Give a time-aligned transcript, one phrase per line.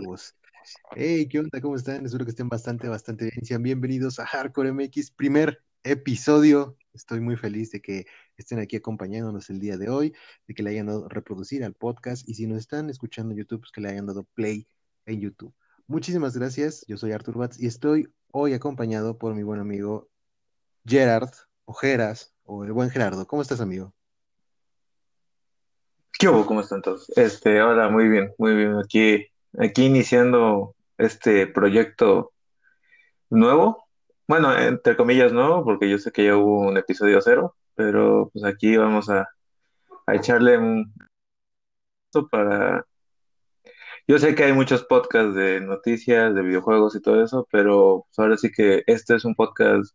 [0.94, 1.60] Hey, ¿qué onda?
[1.60, 2.04] ¿Cómo están?
[2.04, 3.44] Espero que estén bastante, bastante bien.
[3.44, 6.76] Sean bienvenidos a Hardcore MX, primer episodio.
[6.92, 10.14] Estoy muy feliz de que estén aquí acompañándonos el día de hoy,
[10.46, 13.60] de que le hayan dado reproducir al podcast y si nos están escuchando en YouTube,
[13.60, 14.66] pues que le hayan dado play
[15.06, 15.54] en YouTube.
[15.86, 16.84] Muchísimas gracias.
[16.86, 20.08] Yo soy Artur Batz y estoy hoy acompañado por mi buen amigo
[20.86, 21.32] Gerard
[21.64, 23.26] Ojeras o el buen Gerardo.
[23.26, 23.94] ¿Cómo estás, amigo?
[26.18, 26.44] ¿Qué hubo?
[26.44, 27.08] ¿Cómo están todos?
[27.16, 28.76] Este, hola, muy bien, muy bien.
[28.76, 29.26] Aquí,
[29.58, 32.32] aquí iniciando este proyecto
[33.30, 33.86] nuevo.
[34.28, 38.44] Bueno, entre comillas nuevo, porque yo sé que ya hubo un episodio cero, pero pues
[38.44, 39.28] aquí vamos a,
[40.08, 40.92] echarle un
[42.30, 42.84] para.
[44.08, 48.18] Yo sé que hay muchos podcasts de noticias, de videojuegos y todo eso, pero pues,
[48.18, 49.94] ahora sí que este es un podcast.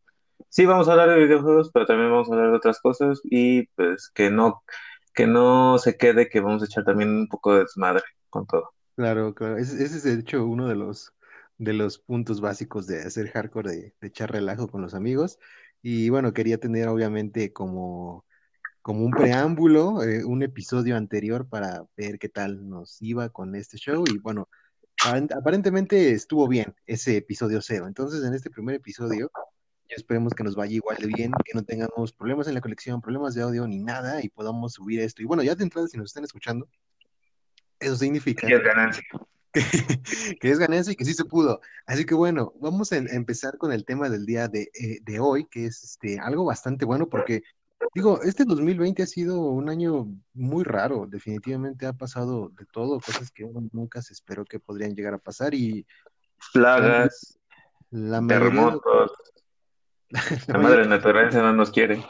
[0.49, 3.67] Sí, vamos a hablar de videojuegos, pero también vamos a hablar de otras cosas y
[3.75, 4.63] pues que no
[5.13, 8.74] que no se quede que vamos a echar también un poco de desmadre con todo.
[8.95, 9.57] Claro, claro.
[9.57, 11.13] Ese, es de hecho uno de los,
[11.57, 15.37] de los puntos básicos de hacer hardcore, de, de echar relajo con los amigos.
[15.81, 18.25] Y bueno, quería tener obviamente como,
[18.81, 23.77] como un preámbulo, eh, un episodio anterior para ver qué tal nos iba con este
[23.77, 24.05] show.
[24.07, 24.49] Y bueno,
[25.35, 27.87] aparentemente estuvo bien ese episodio cero.
[27.87, 29.31] Entonces, en este primer episodio
[29.89, 33.35] esperemos que nos vaya igual de bien, que no tengamos problemas en la colección, problemas
[33.35, 35.21] de audio ni nada y podamos subir esto.
[35.21, 36.67] Y bueno, ya de entrada, si nos están escuchando,
[37.79, 39.03] eso significa que es ganancia.
[40.41, 41.61] Que, es ganancia y que sí se pudo.
[41.85, 45.45] Así que bueno, vamos a, empezar con el tema del día de, eh, de hoy,
[45.45, 47.41] que es este, algo bastante bueno porque
[47.93, 53.31] Digo, este 2020 ha sido un año muy raro, definitivamente ha pasado de todo, cosas
[53.31, 55.85] que uno nunca se esperó que podrían llegar a pasar y...
[56.53, 57.39] Plagas,
[57.91, 59.11] terremotos,
[60.09, 62.03] La madre naturaleza no nos quiere.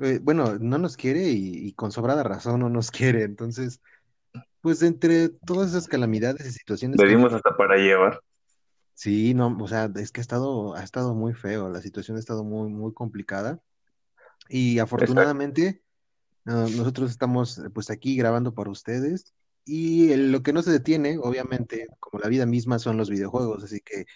[0.00, 3.22] Eh, bueno, no nos quiere y, con sobrada razón no nos quiere.
[3.22, 3.80] Entonces,
[4.64, 6.96] pues entre todas esas calamidades y situaciones.
[6.96, 8.22] Pedimos hasta para llevar.
[8.94, 12.20] Sí, no, o sea, es que ha estado, ha estado muy feo, la situación ha
[12.20, 13.60] estado muy, muy complicada.
[14.48, 15.82] Y afortunadamente,
[16.46, 19.34] nosotros estamos pues aquí grabando para ustedes.
[19.66, 23.64] Y lo que no se detiene, obviamente, como la vida misma, son los videojuegos.
[23.64, 24.06] Así que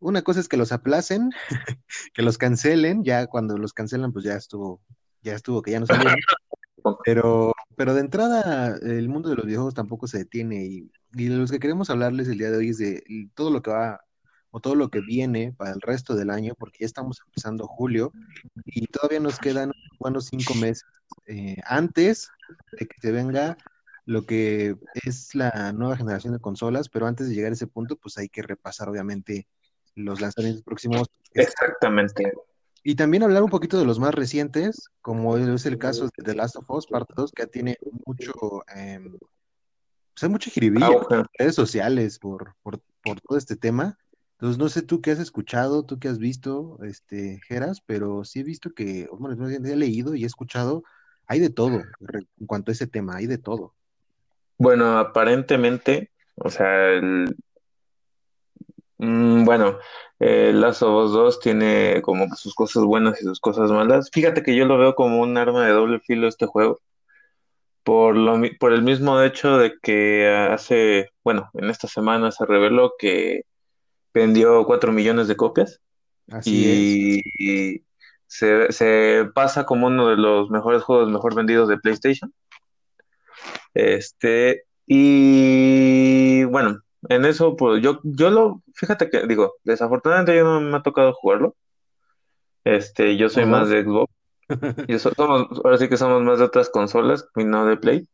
[0.00, 1.30] una cosa es que los aplacen,
[2.12, 4.82] que los cancelen, ya cuando los cancelan, pues ya estuvo,
[5.22, 6.14] ya estuvo, que ya no salieron.
[7.06, 11.36] Pero, pero de entrada, el mundo de los videojuegos tampoco se detiene y, y de
[11.36, 14.00] los que queremos hablarles el día de hoy es de todo lo que va
[14.50, 18.12] o todo lo que viene para el resto del año, porque ya estamos empezando julio
[18.64, 20.84] y todavía nos quedan unos cinco meses
[21.26, 22.28] eh, antes
[22.72, 23.56] de que se venga
[24.06, 24.74] lo que
[25.04, 28.28] es la nueva generación de consolas, pero antes de llegar a ese punto, pues hay
[28.28, 29.46] que repasar obviamente
[29.94, 31.08] los lanzamientos próximos.
[31.32, 32.32] Exactamente.
[32.88, 36.34] Y también hablar un poquito de los más recientes, como es el caso de The
[36.34, 37.76] Last of Us Part 2, que tiene
[38.06, 38.32] mucho,
[38.74, 38.98] eh,
[40.14, 43.98] pues hay mucha jiribilla en redes sociales por, por, por, todo este tema.
[44.38, 48.40] Entonces, no sé tú qué has escuchado, tú qué has visto, este, Geras, pero sí
[48.40, 50.82] he visto que, bueno, he leído y he escuchado,
[51.26, 51.82] hay de todo
[52.38, 53.74] en cuanto a ese tema, hay de todo.
[54.56, 57.36] Bueno, aparentemente, o sea, el,
[58.98, 59.78] Mm, bueno,
[60.18, 64.10] eh, Last of Us 2 tiene como sus cosas buenas y sus cosas malas.
[64.12, 66.80] Fíjate que yo lo veo como un arma de doble filo este juego,
[67.84, 72.94] por lo, por el mismo hecho de que hace, bueno, en esta semana se reveló
[72.98, 73.42] que
[74.12, 75.80] vendió 4 millones de copias
[76.30, 77.84] Así y,
[78.26, 82.32] se, se pasa como uno de los mejores juegos mejor vendidos de PlayStation.
[83.72, 90.60] Este, y bueno, en eso, pues yo, yo lo, fíjate que digo, desafortunadamente yo no
[90.60, 91.56] me ha tocado jugarlo.
[92.64, 94.12] Este, yo soy más de Xbox.
[94.88, 98.08] Yo somos, ahora sí que somos más de otras consolas y no de Play.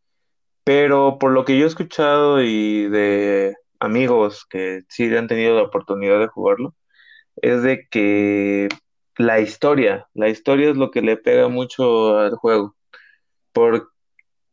[0.64, 5.62] Pero por lo que yo he escuchado y de amigos que sí han tenido la
[5.62, 6.74] oportunidad de jugarlo,
[7.36, 8.68] es de que
[9.16, 12.74] la historia, la historia es lo que le pega mucho al juego.
[13.52, 13.92] Por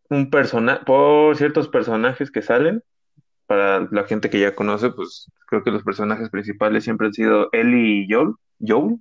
[0.10, 2.84] un persona, por ciertos personajes que salen
[3.52, 7.50] para la gente que ya conoce, pues creo que los personajes principales siempre han sido
[7.52, 8.36] Ellie y Joel.
[8.66, 8.96] Joel.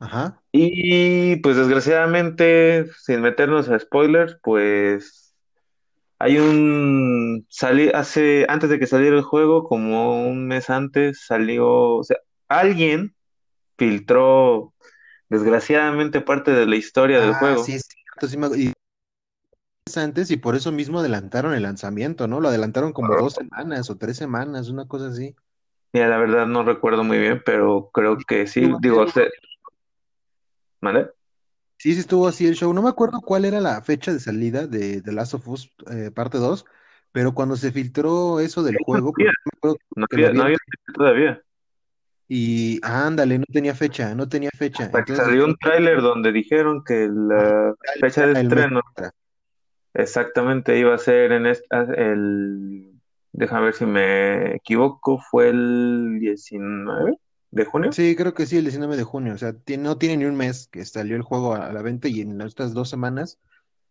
[0.00, 0.42] Ajá.
[0.50, 5.32] Y pues desgraciadamente, sin meternos a spoilers, pues
[6.18, 11.98] hay un salí hace antes de que saliera el juego, como un mes antes salió,
[11.98, 12.16] o sea,
[12.48, 13.14] alguien
[13.78, 14.74] filtró
[15.28, 17.62] desgraciadamente parte de la historia del ah, juego.
[17.62, 18.72] Sí, sí, y
[19.96, 22.40] antes y por eso mismo adelantaron el lanzamiento, ¿no?
[22.40, 25.34] Lo adelantaron como dos semanas o tres semanas, una cosa así.
[25.92, 29.06] Mira, la verdad no recuerdo muy bien, pero creo que sí, digo,
[30.80, 31.10] ¿vale?
[31.78, 32.72] Sí, sí estuvo así el show.
[32.72, 36.10] No me acuerdo cuál era la fecha de salida de The Last of Us eh,
[36.10, 36.64] parte 2,
[37.10, 39.12] pero cuando se filtró eso del juego,
[39.96, 40.58] no había,
[40.94, 41.42] todavía.
[42.28, 44.84] Y ándale, no tenía fecha, no tenía fecha.
[44.84, 48.80] Entonces, salió un tráiler donde dijeron que la fecha de estreno
[49.94, 51.66] exactamente iba a ser en este,
[51.96, 52.92] el,
[53.32, 57.18] déjame ver si me equivoco, fue el 19
[57.50, 57.92] de junio.
[57.92, 59.34] Sí, creo que sí, el 19 de junio.
[59.34, 62.20] O sea, no tiene ni un mes que salió el juego a la venta y
[62.20, 63.38] en estas dos semanas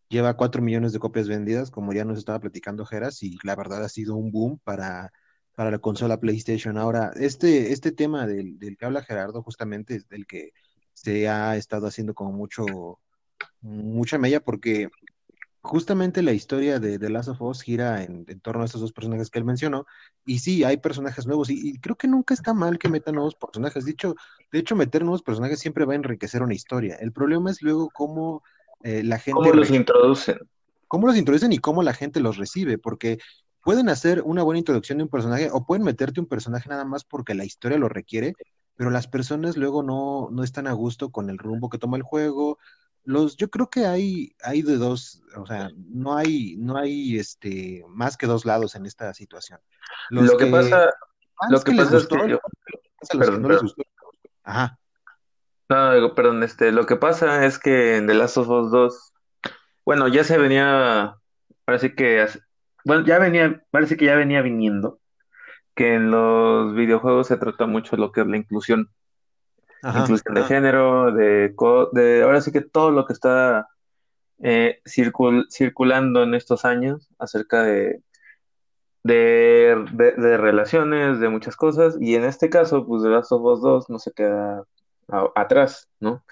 [0.10, 3.84] lleva cuatro millones de copias vendidas, como ya nos estaba platicando Geras, y la verdad
[3.84, 5.12] ha sido un boom para
[5.60, 6.78] para la consola PlayStation.
[6.78, 10.54] Ahora, este, este tema del, del que habla Gerardo, justamente es del que
[10.94, 12.66] se ha estado haciendo como mucho,
[13.60, 14.88] mucha mella, porque
[15.62, 19.30] justamente la historia de The Last of Us gira en, torno a estos dos personajes
[19.30, 19.86] que él mencionó,
[20.26, 23.86] y sí, hay personajes nuevos, y, creo que nunca está mal que metan nuevos personajes.
[23.86, 24.16] De hecho,
[24.52, 26.96] de hecho, meter nuevos personajes siempre va a enriquecer una historia.
[26.96, 28.44] El problema es luego cómo
[28.84, 29.42] eh, la gente...
[29.42, 30.40] ¿Cómo los introducen?
[30.90, 33.20] cómo los introducen y cómo la gente los recibe, porque
[33.64, 37.06] pueden hacer una buena introducción de un personaje o pueden meterte un personaje nada más
[37.06, 38.34] porque la historia lo requiere,
[38.76, 42.04] pero las personas luego no, no están a gusto con el rumbo que toma el
[42.04, 42.58] juego.
[43.06, 47.84] Los, yo creo que hay, hay de dos, o sea, no hay, no hay este
[47.88, 49.60] más que dos lados en esta situación.
[50.10, 50.94] lo que, pasa,
[51.50, 52.18] lo que, pasa es que
[53.40, 53.84] no les gustó.
[54.44, 54.78] Ajá.
[55.70, 59.14] No, perdón, este, lo que pasa es que en The Last of Us 2,
[59.86, 61.16] bueno, ya se venía,
[61.64, 62.26] parece que
[62.86, 65.00] bueno, ya venía, parece que ya venía viniendo,
[65.76, 68.90] que en los videojuegos se trata mucho lo que es la inclusión.
[69.84, 71.54] Inclusión de género, de,
[71.94, 73.68] de, ahora sí que todo lo que está
[74.40, 78.02] eh, circulando en estos años acerca de,
[79.04, 83.62] de, de, relaciones, de muchas cosas, y en este caso, pues The Last of Us
[83.62, 84.64] 2 no se queda
[85.36, 86.24] atrás, ¿no?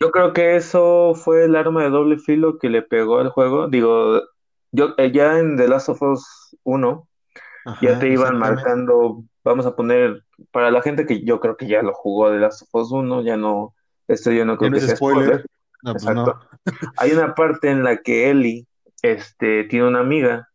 [0.00, 3.68] Yo creo que eso fue el arma de doble filo que le pegó al juego.
[3.68, 4.20] Digo,
[4.70, 7.08] yo eh, ya en The Last of Us 1
[7.80, 11.80] ya te iban marcando, vamos a poner, para la gente que yo creo que ya
[11.82, 13.74] lo jugó The Last of Us 1, ya no,
[14.08, 15.46] esto yo no creo que sea spoiler.
[15.82, 16.40] Pues Exacto.
[16.96, 18.66] Hay una parte en la que Ellie
[19.02, 20.48] este, tiene una amiga,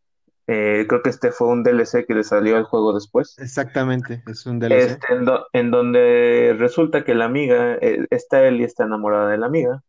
[0.48, 3.38] eh, creo que este fue un DLC que le salió al juego después.
[3.40, 4.74] Exactamente, es un DLC.
[4.74, 5.08] Este,
[5.54, 9.82] en, donde resulta que la amiga, eh, esta Ellie está enamorada de la amiga,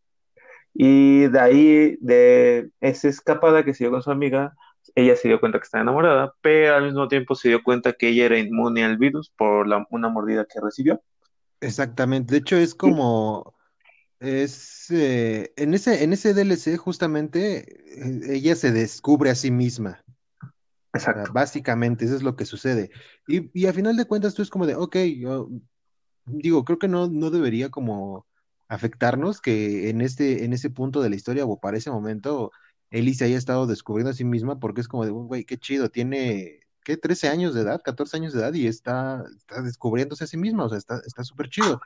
[0.75, 4.55] y de ahí, de esa escapada que se dio con su amiga,
[4.95, 8.09] ella se dio cuenta que estaba enamorada, pero al mismo tiempo se dio cuenta que
[8.09, 11.01] ella era inmune al virus por la, una mordida que recibió.
[11.61, 13.55] Exactamente, de hecho es como,
[14.21, 20.03] es, eh, en, ese, en ese DLC justamente eh, ella se descubre a sí misma.
[20.95, 21.33] Exacto.
[21.33, 22.91] básicamente, eso es lo que sucede.
[23.27, 25.49] Y, y a final de cuentas tú es como de, ok, yo
[26.27, 28.27] digo, creo que no, no debería como
[28.69, 32.53] afectarnos que en este, en ese punto de la historia o para ese momento
[32.93, 35.89] Ellie se haya estado descubriendo a sí misma porque es como de, güey, qué chido,
[35.89, 36.97] tiene, ¿qué?
[36.97, 40.67] 13 años de edad, 14 años de edad y está, está descubriéndose a sí misma,
[40.67, 41.81] o sea, está súper chido.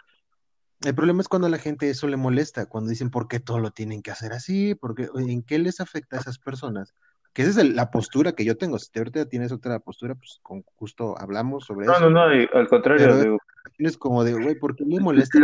[0.84, 3.60] El problema es cuando a la gente eso le molesta, cuando dicen por qué todo
[3.60, 6.94] lo tienen que hacer así, porque en qué les afecta a esas personas.
[7.32, 8.78] Que esa es la postura que yo tengo.
[8.78, 12.00] Si te ahorita tienes otra postura, pues con gusto hablamos sobre eso.
[12.00, 13.38] No, no, no, al contrario.
[13.76, 15.38] Tienes como de, güey, ¿por qué le molesta?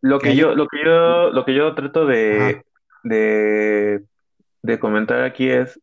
[0.00, 2.64] Lo que yo, lo que yo, lo que yo trato de,
[3.02, 4.04] de,
[4.80, 5.80] comentar aquí es,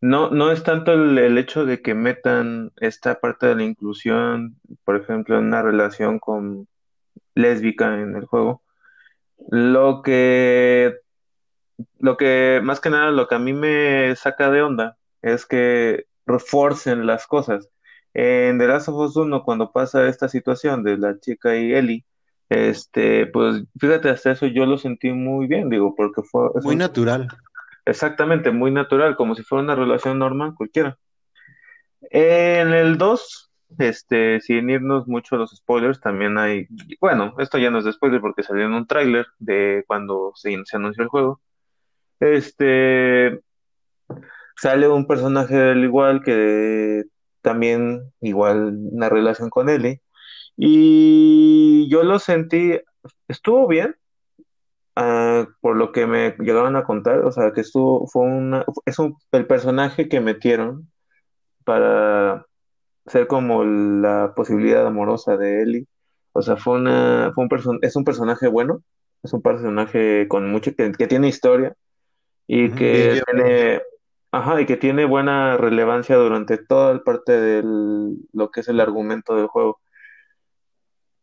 [0.00, 4.96] no, no es tanto el, hecho de que metan esta parte de la inclusión, por
[4.96, 6.68] ejemplo, en una relación con
[7.34, 8.62] lésbica en el juego.
[9.48, 10.98] Lo que,
[11.98, 16.06] lo que, más que nada, lo que a mí me saca de onda es que
[16.26, 17.70] refuercen las cosas.
[18.12, 22.04] En The Last of Us 1, cuando pasa esta situación de la chica y Ellie,
[22.50, 26.50] este, pues fíjate, hasta eso yo lo sentí muy bien, digo, porque fue...
[26.62, 27.26] Muy natural.
[27.86, 30.98] Exactamente, muy natural, como si fuera una relación normal cualquiera.
[32.10, 36.66] En el 2, este, sin irnos mucho a los spoilers, también hay,
[37.00, 40.56] bueno, esto ya no es de spoiler porque salió en un tráiler de cuando se,
[40.64, 41.40] se, anunció el juego.
[42.20, 43.40] Este,
[44.56, 47.04] sale un personaje del igual que
[47.42, 50.00] también, igual, una relación con Ellie,
[50.56, 52.80] y yo lo sentí,
[53.28, 53.96] estuvo bien,
[54.96, 58.98] ah, por lo que me llegaron a contar, o sea, que estuvo, fue una, es
[58.98, 60.90] un, el personaje que metieron
[61.64, 62.46] para
[63.06, 65.86] ser como la posibilidad amorosa de Ellie.
[66.32, 68.82] O sea, fue una, fue un es un personaje bueno,
[69.22, 71.74] es un personaje con mucho, que, tiene historia
[72.46, 73.82] y que tiene,
[74.32, 77.62] ajá, y que tiene buena relevancia durante toda el parte de
[78.32, 79.80] lo que es el argumento del juego.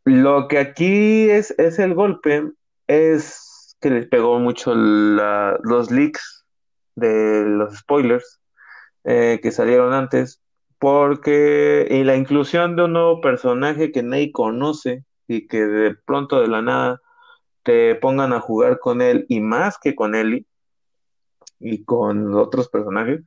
[0.04, 2.52] Lo que aquí es, es el golpe
[2.88, 3.51] es
[3.82, 6.46] que les pegó mucho los leaks
[6.96, 8.40] de los spoilers
[9.04, 10.42] eh, que salieron antes,
[10.80, 16.42] porque y la inclusión de un nuevo personaje que nadie conoce y que de pronto
[16.42, 17.02] de la nada
[17.64, 20.46] te pongan a jugar con él y más que con Ellie
[21.60, 23.22] y con otros personajes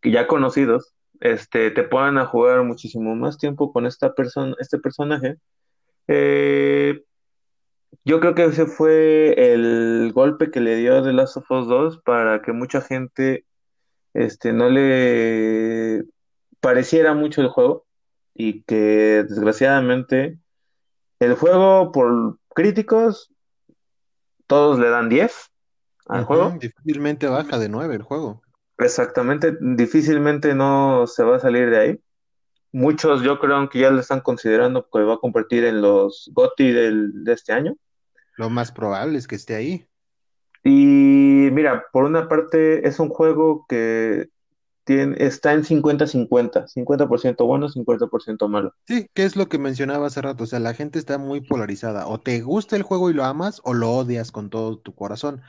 [0.00, 4.78] que ya conocidos, este, te pongan a jugar muchísimo más tiempo con esta persona, este
[4.78, 5.36] personaje.
[6.08, 7.02] Eh,
[8.04, 11.98] yo creo que ese fue el golpe que le dio The Last of Us 2
[12.02, 13.44] para que mucha gente
[14.14, 16.04] este, no le
[16.60, 17.86] pareciera mucho el juego
[18.34, 20.38] y que desgraciadamente
[21.18, 23.32] el juego por críticos
[24.46, 25.50] todos le dan 10
[26.06, 26.56] al juego.
[26.58, 28.42] Difícilmente baja de 9 el juego.
[28.78, 32.00] Exactamente, difícilmente no se va a salir de ahí.
[32.72, 36.72] Muchos yo creo que ya lo están considerando que va a convertir en los GOTY
[36.72, 37.76] del, de este año.
[38.36, 39.86] Lo más probable es que esté ahí.
[40.62, 44.28] Y mira, por una parte es un juego que
[44.84, 48.74] tiene, está en 50-50, 50%, bueno, 50% malo.
[48.86, 52.06] Sí, que es lo que mencionaba hace rato, o sea, la gente está muy polarizada,
[52.06, 55.42] o te gusta el juego y lo amas, o lo odias con todo tu corazón.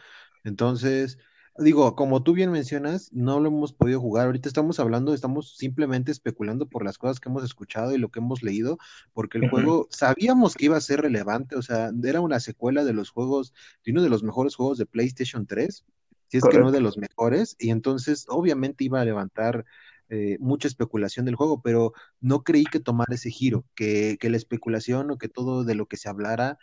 [0.43, 1.17] Entonces,
[1.61, 4.25] digo, como tú bien mencionas, no lo hemos podido jugar.
[4.25, 8.19] Ahorita estamos hablando, estamos simplemente especulando por las cosas que hemos escuchado y lo que
[8.19, 8.77] hemos leído,
[9.13, 12.93] porque el juego sabíamos que iba a ser relevante, o sea, era una secuela de
[12.93, 13.53] los juegos,
[13.85, 15.85] de uno de los mejores juegos de PlayStation 3,
[16.27, 19.65] si es que no de los mejores, y entonces obviamente iba a levantar
[20.09, 24.37] eh, mucha especulación del juego, pero no creí que tomara ese giro, que, que la
[24.37, 26.57] especulación o que todo de lo que se hablara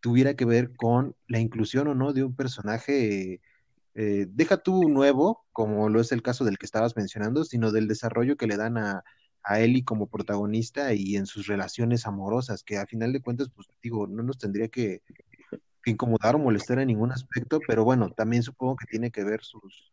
[0.00, 3.40] tuviera que ver con la inclusión o no de un personaje eh,
[3.94, 8.36] deja tú nuevo, como lo es el caso del que estabas mencionando, sino del desarrollo
[8.36, 9.04] que le dan a,
[9.44, 13.68] a Ellie como protagonista y en sus relaciones amorosas, que a final de cuentas, pues
[13.82, 15.02] digo, no nos tendría que,
[15.86, 19.92] incomodar o molestar en ningún aspecto, pero bueno, también supongo que tiene que ver sus,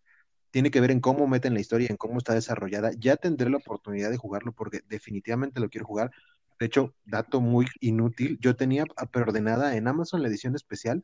[0.51, 2.91] tiene que ver en cómo meten la historia, en cómo está desarrollada.
[2.97, 6.11] Ya tendré la oportunidad de jugarlo porque definitivamente lo quiero jugar.
[6.59, 11.03] De hecho, dato muy inútil, yo tenía preordenada en Amazon la edición especial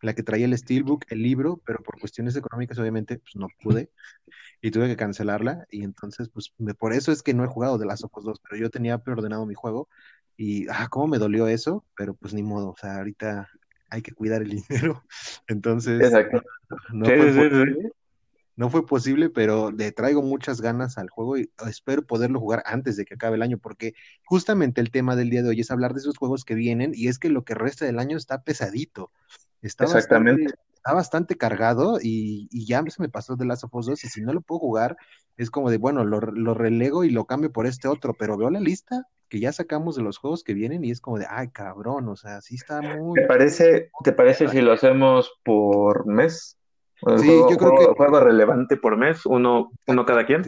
[0.00, 3.90] la que traía el Steelbook, el libro, pero por cuestiones económicas obviamente pues no pude
[4.62, 7.86] y tuve que cancelarla y entonces pues por eso es que no he jugado de
[7.86, 9.88] las Us 2, pero yo tenía preordenado mi juego
[10.36, 13.48] y ah, cómo me dolió eso, pero pues ni modo, o sea, ahorita
[13.90, 15.02] hay que cuidar el dinero,
[15.46, 16.00] entonces
[16.92, 17.92] No, fue posible,
[18.60, 22.96] no fue posible, pero le traigo muchas ganas al juego y espero poderlo jugar antes
[22.96, 25.94] de que acabe el año, porque justamente el tema del día de hoy es hablar
[25.94, 29.12] de esos juegos que vienen y es que lo que resta del año está pesadito.
[29.62, 30.44] Está Exactamente.
[30.44, 34.08] Bastante, está bastante cargado y, ya se me pasó de Last of Us 2 y
[34.08, 34.96] si no lo puedo jugar,
[35.36, 36.20] es como de, bueno, lo,
[36.54, 40.02] relego y lo cambio por este otro, pero veo la lista que ya sacamos de
[40.02, 43.14] los juegos que vienen y es como de, ay, cabrón, o sea, sí está muy...
[43.14, 46.56] ¿Te parece, ¿te parece si lo hacemos por mes?
[47.18, 47.84] Sí, yo creo que...
[47.96, 50.42] Juego relevante por mes, uno, uno cada quien.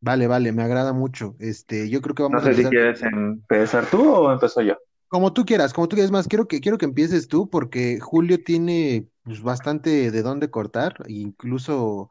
[0.00, 1.36] Vale, vale, me agrada mucho.
[1.38, 4.76] Este, yo creo que vamos no sé si quieres empezar tú o empezó yo.
[5.08, 6.12] Como tú quieras, como tú quieras.
[6.12, 10.94] Más, quiero que, quiero que empieces tú porque Julio tiene pues, bastante de dónde cortar,
[11.06, 12.10] incluso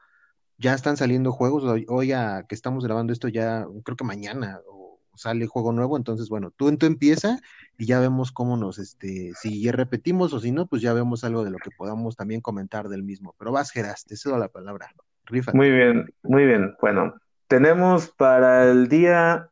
[0.58, 5.00] ya están saliendo juegos, hoy, a que estamos grabando esto ya, creo que mañana o
[5.16, 7.40] sale juego nuevo, entonces bueno, tú, tú empieza
[7.78, 11.44] y ya vemos cómo nos, este, si repetimos o si no, pues ya vemos algo
[11.44, 14.92] de lo que podamos también comentar del mismo, pero vas Geras, te cedo la palabra,
[15.26, 15.52] rifa.
[15.54, 17.16] Muy bien, muy bien, bueno,
[17.48, 19.50] tenemos para el día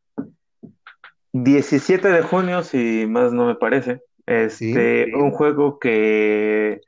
[1.44, 6.80] 17 de junio, si más no me parece, este, un juego que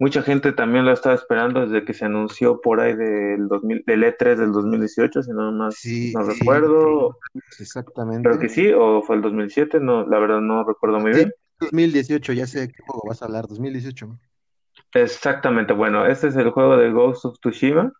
[0.00, 4.02] mucha gente también lo estaba esperando desde que se anunció por ahí del, 2000, del
[4.02, 5.80] E3 del 2018, si no más
[6.12, 7.18] no recuerdo.
[7.60, 8.28] Exactamente.
[8.28, 11.32] Creo que sí, o fue el 2007, no, la verdad no recuerdo muy bien.
[11.60, 14.18] 2018, ya sé qué juego vas a hablar, 2018.
[14.94, 17.92] Exactamente, bueno, este es el juego de Ghost of Tsushima,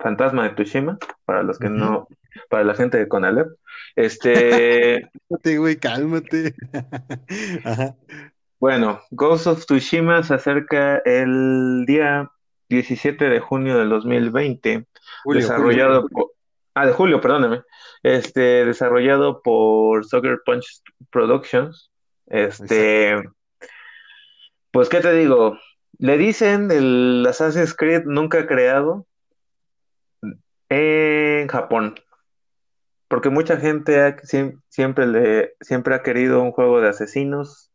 [0.00, 2.08] Fantasma de Tsushima, para los que no,
[2.48, 3.48] para la gente de Conalep.
[3.96, 5.08] Este.
[5.28, 6.54] cálmate, güey, cálmate.
[8.60, 12.30] Bueno, Ghost of Tsushima se acerca el día
[12.68, 14.86] 17 de junio del 2020.
[15.24, 16.32] desarrollado por.
[16.74, 17.62] Ah, de julio, perdóname.
[18.02, 21.90] Este, desarrollado por Soccer Punch Productions.
[22.26, 23.16] Este.
[24.70, 25.56] Pues, ¿qué te digo?
[25.96, 29.06] Le dicen el Assassin's Creed nunca creado
[30.70, 31.94] en Japón
[33.10, 34.16] porque mucha gente
[34.68, 37.72] siempre, le, siempre ha querido un juego de asesinos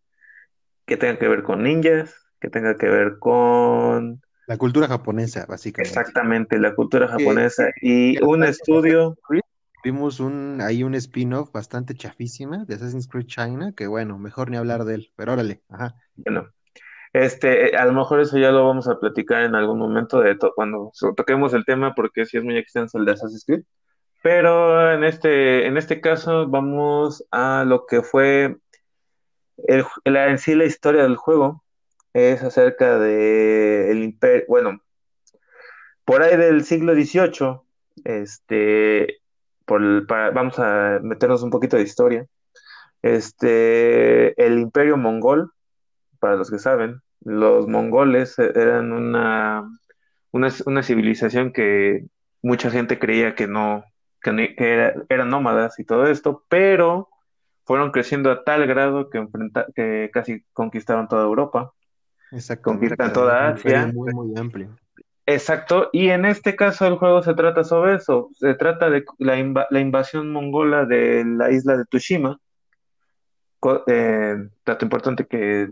[0.85, 4.21] que tenga que ver con ninjas, que tenga que ver con...
[4.47, 5.89] La cultura japonesa, básicamente.
[5.89, 7.65] Exactamente, la cultura japonesa.
[7.81, 9.17] y un estudio...
[9.83, 14.55] Vimos un, ahí un spin-off bastante chafísima de Assassin's Creed China, que bueno, mejor ni
[14.55, 15.95] hablar de él, pero órale, ajá.
[16.15, 16.47] Bueno,
[17.15, 20.91] este, a lo mejor eso ya lo vamos a platicar en algún momento de cuando
[21.15, 23.63] toquemos el tema, porque sí es muy extenso el de Assassin's Creed.
[24.21, 28.57] Pero en este, en este caso vamos a lo que fue
[29.65, 31.63] el, la, en sí la historia del juego.
[32.13, 34.81] Es acerca de el imperio, bueno,
[36.03, 37.61] por ahí del siglo XVIII,
[38.03, 39.21] este,
[39.65, 42.25] por para, vamos a meternos un poquito de historia.
[43.01, 45.53] Este, el imperio mongol,
[46.19, 49.69] para los que saben, los mongoles eran una,
[50.31, 52.05] una, una civilización que
[52.41, 53.83] mucha gente creía que no,
[54.21, 57.09] que, que era, eran nómadas y todo esto, pero
[57.65, 61.73] fueron creciendo a tal grado que, enfrenta, que casi conquistaron toda Europa,
[62.61, 63.87] conquistan toda Asia.
[63.87, 64.69] Muy, muy amplio.
[65.27, 69.39] Exacto, y en este caso el juego se trata sobre eso, se trata de la,
[69.39, 72.37] inv la invasión mongola de la isla de Tsushima.
[73.87, 75.67] Eh, dato importante que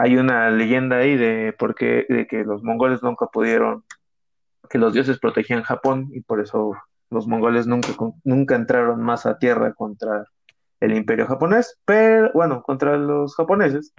[0.00, 3.82] hay una leyenda ahí de, porque, de que los mongoles nunca pudieron,
[4.70, 6.72] que los dioses protegían Japón y por eso
[7.10, 7.88] los mongoles nunca,
[8.22, 10.24] nunca entraron más a tierra contra
[10.78, 13.92] el imperio japonés, pero bueno, contra los japoneses.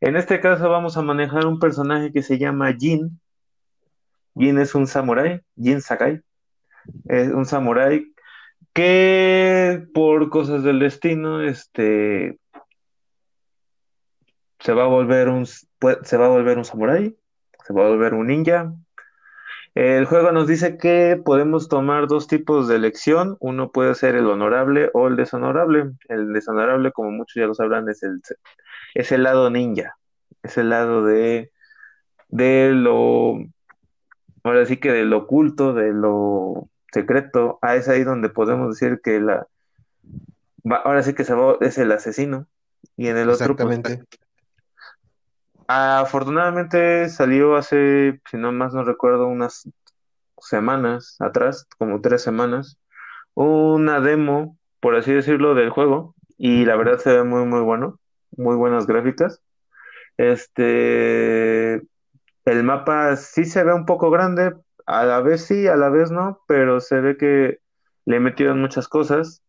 [0.00, 3.20] En este caso vamos a manejar un personaje que se llama Jin.
[4.36, 6.20] Jin es un samurái, Jin Sakai.
[7.04, 8.12] Es un samurái
[8.72, 12.40] que por cosas del destino, este,
[14.60, 17.16] se va a volver un, se va a volver un samurái,
[17.64, 18.72] se va a volver un ninja,
[19.78, 23.36] el juego nos dice que podemos tomar dos tipos de elección.
[23.38, 25.92] Uno puede ser el honorable o el deshonorable.
[26.08, 28.20] El deshonorable, como muchos ya lo sabrán, es el,
[28.94, 29.96] es el lado ninja.
[30.42, 31.52] Es el lado de,
[32.26, 33.38] de lo,
[34.42, 37.60] ahora sí que de lo oculto, de lo secreto.
[37.62, 39.46] Ah, es ahí donde podemos decir que la,
[40.84, 42.48] ahora sí que es el asesino.
[42.96, 43.80] Y en el otro, pues,
[45.68, 49.68] Afortunadamente salió hace, si no más no recuerdo, unas
[50.40, 52.78] semanas atrás, como tres semanas,
[53.34, 58.00] una demo, por así decirlo, del juego y la verdad se ve muy muy bueno,
[58.36, 59.42] muy buenas gráficas.
[60.18, 61.74] Este,
[62.46, 64.54] el mapa sí se ve un poco grande,
[64.86, 67.58] a la vez sí, a la vez no, pero se ve que
[68.06, 69.42] le metieron muchas cosas.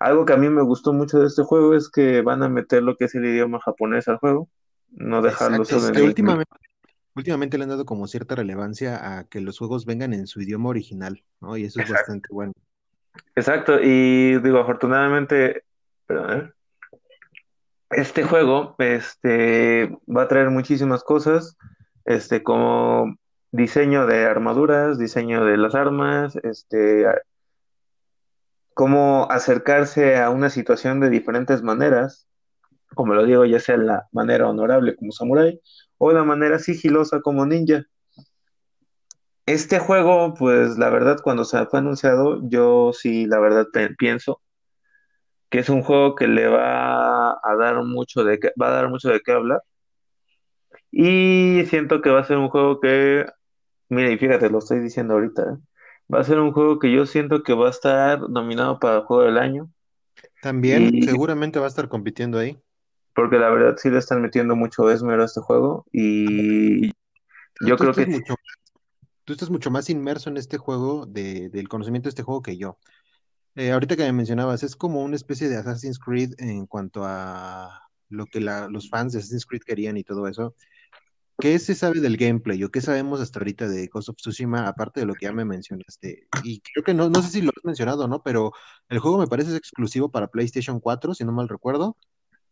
[0.00, 2.82] Algo que a mí me gustó mucho de este juego es que van a meter
[2.82, 4.48] lo que es el idioma japonés al juego
[4.96, 6.50] no dejarlo solo en últimamente,
[7.14, 10.70] últimamente le han dado como cierta relevancia a que los juegos vengan en su idioma
[10.70, 11.56] original, ¿no?
[11.56, 12.52] Y eso es bastante bueno.
[13.34, 15.64] Exacto, y digo, afortunadamente,
[16.06, 16.54] perdón,
[17.90, 21.56] este juego este, va a traer muchísimas cosas,
[22.04, 23.16] este, como
[23.52, 27.06] diseño de armaduras, diseño de las armas, este,
[28.74, 32.26] cómo acercarse a una situación de diferentes maneras,
[32.96, 35.60] como lo digo, ya sea la manera honorable como samurai
[35.98, 37.84] o la manera sigilosa como ninja.
[39.46, 44.42] Este juego, pues la verdad, cuando se fue anunciado, yo sí, la verdad, pienso
[45.48, 48.90] que es un juego que le va a dar mucho de qué, va a dar
[48.90, 49.62] mucho de qué hablar.
[50.90, 53.26] Y siento que va a ser un juego que,
[53.88, 55.56] mira, y fíjate, lo estoy diciendo ahorita, ¿eh?
[56.12, 59.02] va a ser un juego que yo siento que va a estar nominado para el
[59.04, 59.70] juego del año.
[60.42, 61.02] También, y...
[61.02, 62.58] seguramente va a estar compitiendo ahí
[63.16, 66.88] porque la verdad sí le están metiendo mucho esmero a este juego y
[67.60, 68.06] yo creo que...
[68.06, 68.36] Mucho,
[69.24, 72.58] tú estás mucho más inmerso en este juego, de, del conocimiento de este juego que
[72.58, 72.78] yo.
[73.54, 77.88] Eh, ahorita que me mencionabas, es como una especie de Assassin's Creed en cuanto a
[78.10, 80.54] lo que la, los fans de Assassin's Creed querían y todo eso.
[81.38, 85.00] ¿Qué se sabe del gameplay o qué sabemos hasta ahorita de Ghost of Tsushima, aparte
[85.00, 86.28] de lo que ya me mencionaste?
[86.44, 88.22] Y creo que no, no sé si lo has mencionado, ¿no?
[88.22, 88.52] Pero
[88.90, 91.96] el juego me parece exclusivo para PlayStation 4, si no mal recuerdo.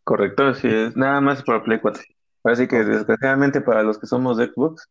[0.05, 0.95] Correcto, sí es.
[0.95, 2.01] Nada más para Play 4.
[2.43, 4.87] Ahora sí que desgraciadamente para los que somos de Xbox,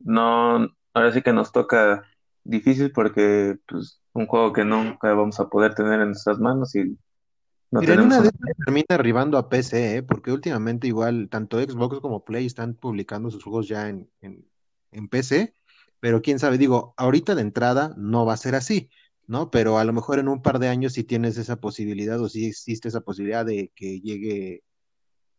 [0.00, 2.02] no, ahora sí que nos toca
[2.42, 6.98] difícil porque pues un juego que nunca vamos a poder tener en nuestras manos y
[7.70, 8.32] no Mira, tenemos una vez
[8.64, 10.02] termina arribando a PC, ¿eh?
[10.02, 14.44] porque últimamente igual tanto Xbox como Play están publicando sus juegos ya en, en,
[14.90, 15.54] en PC,
[16.00, 18.90] pero quién sabe, digo, ahorita de entrada no va a ser así.
[19.30, 19.50] ¿No?
[19.50, 22.46] Pero a lo mejor en un par de años si tienes esa posibilidad o si
[22.46, 24.64] existe esa posibilidad de que llegue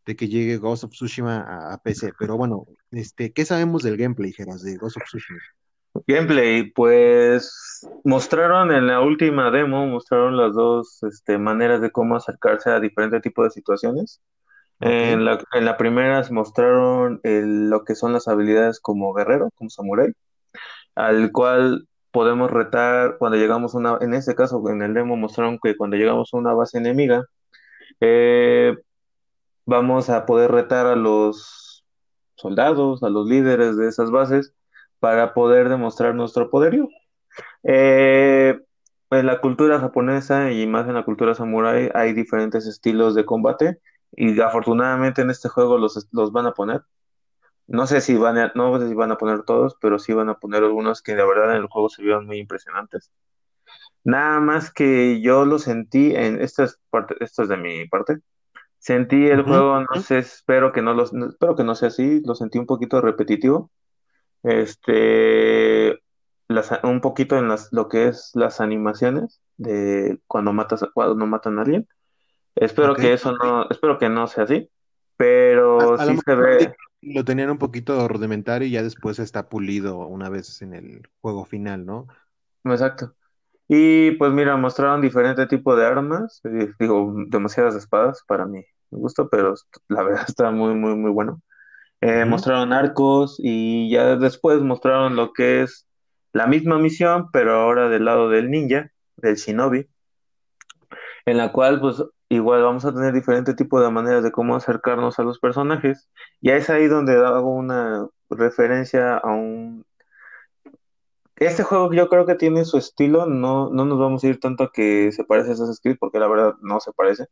[0.06, 2.14] de que llegue Ghost of Tsushima a, a PC.
[2.18, 5.42] Pero bueno, este, ¿qué sabemos del gameplay, Geras, de Ghost of Tsushima?
[6.08, 12.70] Gameplay, pues mostraron en la última demo, mostraron las dos este, maneras de cómo acercarse
[12.70, 14.22] a diferentes tipos de situaciones.
[14.80, 15.12] Okay.
[15.12, 19.70] En, la, en la primera mostraron el, lo que son las habilidades como guerrero, como
[19.70, 20.14] samurai,
[20.96, 25.60] al cual podemos retar cuando llegamos a una, en este caso en el demo mostraron
[25.62, 27.26] que cuando llegamos a una base enemiga,
[28.02, 28.78] eh,
[29.66, 31.86] vamos a poder retar a los
[32.36, 34.54] soldados, a los líderes de esas bases
[35.00, 36.88] para poder demostrar nuestro poderío.
[37.64, 38.60] Eh,
[39.12, 43.80] en la cultura japonesa y más en la cultura samurái hay diferentes estilos de combate
[44.14, 46.82] y afortunadamente en este juego los, los van a poner.
[47.72, 50.30] No sé si van a, no sé si van a poner todos, pero sí van
[50.30, 53.12] a poner algunos que de verdad en el juego se vieron muy impresionantes.
[54.04, 58.20] Nada más que yo lo sentí en esta es parte, esto es de mi parte.
[58.80, 62.22] Sentí el juego, no sé, espero que no los, no- espero que no sea así,
[62.26, 63.72] lo sentí un poquito repetitivo.
[64.44, 66.00] Este,
[66.48, 71.60] las, un poquito en las, lo que es las animaciones de cuando matas, cuando matan
[71.60, 71.88] a alguien.
[72.56, 74.70] Espero que eso no, espero que no sea así,
[75.18, 80.00] pero a sí se ve, lo tenían un poquito rudimentario y ya después está pulido
[80.08, 82.08] una vez en el juego final, ¿no?
[82.64, 83.16] exacto.
[83.68, 89.00] Y pues mira, mostraron diferente tipo de armas, eh, digo, demasiadas espadas para mí, me
[89.00, 89.56] gusta, pero
[89.88, 91.42] la verdad está muy, muy, muy bueno.
[92.02, 95.88] Eh, mostraron arcos y ya después mostraron lo que es
[96.34, 99.88] la misma misión, pero ahora del lado del ninja, del shinobi,
[101.26, 102.04] en la cual pues
[102.36, 106.10] igual vamos a tener diferente tipo de maneras de cómo acercarnos a los personajes.
[106.40, 109.86] Y es ahí donde hago una referencia a un...
[111.36, 114.66] Este juego yo creo que tiene su estilo, no, no nos vamos a ir tanto
[114.66, 117.26] a que se parece a Assassin's Creed, porque la verdad no se parece,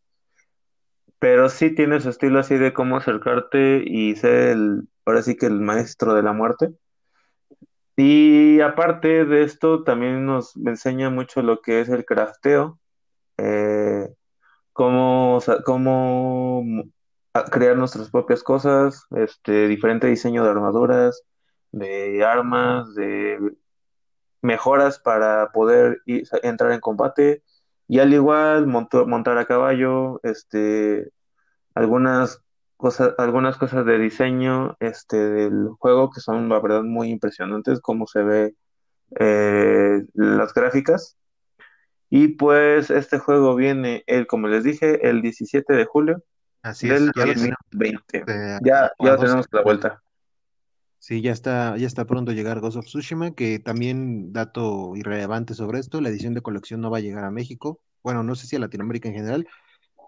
[1.20, 5.46] pero sí tiene su estilo así de cómo acercarte y ser el, ahora sí que
[5.46, 6.74] el maestro de la muerte.
[7.96, 12.80] Y aparte de esto, también nos enseña mucho lo que es el crafteo,
[13.38, 14.10] eh,
[14.80, 15.42] cómo,
[17.52, 21.24] crear nuestras propias cosas, este, diferente diseño de armaduras,
[21.74, 23.40] de armas, de
[24.42, 27.44] mejoras para poder entrar en combate,
[27.90, 31.12] y al igual montar a caballo, este,
[31.76, 32.42] algunas
[32.78, 38.08] cosas, algunas cosas de diseño, este, del juego que son, la verdad, muy impresionantes, cómo
[38.08, 38.56] se ve
[39.20, 41.19] eh, las gráficas.
[42.10, 46.24] Y pues este juego viene, el, como les dije, el 17 de julio
[46.62, 48.18] Así es, del ya lo tenemos 2020.
[48.28, 50.02] eh, Ya, ya tenemos la vuelta.
[50.98, 55.54] Sí, ya está, ya está pronto a llegar Ghost of Tsushima, que también, dato irrelevante
[55.54, 57.80] sobre esto, la edición de colección no va a llegar a México.
[58.04, 59.48] Bueno, no sé si a Latinoamérica en general,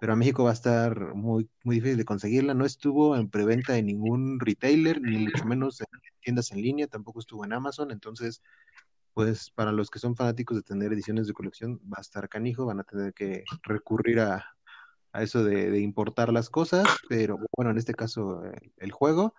[0.02, 2.54] pero a México va a estar muy, muy difícil de conseguirla.
[2.54, 5.88] No estuvo en preventa en ningún retailer, ni mucho menos en
[6.22, 7.92] tiendas en línea, tampoco estuvo en Amazon.
[7.92, 8.42] Entonces,
[9.14, 12.66] pues para los que son fanáticos de tener ediciones de colección, va a estar canijo,
[12.66, 14.46] van a tener que recurrir a,
[15.14, 19.34] a eso de, importar las cosas, pero bueno, en este caso, eh, el juego.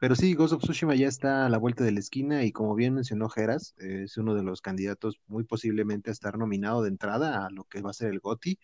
[0.00, 2.74] Pero sí, Ghost of Tsushima ya está a la vuelta de la esquina y como
[2.74, 7.46] bien mencionó Geras, es uno de los candidatos muy posiblemente a estar nominado de entrada
[7.46, 8.58] a lo que va a ser el GOTY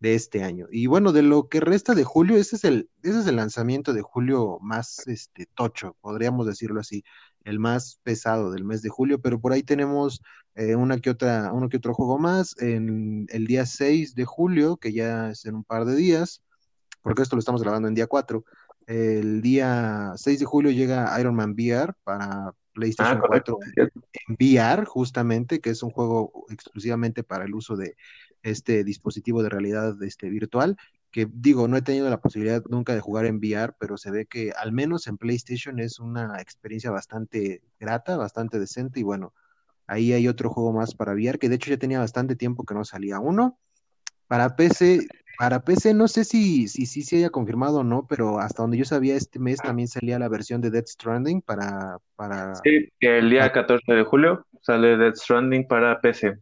[0.00, 0.66] de este año.
[0.70, 3.92] Y bueno, de lo que resta de julio, ese es el, ese es el lanzamiento
[3.92, 7.04] de julio más este, tocho, podríamos decirlo así,
[7.48, 10.22] el más pesado del mes de julio, pero por ahí tenemos
[10.54, 14.76] eh, una que otra, uno que otro juego más en el día 6 de julio,
[14.76, 16.42] que ya es en un par de días
[17.02, 18.44] porque esto lo estamos grabando en día 4.
[18.86, 23.58] El día 6 de julio llega Iron Man VR para Ah, PlayStation correcto.
[23.74, 23.90] 4
[24.28, 27.96] en VR, justamente, que es un juego exclusivamente para el uso de
[28.42, 30.76] este dispositivo de realidad este, virtual,
[31.18, 34.26] que digo, no he tenido la posibilidad nunca de jugar en VR, pero se ve
[34.26, 39.34] que al menos en PlayStation es una experiencia bastante grata, bastante decente y bueno,
[39.88, 42.74] ahí hay otro juego más para VR, que de hecho ya tenía bastante tiempo que
[42.74, 43.58] no salía uno.
[44.28, 48.38] Para PC, para PC no sé si, si, si se haya confirmado o no, pero
[48.38, 52.54] hasta donde yo sabía, este mes también salía la versión de Death Stranding para, para,
[52.62, 56.38] Sí, el día para- 14 de julio sale Death Stranding para PC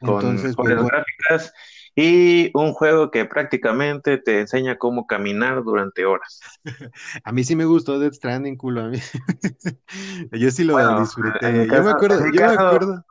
[0.00, 1.52] con entonces, pues mejores bueno, gráficas
[1.96, 6.40] y un juego que prácticamente te enseña cómo caminar durante horas.
[7.24, 8.98] a mí sí me gustó Death Stranding, culo, a mí.
[10.32, 11.66] Yo sí lo Bueno, disfruté.
[11.68, 13.04] Yo me acuerdo, en mi yo me acuerdo.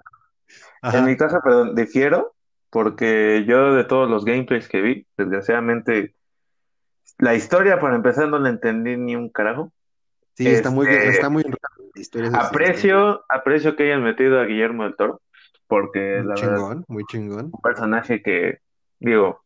[0.82, 2.34] en mi caso, perdón, difiero
[2.74, 6.16] porque yo de todos los gameplays que vi, desgraciadamente,
[7.20, 9.72] la historia para empezar no la entendí ni un carajo.
[10.34, 14.96] Sí, está muy, Este, está muy la aprecio, aprecio que hayan metido a Guillermo del
[14.96, 15.22] Toro,
[15.68, 17.50] porque muy la verdad chingón, muy chingón.
[17.54, 18.58] un personaje que,
[19.04, 19.44] digo,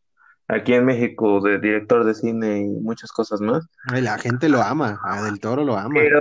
[0.48, 3.66] aquí en México de director de cine y muchas cosas más,
[4.00, 5.94] La gente lo ama, a Del Toro lo ama.
[5.94, 6.20] pero,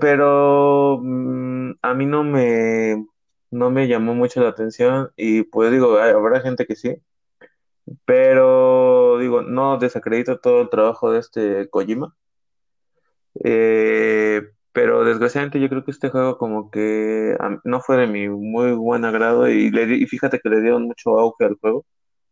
[0.00, 3.04] pero mm, a mí no me,
[3.50, 6.96] no me llamó mucho la atención y pues digo, habrá gente que sí,
[8.04, 12.14] pero digo, no desacredito todo el trabajo de este Kojima,
[13.44, 18.72] eh, pero desgraciadamente yo creo que este juego como que no fue de mi muy
[18.72, 21.84] buen agrado y, le di- y fíjate que le dieron mucho auge al juego,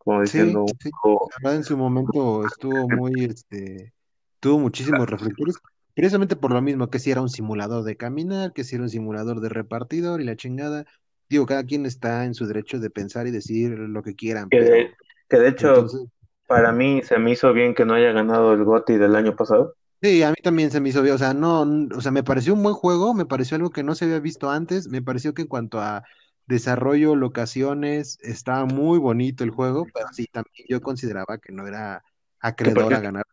[0.07, 0.91] como diciendo sí,
[1.29, 3.95] la verdad en su momento estuvo muy, este,
[4.41, 5.57] tuvo muchísimos reflectores,
[5.95, 8.91] precisamente por lo mismo, que si era un simulador de caminar, que si era un
[8.91, 10.87] simulador de repartidor y la chingada,
[11.29, 14.59] digo, cada quien está en su derecho de pensar y decir lo que quieran, Que
[14.59, 14.95] pero de,
[15.29, 16.09] que de hecho, entonces,
[16.47, 19.75] para mí se me hizo bien que no haya ganado el GOTY del año pasado.
[20.03, 21.63] sí, a mí también se me hizo bien, o sea, no,
[21.97, 24.51] o sea, me pareció un buen juego, me pareció algo que no se había visto
[24.51, 26.05] antes, me pareció que en cuanto a
[26.47, 32.03] desarrollo, locaciones, estaba muy bonito el juego, pero sí, también yo consideraba que no era
[32.41, 33.25] acreedor a ganar,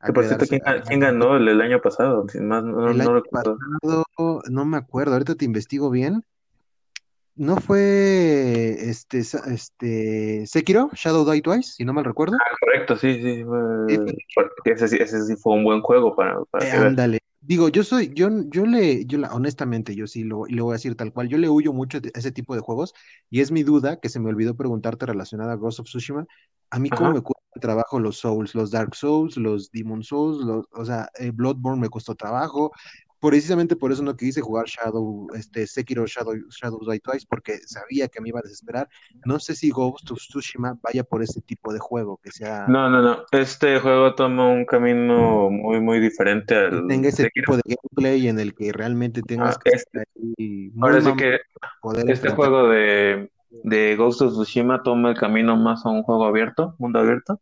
[0.00, 2.28] a que por cierto, quedarse, ¿quién, a ganó el, el año pasado?
[2.28, 3.58] Sin más, no, El año no recuerdo.
[3.82, 6.22] pasado, no me acuerdo, ahorita te investigo bien.
[7.38, 12.38] ¿No fue este, este Sekiro, Shadow Die Twice, si no mal recuerdo?
[12.40, 13.44] Ah, correcto, sí, sí.
[14.34, 17.18] Porque ese, sí- ese sí fue un buen juego para, eh, ándale.
[17.46, 20.76] Digo, yo soy, yo, yo le, yo la- honestamente, yo sí lo, lo voy a
[20.76, 22.92] decir tal cual, yo le huyo mucho a ese tipo de juegos,
[23.30, 26.26] y es mi duda que se me olvidó preguntarte relacionada a Ghost of Tsushima.
[26.70, 27.14] A mí, cómo Ajá.
[27.14, 31.30] me cuesta trabajo los Souls, los Dark Souls, los Demon Souls, los, o sea, eh,
[31.30, 32.72] Bloodborne me costó trabajo.
[33.20, 38.08] Precisamente por eso no quise jugar Shadow, este, Sekiro Shadow, Shadow Die Twice, porque sabía
[38.08, 38.88] que me iba a desesperar.
[39.24, 42.90] No sé si Ghost of Tsushima vaya por ese tipo de juego, que sea, No,
[42.90, 43.24] no, no.
[43.32, 47.44] Este juego toma un camino muy, muy diferente que al tenga ese Sekiro.
[47.44, 50.06] tipo de gameplay en el que realmente tengas Ah, que este, estar
[50.38, 51.38] ahí ahora sí que
[51.80, 53.30] poder este juego de,
[53.64, 57.40] de Ghost of Tsushima toma el camino más a un juego abierto, mundo abierto.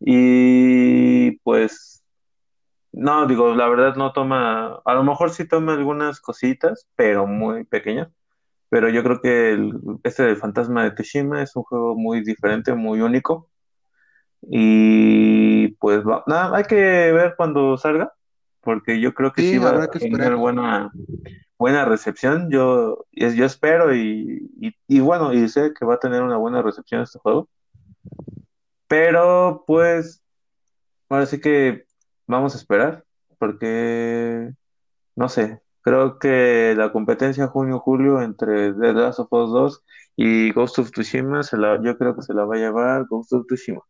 [0.00, 2.02] Y pues,
[2.98, 7.64] no, digo, la verdad no toma, a lo mejor sí toma algunas cositas, pero muy
[7.64, 8.08] pequeñas.
[8.70, 9.72] Pero yo creo que el,
[10.04, 13.50] este del Fantasma de Tsushima es un juego muy diferente, muy único.
[14.42, 18.12] Y pues va- nada, hay que ver cuando salga,
[18.60, 20.92] porque yo creo que sí Sí, va a tener buena,
[21.58, 22.50] buena recepción.
[22.50, 26.36] Yo, es- yo espero y, y, y bueno, y sé que va a tener una
[26.38, 27.48] buena recepción este juego.
[28.86, 30.22] Pero pues,
[31.10, 31.86] ahora sí que
[32.28, 33.04] vamos a esperar,
[33.38, 34.52] porque
[35.16, 39.84] no sé, creo que la competencia junio-julio entre The Last of Us 2
[40.16, 43.32] y Ghost of Tsushima, se la, yo creo que se la va a llevar Ghost
[43.32, 43.80] of Tsushima.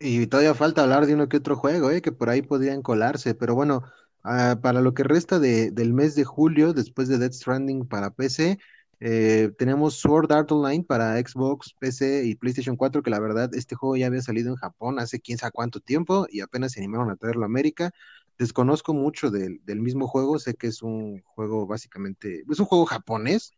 [0.00, 3.36] Y todavía falta hablar de uno que otro juego, eh, que por ahí podrían colarse.
[3.36, 3.84] Pero bueno,
[4.24, 8.10] ah, para lo que resta de, del mes de julio, después de Death Stranding para
[8.10, 8.58] PC,
[9.04, 13.74] eh, tenemos Sword Art Online para Xbox, PC y PlayStation 4, que la verdad este
[13.74, 17.10] juego ya había salido en Japón hace quién sabe cuánto tiempo y apenas se animaron
[17.10, 17.90] a traerlo a América.
[18.38, 22.86] Desconozco mucho del, del mismo juego, sé que es un juego básicamente, es un juego
[22.86, 23.54] japonés,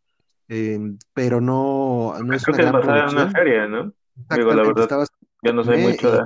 [0.47, 0.79] eh,
[1.13, 3.93] pero no, no es Creo una que es gran basada en una serie, ¿no?
[4.35, 5.07] Digo, la verdad,
[5.43, 6.23] yo no soy mucho de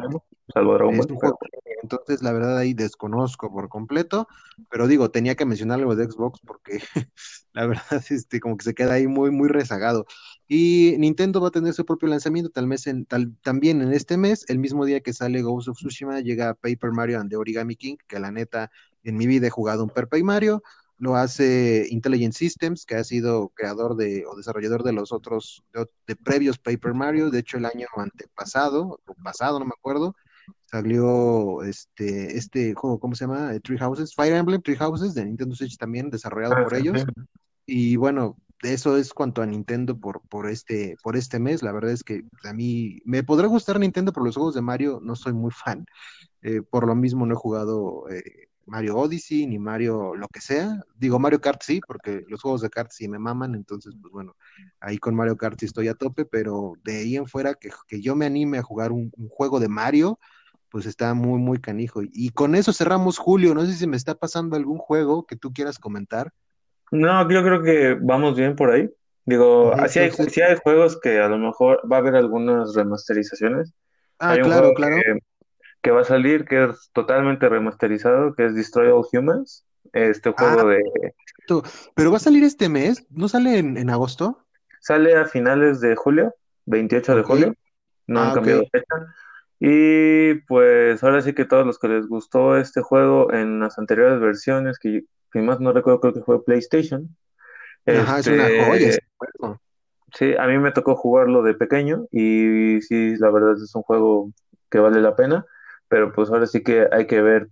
[0.53, 1.37] salvo Dragon Ball, juego,
[1.81, 4.27] entonces la verdad ahí desconozco por completo,
[4.69, 6.79] pero digo, tenía que mencionar algo de Xbox porque
[7.53, 10.05] la verdad, este, como que se queda ahí muy, muy rezagado.
[10.47, 14.17] Y Nintendo va a tener su propio lanzamiento tal mes en, tal, también en este
[14.17, 17.75] mes, el mismo día que sale Ghost of Tsushima, llega Paper Mario and the Origami
[17.75, 18.71] King, que la neta,
[19.03, 20.63] en mi vida he jugado un Paper Mario,
[20.97, 25.87] lo hace Intelligent Systems, que ha sido creador de o desarrollador de los otros, de,
[26.07, 30.15] de previos Paper Mario, de hecho el año antepasado, o pasado, no me acuerdo,
[30.65, 33.53] salió este, este juego, ¿cómo se llama?
[33.53, 36.81] Eh, Three Houses, Fire Emblem Three Houses de Nintendo Switch también, desarrollado ah, por sí,
[36.81, 37.01] ellos.
[37.01, 37.23] sí.
[37.65, 41.63] Y bueno, eso es cuanto a Nintendo por, por, este, por este mes.
[41.63, 44.99] La verdad es que a mí me podrá gustar Nintendo, pero los juegos de Mario
[45.03, 45.85] no soy muy fan.
[46.41, 50.81] Eh, por lo mismo no he jugado eh, Mario Odyssey ni Mario lo que sea.
[50.95, 54.35] Digo Mario Kart sí, porque los juegos de kart sí me maman, entonces pues bueno,
[54.79, 58.01] ahí con Mario Kart sí estoy a tope, pero de ahí en fuera que, que
[58.01, 60.19] yo me anime a jugar un, un juego de Mario,
[60.69, 62.01] pues está muy, muy canijo.
[62.03, 63.53] Y con eso cerramos Julio.
[63.55, 66.31] No sé si me está pasando algún juego que tú quieras comentar.
[66.91, 68.89] No, yo creo que vamos bien por ahí.
[69.25, 72.73] Digo, Ujú, así hay, sí hay juegos que a lo mejor va a haber algunas
[72.75, 73.73] remasterizaciones.
[74.19, 74.95] ah, Hay un juego claro, claro.
[74.95, 75.19] que,
[75.81, 79.65] que va a salir que es totalmente remasterizado, que es Destroy All Humans.
[79.93, 80.79] Este Ah, juego de
[81.95, 84.45] pero va a salir este mes, ¿no sale en, en agosto?
[84.79, 86.33] sale a finales de julio,
[86.65, 87.53] 28 de julio.
[88.07, 88.85] No han Ah, cambiado fecha.
[89.59, 94.19] Y pues ahora sí que todos los que les gustó este juego en las anteriores
[94.21, 97.15] versiones, que, que más no recuerdo, creo que fue PlayStation.
[97.93, 99.59] Ajá, es una joya Este, juego.
[100.17, 104.31] sí, a mí me tocó jugarlo de pequeño y sí, la verdad es un juego
[104.69, 105.45] que vale la pena,
[105.87, 107.49] pero pues ahora sí que hay que ver,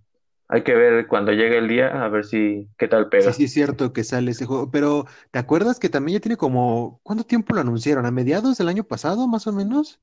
[0.48, 3.32] hay que ver cuando llegue el día a ver si qué tal Sí, pega.
[3.32, 7.00] sí es cierto que sale ese juego, pero ¿te acuerdas que también ya tiene como,
[7.02, 8.06] ¿cuánto tiempo lo anunciaron?
[8.06, 9.98] ¿A mediados del año pasado, más o menos?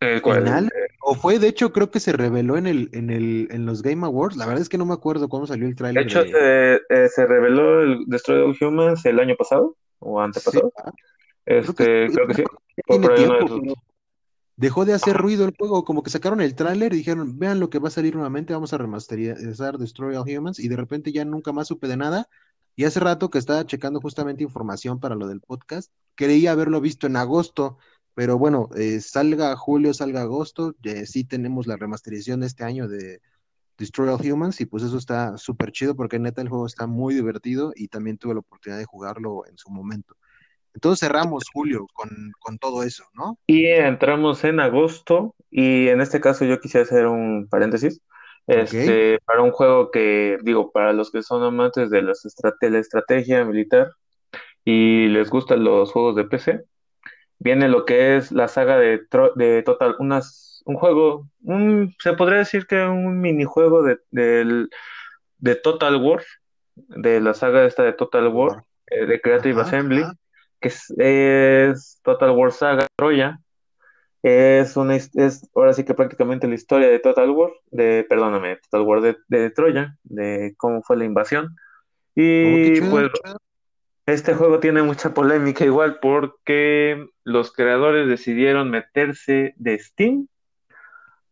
[0.00, 0.70] El ¿Final?
[1.12, 4.06] ¿O fue, de hecho, creo que se reveló en el, en el, en los Game
[4.06, 4.36] Awards?
[4.36, 6.30] La verdad es que no me acuerdo cuándo salió el de tráiler hecho, de...
[6.30, 10.72] se, eh, se reveló el Destroy All Humans el año pasado o Sí, antepasado.
[11.44, 12.44] creo que Este, creo que sí.
[12.86, 13.50] por de esos.
[13.50, 13.74] pero
[14.56, 17.70] dejó de hacer ruido el juego, como que sacaron el tráiler y dijeron, vean lo
[17.70, 21.24] que va a salir nuevamente, vamos a remasterizar Destroy All Humans, y de repente ya
[21.24, 22.28] nunca más supe de nada,
[22.76, 27.06] Y hace rato que estaba checando justamente información para lo del podcast, creía haberlo visto
[27.06, 27.78] en agosto,
[28.14, 30.74] pero bueno, eh, salga julio, salga agosto,
[31.06, 33.20] sí tenemos la remasterización este año de
[33.78, 37.14] Destroy All Humans y pues eso está súper chido porque neta el juego está muy
[37.14, 40.16] divertido y también tuve la oportunidad de jugarlo en su momento.
[40.74, 43.38] Entonces cerramos julio con, todo eso, ¿no?
[43.46, 48.00] Y entramos en agosto y en este caso yo quisiera hacer un paréntesis.
[48.46, 52.24] Este, para un juego que, digo, para los que son amantes de, las
[52.60, 53.92] la estrategia militar
[54.64, 56.64] y les gustan los juegos de PC,
[57.40, 59.00] viene lo que es la saga de,
[59.34, 65.96] de Total, unas, un juego, un, se podría decir que un minijuego de, de Total
[65.96, 66.22] War,
[66.74, 70.04] de la saga esta de Total War, eh, de Creative Assembly
[70.60, 73.40] que es, Total War Saga Troya.
[74.22, 78.86] Es una es ahora sí que prácticamente la historia de Total War, de, perdóname, Total
[78.86, 81.56] War de, Troya, de cómo fue la invasión.
[82.14, 83.10] Y oh, pues
[84.12, 90.26] este juego tiene mucha polémica igual porque los creadores decidieron meterse de Steam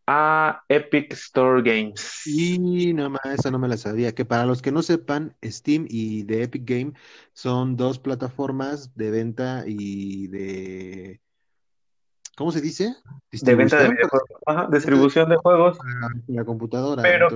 [0.07, 2.25] a Epic Store Games.
[2.25, 4.13] Y no más, esa no me la sabía.
[4.13, 6.93] Que para los que no sepan, Steam y de Epic Game
[7.33, 11.21] son dos plataformas de venta y de.
[12.35, 12.95] ¿Cómo se dice?
[13.31, 14.71] De venta de videojuegos.
[14.71, 15.77] distribución de juegos.
[16.27, 17.03] La computadora.
[17.03, 17.27] Pero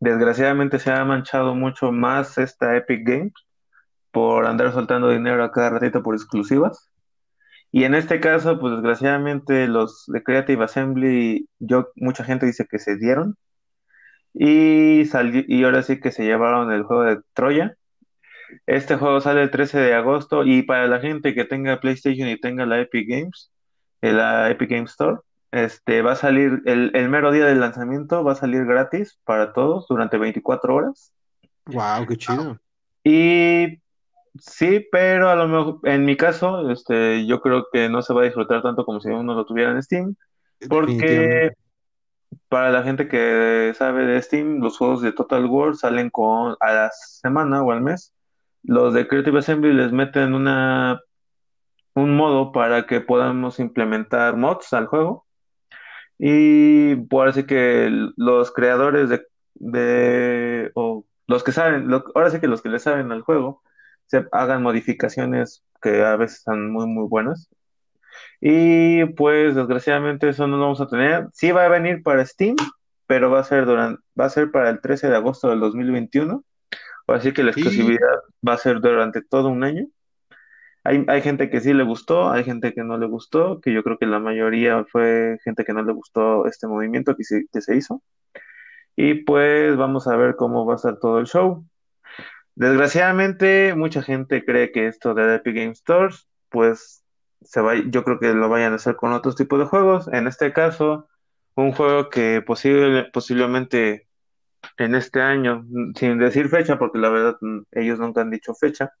[0.00, 3.32] desgraciadamente se ha manchado mucho más esta Epic Games
[4.14, 6.90] por andar soltando dinero a cada ratito por exclusivas.
[7.72, 12.78] Y en este caso, pues desgraciadamente los de Creative Assembly, yo, mucha gente dice que
[12.78, 13.36] se dieron.
[14.32, 15.02] Y,
[15.48, 17.76] y ahora sí que se llevaron el juego de Troya.
[18.66, 22.40] Este juego sale el 13 de agosto y para la gente que tenga PlayStation y
[22.40, 23.50] tenga la Epic Games,
[24.02, 25.18] eh, la Epic Games Store,
[25.50, 29.52] este va a salir el, el mero día del lanzamiento, va a salir gratis para
[29.52, 31.12] todos durante 24 horas.
[31.66, 32.60] Wow, qué chido.
[33.02, 33.80] Y
[34.38, 38.22] Sí, pero a lo mejor, en mi caso, este, yo creo que no se va
[38.22, 40.16] a disfrutar tanto como si uno lo tuviera en Steam,
[40.68, 41.52] porque
[42.48, 46.72] para la gente que sabe de Steam, los juegos de Total War salen con a
[46.72, 48.12] la semana o al mes.
[48.62, 51.00] Los de Creative Assembly les meten una
[51.94, 55.26] un modo para que podamos implementar mods al juego.
[56.18, 56.94] Y
[57.26, 62.68] así que los creadores de, de o los que saben, ahora sí que los que
[62.68, 63.62] le saben al juego,
[64.06, 67.48] se hagan modificaciones que a veces son muy, muy buenas.
[68.40, 71.28] Y pues desgraciadamente eso no lo vamos a tener.
[71.32, 72.56] Sí va a venir para Steam,
[73.06, 76.44] pero va a ser durante, va a ser para el 13 de agosto del 2021.
[77.06, 79.86] Así que la exclusividad va a ser durante todo un año.
[80.84, 83.82] Hay, hay gente que sí le gustó, hay gente que no le gustó, que yo
[83.82, 87.60] creo que la mayoría fue gente que no le gustó este movimiento que se, que
[87.60, 88.02] se hizo.
[88.96, 91.64] Y pues vamos a ver cómo va a ser todo el show.
[92.56, 97.04] Desgraciadamente, mucha gente cree que esto de Epic Game Stores, pues
[97.42, 100.08] se va, yo creo que lo vayan a hacer con otros tipos de juegos.
[100.08, 101.08] En este caso,
[101.56, 104.08] un juego que posible, posiblemente
[104.78, 108.92] en este año, sin decir fecha, porque la verdad mm, ellos nunca han dicho fecha,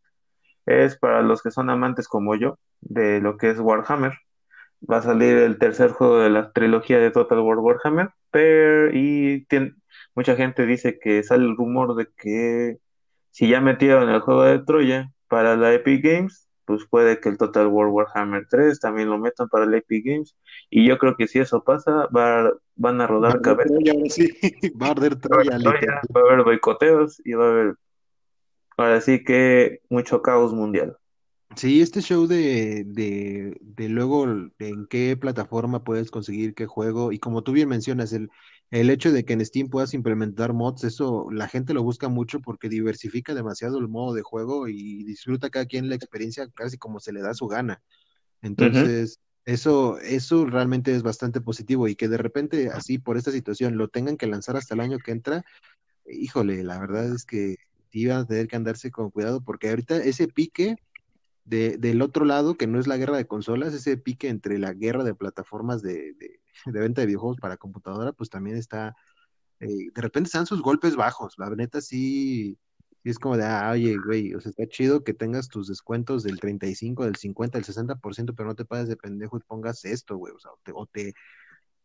[0.66, 4.14] es para los que son amantes como yo de lo que es Warhammer.
[4.90, 9.46] Va a salir el tercer juego de la trilogía de Total War Warhammer, pero y
[10.14, 12.78] mucha gente dice que sale el rumor de que
[13.34, 17.36] si ya metieron el juego de Troya para la Epic Games, pues puede que el
[17.36, 20.36] Total War Warhammer 3 también lo metan para la Epic Games.
[20.70, 23.76] Y yo creo que si eso pasa, va, van a rodar cabezas.
[24.10, 24.30] Sí.
[24.80, 27.74] va a arder Troya, va a haber boicoteos y va a haber,
[28.76, 30.96] ahora sí que mucho caos mundial.
[31.56, 34.26] Sí, este show de, de, de luego
[34.60, 38.30] en qué plataforma puedes conseguir qué juego, y como tú bien mencionas, el,
[38.74, 42.40] el hecho de que en Steam puedas implementar mods, eso la gente lo busca mucho
[42.40, 46.98] porque diversifica demasiado el modo de juego y disfruta cada quien la experiencia casi como
[46.98, 47.80] se le da su gana.
[48.42, 53.76] Entonces, eso, eso realmente es bastante positivo y que de repente así por esta situación
[53.76, 55.44] lo tengan que lanzar hasta el año que entra,
[56.04, 57.58] híjole, la verdad es que
[57.92, 60.74] iban a tener que andarse con cuidado porque ahorita ese pique
[61.44, 64.72] de, del otro lado, que no es la guerra de consolas, ese pique entre la
[64.72, 68.94] guerra de plataformas de, de, venta de videojuegos para computadora, pues también está,
[69.60, 72.58] eh, de repente están sus golpes bajos, la neta sí,
[73.04, 76.40] es como de, ah, oye, güey, o sea, está chido que tengas tus descuentos del
[76.40, 80.32] 35, del 50, del 60%, pero no te pases de pendejo y pongas esto, güey,
[80.34, 81.14] o sea, o te,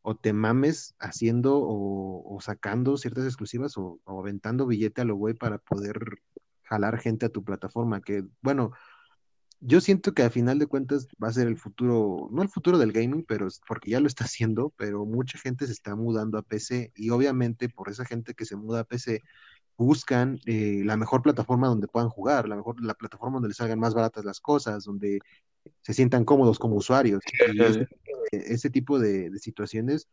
[0.01, 5.15] o te, mames haciendo o, o, sacando ciertas exclusivas o, o aventando billete a lo
[5.15, 5.99] güey para poder
[6.63, 8.71] jalar gente a tu plataforma, que, bueno,
[9.61, 12.77] yo siento que a final de cuentas va a ser el futuro, no el futuro
[12.77, 16.43] del gaming, pero porque ya lo está haciendo, pero mucha gente se está mudando a
[16.43, 19.21] PC y obviamente por esa gente que se muda a PC,
[19.77, 23.79] buscan eh, la mejor plataforma donde puedan jugar, la mejor la plataforma donde les salgan
[23.79, 25.19] más baratas las cosas, donde
[25.81, 27.21] se sientan cómodos como usuarios.
[27.53, 27.87] Y ese,
[28.31, 30.07] ese tipo de, de situaciones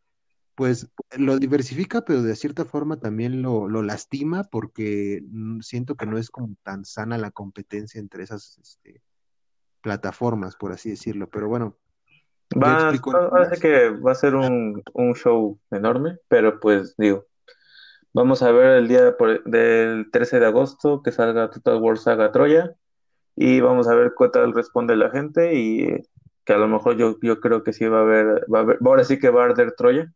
[0.57, 0.89] pues
[1.19, 6.17] lo diversifica, pero de cierta forma también lo, lo lastima porque mm, siento que no
[6.17, 9.03] es como tan sana la competencia entre esas este,
[9.87, 11.29] plataformas, por así decirlo.
[11.31, 11.79] Pero bueno,
[12.63, 12.93] Va,
[13.31, 17.27] parece que va a ser un, un show enorme, pero pues digo,
[18.15, 22.33] vamos a ver el día por- del 13 de agosto que salga Total War Saga
[22.33, 22.75] Troya
[23.37, 26.05] y vamos a ver qué tal responde la gente y eh,
[26.45, 28.79] que a lo mejor yo, yo creo que sí va a haber, va a haber,
[28.87, 30.13] ahora sí que va a arder Troya.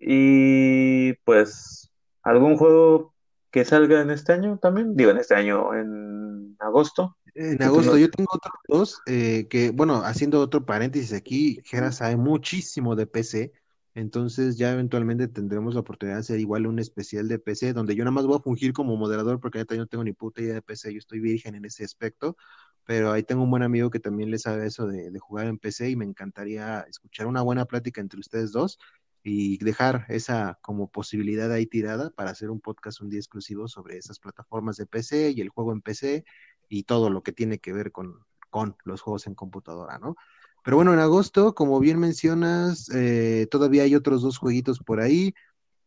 [0.00, 3.14] Y pues algún juego
[3.50, 7.64] que salga en este año también, digo en este año, en agosto, En que tú
[7.66, 12.96] agosto yo tengo otros dos, eh, que bueno, haciendo otro paréntesis aquí, Jera sabe muchísimo
[12.96, 13.52] de PC,
[13.94, 18.02] entonces ya eventualmente tendremos la oportunidad de hacer igual un especial de PC, donde yo
[18.04, 20.62] nada más voy a fungir como moderador porque yo no tengo ni puta idea de
[20.62, 22.36] PC, yo estoy virgen en ese aspecto,
[22.84, 25.58] pero ahí tengo un buen amigo que también le sabe eso de, de jugar en
[25.58, 28.80] PC y me encantaría escuchar una buena plática entre ustedes dos
[29.22, 33.98] y dejar esa como posibilidad ahí tirada para hacer un podcast un día exclusivo sobre
[33.98, 36.24] esas plataformas de PC y el juego en PC
[36.68, 40.16] y todo lo que tiene que ver con, con los juegos en computadora, ¿no?
[40.64, 45.34] Pero bueno, en agosto, como bien mencionas, eh, todavía hay otros dos jueguitos por ahí.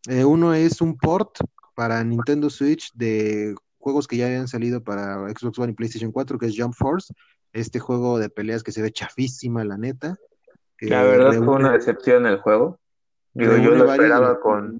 [0.10, 1.38] Eh, uno es un port
[1.76, 6.40] para Nintendo Switch de juegos que ya habían salido para Xbox One y PlayStation 4,
[6.40, 7.14] que es Jump Force,
[7.54, 10.18] este juego de peleas que se ve chafísima, la neta,
[10.80, 12.80] La que verdad fue una decepción el juego.
[13.34, 14.80] Digo, yo lo esperaba con...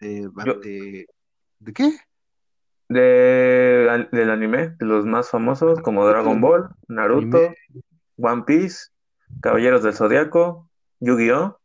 [0.00, 1.06] de, Yo, de,
[1.58, 1.98] ¿de qué?
[2.88, 7.54] De, del anime, de los más famosos como Dragon Ball, Anime, Naruto,
[8.16, 8.88] One Piece,
[9.40, 10.70] Caballeros del Zodiaco,
[11.00, 11.58] Yu-Gi-Oh!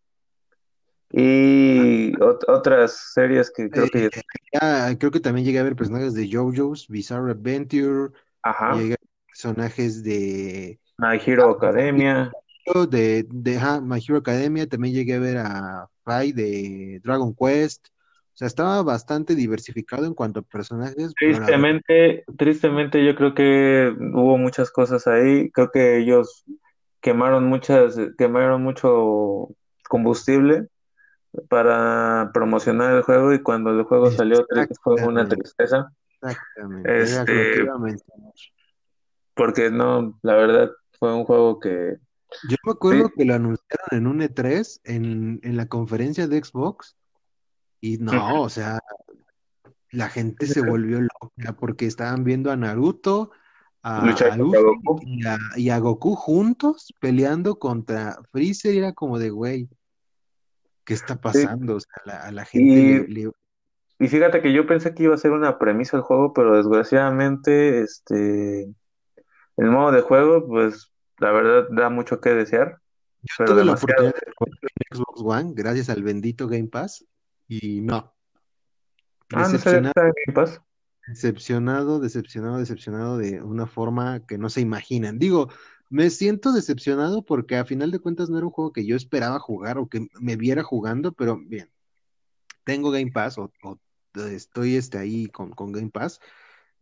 [1.16, 4.10] y ot- otras series que creo Eh, que,
[4.52, 8.12] ya, creo que también llegué a ver personajes de JoJo's Bizarre Adventure,
[8.42, 12.32] ajá, llegué a ver personajes de, My Hero Academia,
[12.90, 17.88] de, de My Hero Academia, también llegué a ver a Fai de Dragon Quest,
[18.34, 23.94] o sea, estaba bastante diversificado en cuanto a personajes, pero Tristemente, tristemente yo creo que
[24.14, 25.50] hubo muchas cosas ahí.
[25.52, 26.44] Creo que ellos
[27.02, 29.50] quemaron muchas, quemaron mucho
[29.88, 30.68] combustible
[31.50, 34.46] para promocionar el juego y cuando el juego salió
[34.84, 35.92] fue una tristeza.
[36.22, 37.66] exactamente, Este,
[39.34, 41.98] porque no, la verdad fue un juego que
[42.42, 46.44] Yo me sí, acuerdo que lo anunciaron en un E3, en, en la conferencia de
[46.44, 46.96] Xbox,
[47.84, 48.80] y no, o sea,
[49.92, 53.32] la gente se volvió loca porque estaban viendo a Naruto,
[53.84, 55.02] a, Goku.
[55.06, 58.74] y a, y a Goku juntos peleando contra Freezer.
[58.74, 59.68] Y era como de, güey,
[60.86, 61.76] ¿qué está Sí, pasando?
[61.76, 63.32] O sea, la- a la gente y, le, le-
[64.00, 67.82] y fíjate que yo pensé que iba a ser una premisa el juego, pero desgraciadamente,
[67.82, 68.64] este,
[69.58, 72.78] el modo de juego, pues la verdad da mucho que desear,
[73.24, 74.22] Yo pero tuve la oportunidad de
[74.62, 77.06] en Xbox One gracias al bendito Game Pass
[77.48, 78.14] y no,
[79.34, 80.62] Ah, no decepcionado, Game Pass.
[81.08, 85.20] decepcionado, decepcionado, decepcionado de una forma que no se imaginan.
[85.20, 85.50] Digo,
[85.90, 89.40] me siento decepcionado porque a final de cuentas no era un juego que yo esperaba
[89.40, 91.70] jugar o que me viera jugando, pero bien.
[92.64, 93.80] tengo Game Pass o, o
[94.16, 96.20] estoy este, ahí con, con Game Pass,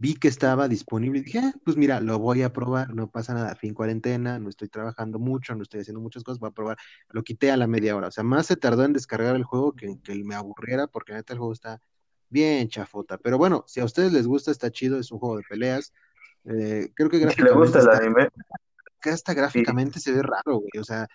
[0.02, 3.36] vi que estaba disponible y dije, "Ah, pues mira, lo voy a probar, no pasa
[3.36, 6.78] nada, fin cuarentena, no estoy trabajando mucho, no estoy haciendo muchas cosas, voy a probar.
[7.10, 9.74] Lo quité a la media hora, o sea, más se tardó en descargar el juego
[9.74, 11.80] que, que me aburriera, porque neta el juego está
[12.30, 13.20] bien chafota.
[13.20, 15.94] Pero bueno, si a ustedes les gusta, está chido, es un juego de peleas.
[16.46, 18.30] Eh, creo que Si le gusta el está, anime,
[19.00, 21.08] que hasta gráficamente se ve raro, güey, o sea,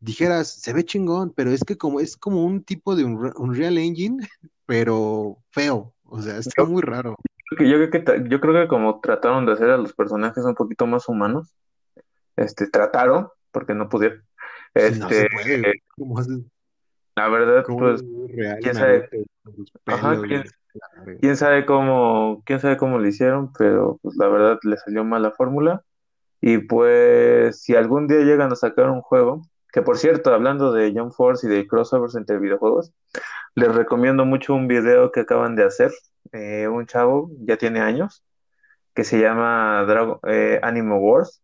[0.00, 3.78] dijeras, se ve chingón, pero es que como es como un tipo de un Unreal
[3.78, 4.16] Engine,
[4.66, 7.14] pero feo, o sea, está yo, muy raro.
[7.50, 10.86] Yo creo que, yo creo que como trataron de hacer a los personajes un poquito
[10.86, 11.54] más humanos,
[12.36, 14.22] este, trataron, porque no pudieron,
[14.74, 16.20] No se este, puede, ¿cómo
[17.16, 19.08] la verdad, cómo pues, real quién sabe,
[19.86, 20.20] ajá,
[21.20, 25.22] quién, sabe cómo, quién sabe cómo lo hicieron, pero pues la verdad le salió mal
[25.22, 25.82] la fórmula.
[26.42, 30.92] Y pues, si algún día llegan a sacar un juego, que por cierto, hablando de
[30.92, 32.92] Jump Force y de crossovers entre videojuegos,
[33.54, 35.92] les recomiendo mucho un video que acaban de hacer,
[36.32, 38.24] eh, un chavo, ya tiene años,
[38.94, 41.42] que se llama Dragon, eh, Wars.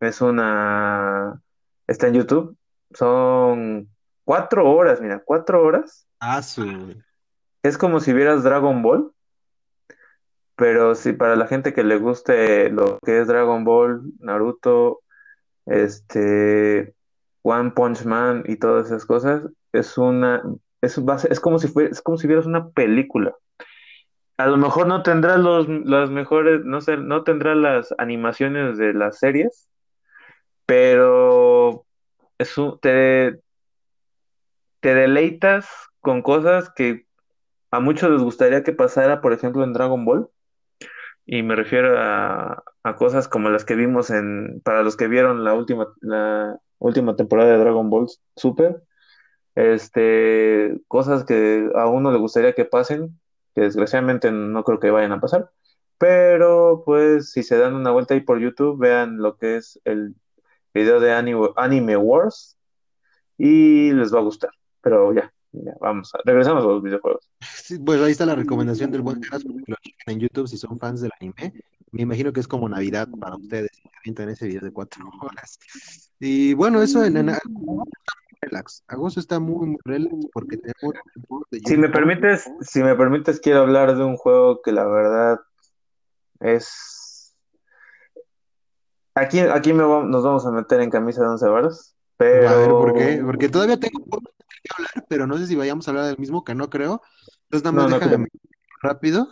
[0.00, 1.40] Es una,
[1.86, 2.56] está en YouTube,
[2.92, 3.88] son
[4.24, 6.06] cuatro horas, mira, cuatro horas.
[6.20, 6.40] Ah.
[7.62, 9.12] Es como si vieras Dragon Ball,
[10.56, 15.00] pero si para la gente que le guste lo que es Dragon Ball, Naruto,
[15.66, 16.94] este,
[17.42, 19.42] One Punch Man y todas esas cosas,
[19.72, 20.42] es una,
[20.80, 20.98] es,
[21.30, 23.34] es como si fue, es como si vieras una película.
[24.42, 28.92] A lo mejor no tendrá los, las mejores, no sé, no tendrá las animaciones de
[28.92, 29.70] las series,
[30.66, 31.86] pero
[32.38, 33.40] es te,
[34.80, 35.68] te deleitas
[36.00, 37.06] con cosas que
[37.70, 40.28] a muchos les gustaría que pasara, por ejemplo, en Dragon Ball.
[41.24, 45.44] Y me refiero a, a cosas como las que vimos en, para los que vieron
[45.44, 48.82] la última, la última temporada de Dragon Ball Super,
[49.54, 53.20] este, cosas que a uno le gustaría que pasen,
[53.54, 55.50] que desgraciadamente no creo que vayan a pasar,
[55.98, 60.14] pero pues si se dan una vuelta ahí por YouTube, vean lo que es el
[60.74, 62.56] video de Anime, Wars
[63.38, 64.50] y les va a gustar,
[64.80, 67.30] pero ya, ya vamos, a, regresamos a los videojuegos.
[67.40, 69.44] Sí, bueno, ahí está la recomendación del buen Geras,
[70.06, 71.52] en YouTube si son fans del anime.
[71.92, 73.70] Me imagino que es como Navidad para ustedes,
[74.04, 75.58] en ese video de cuatro horas.
[76.18, 77.30] Y bueno, eso en, en
[78.42, 78.84] relax.
[78.88, 80.94] Agosto está muy, muy relax porque tenemos...
[81.64, 85.40] Si me permites, si me permites, quiero hablar de un juego que la verdad
[86.40, 87.34] es...
[89.14, 92.48] Aquí, aquí me nos vamos a meter en camisa de once varas, pero...
[92.48, 93.22] A ver, ¿por qué?
[93.24, 94.18] Porque todavía tengo que
[94.76, 97.02] hablar, pero no sé si vayamos a hablar del mismo, que no creo.
[97.44, 98.28] Entonces nada más déjame
[98.80, 99.28] rápido.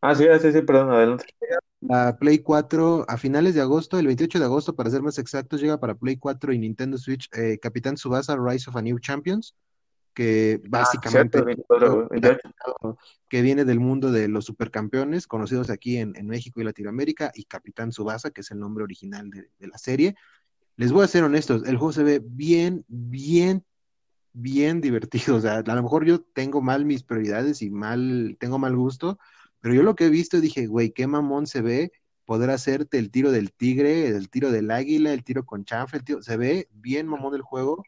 [0.00, 1.26] Ah, sí, sí, sí, perdón, adelante.
[1.82, 5.60] La Play 4 a finales de agosto, el 28 de agosto para ser más exactos,
[5.60, 9.56] llega para Play 4 y Nintendo Switch eh, Capitán Subasa Rise of a New Champions,
[10.14, 11.42] que ah, básicamente
[13.28, 17.90] que viene del mundo de los supercampeones, conocidos aquí en, México y Latinoamérica, y Capitán
[17.90, 20.14] Subasa, que es el nombre original de, de la serie.
[20.76, 23.64] Les voy a ser honestos, el juego se ve bien, bien,
[24.32, 25.34] bien divertido.
[25.34, 29.18] O sea, a lo mejor yo tengo mal mis prioridades y mal, tengo mal gusto,
[29.62, 31.92] pero yo lo que he visto dije, güey, qué mamón se ve
[32.26, 36.22] poder hacerte el tiro del tigre, el tiro del águila, el tiro con chanfle, el
[36.22, 37.84] se ve bien mamón el juego.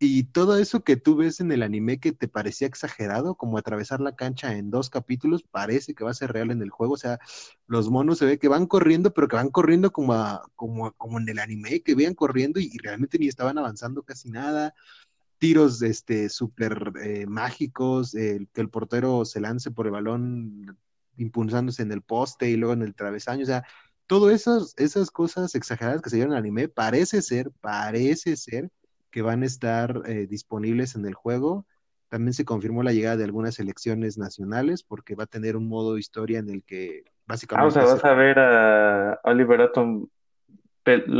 [0.00, 4.00] Y todo eso que tú ves en el anime que te parecía exagerado, como atravesar
[4.00, 6.94] la cancha en dos capítulos, parece que va a ser real en el juego.
[6.94, 7.18] O sea,
[7.66, 10.14] los monos se ve que van corriendo, pero que van corriendo como,
[10.54, 14.74] como, como en el anime, que vean corriendo y, realmente ni estaban avanzando casi nada.
[15.38, 20.78] Tiros este súper eh, mágicos, que el portero se lance por el balón
[21.18, 23.64] impulsándose en el poste y luego en el travesaño, o sea,
[24.06, 28.70] todas esas, esas cosas exageradas que se dieron el anime, parece ser, parece ser
[29.10, 31.66] que van a estar eh, disponibles en el juego.
[32.08, 35.98] También se confirmó la llegada de algunas selecciones nacionales porque va a tener un modo
[35.98, 37.78] historia en el que básicamente...
[37.78, 40.08] Ah, o sea, vas a ver a Oliver Atom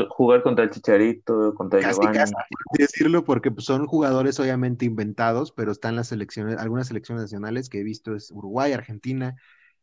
[0.08, 2.18] jugar contra el Chicharito, contra casi, Giovanni.
[2.18, 2.32] Casi
[2.78, 7.80] decirlo porque pues, son jugadores obviamente inventados, pero están las selecciones, algunas selecciones nacionales que
[7.80, 9.36] he visto es Uruguay, Argentina,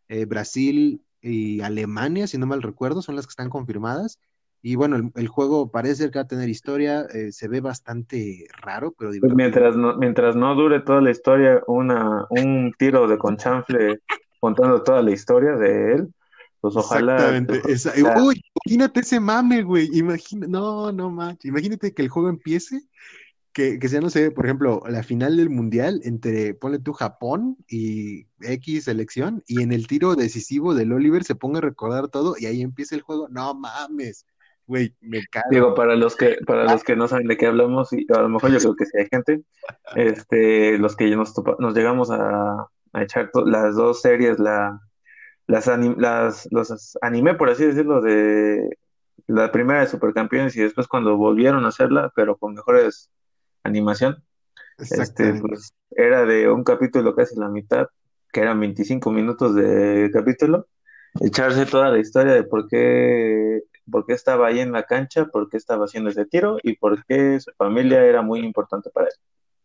[0.08, 4.20] eh, Brasil y Alemania, si no mal recuerdo, son las que están confirmadas.
[4.62, 8.96] Y bueno, el, juego parece que va a tener historia, eh, se ve bastante raro,
[8.98, 14.00] pero pues mientras no, mientras no dure toda la historia, una, un tiro de conchanfle
[14.40, 16.14] contando toda la historia de él,
[16.62, 17.16] pues ojalá.
[17.16, 17.62] Exactamente.
[18.20, 19.88] Uy, imagínate ese mame, güey.
[19.94, 21.46] Imagina, no, no manches.
[21.46, 22.82] Imagínate que el juego empiece
[23.56, 27.56] que, que sea, no sé, por ejemplo, la final del mundial entre, ponle tú, Japón
[27.70, 32.36] y X selección, y en el tiro decisivo del Oliver se ponga a recordar todo
[32.38, 33.30] y ahí empieza el juego.
[33.30, 34.26] No mames,
[34.68, 35.46] güey, me cago.
[35.52, 38.28] Digo, para los que, para los que no saben de qué hablamos, y a lo
[38.28, 39.42] mejor yo creo que sí hay gente,
[39.96, 44.82] este, los que nos, nos llegamos a, echar las dos series, la,
[45.48, 45.66] las,
[45.98, 48.68] las los anime, por así decirlo, de
[49.28, 53.10] la primera de Supercampeones y después cuando volvieron a hacerla, pero con mejores
[53.66, 54.24] animación.
[54.78, 57.88] Este, pues, era de un capítulo casi la mitad,
[58.32, 60.68] que eran 25 minutos de capítulo,
[61.22, 65.50] echarse toda la historia de por qué, por qué estaba ahí en la cancha, por
[65.50, 69.14] qué estaba haciendo ese tiro y por qué su familia era muy importante para él.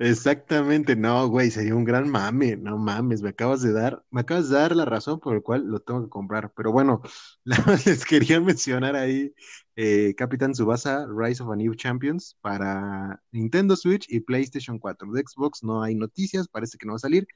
[0.03, 4.49] Exactamente, no, güey, sería un gran mame, no mames, me acabas de dar, me acabas
[4.49, 7.03] de dar la razón por la cual lo tengo que comprar, pero bueno,
[7.85, 9.35] les quería mencionar ahí
[9.83, 15.11] eh, Capitán Subasa Rise of a New Champions para Nintendo Switch y PlayStation 4.
[15.13, 17.27] De Xbox no hay noticias, parece que no va a salir.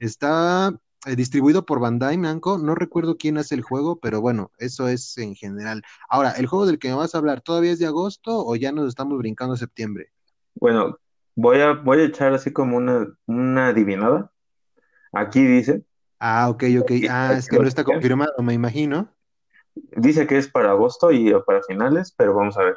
[0.00, 4.88] Está eh, distribuido por Bandai Namco, no recuerdo quién hace el juego, pero bueno, eso
[4.88, 5.82] es en general.
[6.10, 8.70] Ahora, ¿el juego del que me vas a hablar todavía es de agosto o ya
[8.70, 10.10] nos estamos brincando a septiembre?
[10.56, 10.98] Bueno,
[11.36, 14.30] Voy a, voy a echar así como una, una adivinada.
[15.12, 15.84] Aquí dice.
[16.20, 16.92] Ah, ok, ok.
[17.10, 19.08] Ah, es que no está confirmado, me imagino.
[19.74, 22.76] Dice que es para agosto y para finales, pero vamos a ver.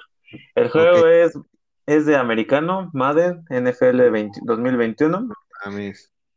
[0.56, 1.38] El juego es,
[1.86, 4.02] es de americano, Madden, NFL
[4.44, 5.30] 2021.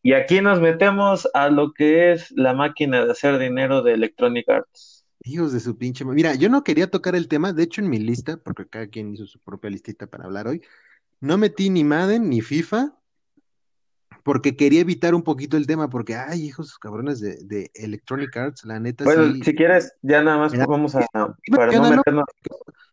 [0.03, 4.49] Y aquí nos metemos a lo que es la máquina de hacer dinero de Electronic
[4.49, 5.05] Arts.
[5.23, 6.05] Hijos de su pinche.
[6.07, 9.13] Mira, yo no quería tocar el tema, de hecho en mi lista, porque cada quien
[9.13, 10.63] hizo su propia listita para hablar hoy,
[11.21, 12.95] no metí ni Madden ni FIFA,
[14.23, 18.65] porque quería evitar un poquito el tema, porque, ay, hijos cabrones de, de Electronic Arts,
[18.65, 19.43] la neta Bueno, sí.
[19.45, 22.25] si quieres, ya nada más vamos a, Sí, para no menciónalo, meternos,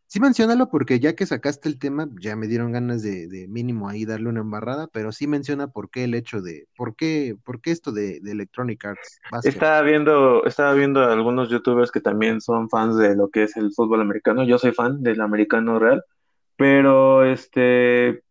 [0.07, 3.89] sí, menciónalo, porque ya que sacaste el tema, ya me dieron ganas de, de mínimo
[3.89, 7.61] ahí darle una embarrada, pero sí menciona por qué el hecho de, por qué, por
[7.61, 12.41] qué esto de, de Electronic Arts, estaba viendo, estaba viendo a algunos youtubers que también
[12.41, 14.43] son fans de lo que es el fútbol americano.
[14.43, 16.03] Yo soy fan del americano real,
[16.55, 18.23] pero este,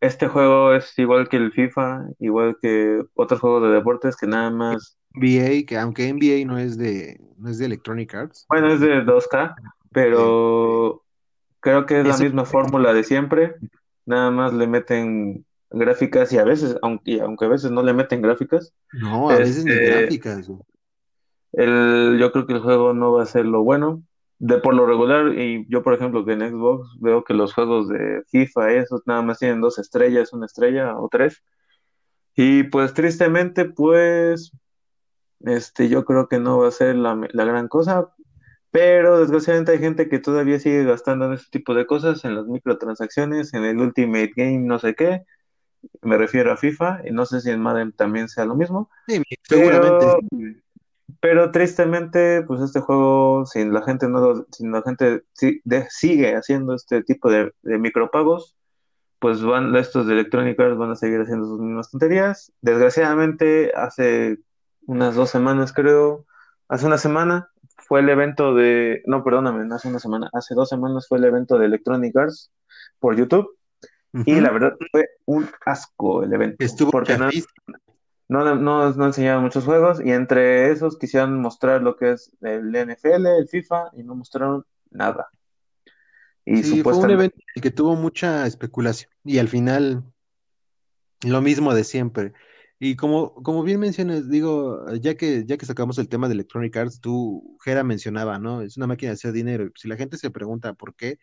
[0.00, 4.50] este juego es igual que el FIFA, igual que otros juegos de deportes que nada
[4.50, 8.80] más, NBA, que aunque NBA no es de, no es de Electronic Arts, bueno, es
[8.80, 11.02] de 2K, eh, pero
[11.60, 13.56] creo que es la misma fórmula de siempre.
[14.04, 17.92] Nada más le meten gráficas y a veces, aunque, y aunque a veces no le
[17.92, 20.50] meten gráficas, no, a veces ni este, gráficas.
[21.52, 24.02] El, yo creo que el juego no va a ser lo bueno.
[24.38, 27.88] De por lo regular, y yo por ejemplo que en Xbox veo que los juegos
[27.88, 31.42] de FIFA, esos nada más tienen dos estrellas, una estrella o tres.
[32.34, 34.52] Y pues tristemente, pues,
[35.40, 38.12] este, yo creo que no va a ser la, la gran cosa.
[38.70, 42.46] Pero desgraciadamente hay gente que todavía sigue gastando en ese tipo de cosas, en las
[42.46, 45.22] microtransacciones, en el Ultimate Game, no sé qué.
[46.02, 48.90] Me refiero a FIFA, y no sé si en Madden también sea lo mismo.
[49.08, 50.60] Sí, seguramente.
[51.20, 55.86] Pero tristemente, pues este juego, si la gente no lo- si la gente si- de-
[55.88, 58.56] sigue haciendo este tipo de, de micropagos,
[59.18, 62.52] pues van, estos de Electronic Arts van a seguir haciendo sus mismas tonterías.
[62.60, 64.38] Desgraciadamente, hace
[64.86, 66.26] unas dos semanas, creo,
[66.68, 70.68] hace una semana fue el evento de, no, perdóname, no hace una semana, hace dos
[70.68, 72.50] semanas fue el evento de Electronic Arts
[72.98, 73.48] por YouTube,
[74.24, 77.28] y la verdad fue un asco el evento, Estuvo porque no.
[78.28, 82.74] No, no, no enseñaban muchos juegos y entre esos quisieran mostrar lo que es el
[82.74, 85.28] NFL, el FIFA y no mostraron nada.
[86.44, 90.04] Y Sí, fue un supuestamente, evento que tuvo mucha especulación y al final
[91.24, 92.32] lo mismo de siempre.
[92.78, 96.76] Y como, como bien mencionas, digo, ya que, ya que sacamos el tema de Electronic
[96.76, 98.60] Arts, tú, Jera mencionaba, ¿no?
[98.62, 99.70] Es una máquina de hacer dinero.
[99.76, 101.18] Si la gente se pregunta por qué,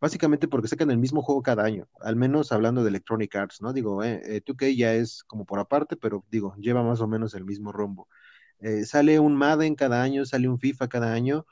[0.00, 3.72] básicamente porque sacan el mismo juego cada año, al menos hablando de Electronic Arts, ¿no?
[3.72, 7.34] Digo, eh, eh, 2K ya es como por aparte, pero digo, lleva más o menos
[7.34, 8.08] el mismo rumbo.
[8.60, 11.46] Eh, sale un Madden cada año, sale un FIFA cada año.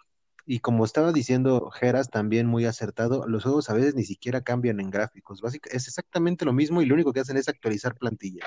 [0.49, 4.81] Y como estaba diciendo Geras, también muy acertado, los juegos a veces ni siquiera cambian
[4.81, 5.43] en gráficos.
[5.45, 8.45] Es exactamente lo mismo y lo único que hacen es actualizar plantilla.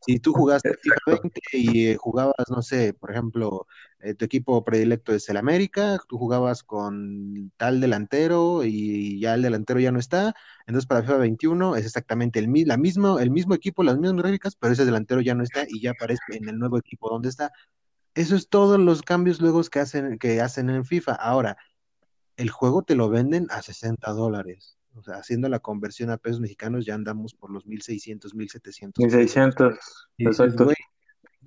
[0.00, 3.66] Si tú jugaste FIFA 20 y eh, jugabas, no sé, por ejemplo,
[4.00, 9.42] eh, tu equipo predilecto es el América, tú jugabas con tal delantero y ya el
[9.42, 10.34] delantero ya no está,
[10.66, 14.56] entonces para FIFA 21 es exactamente el, la mismo, el mismo equipo, las mismas gráficas,
[14.56, 17.52] pero ese delantero ya no está y ya aparece en el nuevo equipo donde está.
[18.14, 21.14] Eso es todos los cambios luego que hacen, que hacen en FIFA.
[21.14, 21.56] Ahora,
[22.36, 24.77] el juego te lo venden a 60 dólares.
[24.94, 28.92] O sea, haciendo la conversión a pesos mexicanos ya andamos por los 1.600, 1.700 pesos.
[28.96, 29.78] 1600,
[30.16, 30.72] Y dices, exacto.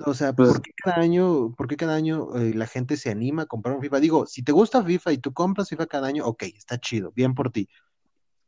[0.05, 3.09] o sea, Pues ¿por qué cada año, por qué cada año eh, la gente se
[3.09, 3.99] anima a comprar un FIFA?
[3.99, 7.33] Digo, si te gusta FIFA y tú compras FIFA cada año, ok, está chido, bien
[7.33, 7.67] por ti.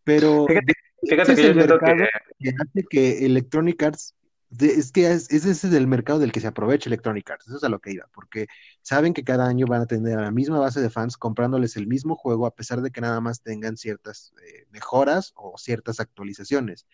[0.03, 4.15] Pero fíjate, fíjate que yo el siento que mercado que hace que Electronic Arts,
[4.60, 7.64] es que es- ese es el mercado del que se aprovecha Electronic Arts, eso es
[7.64, 8.47] a lo que iba, porque
[8.82, 11.88] saben que cada año van a tener a la misma base de fans comprándoles el
[11.88, 16.86] mismo juego, a pesar de que nada más tengan ciertas eh, mejoras o ciertas actualizaciones.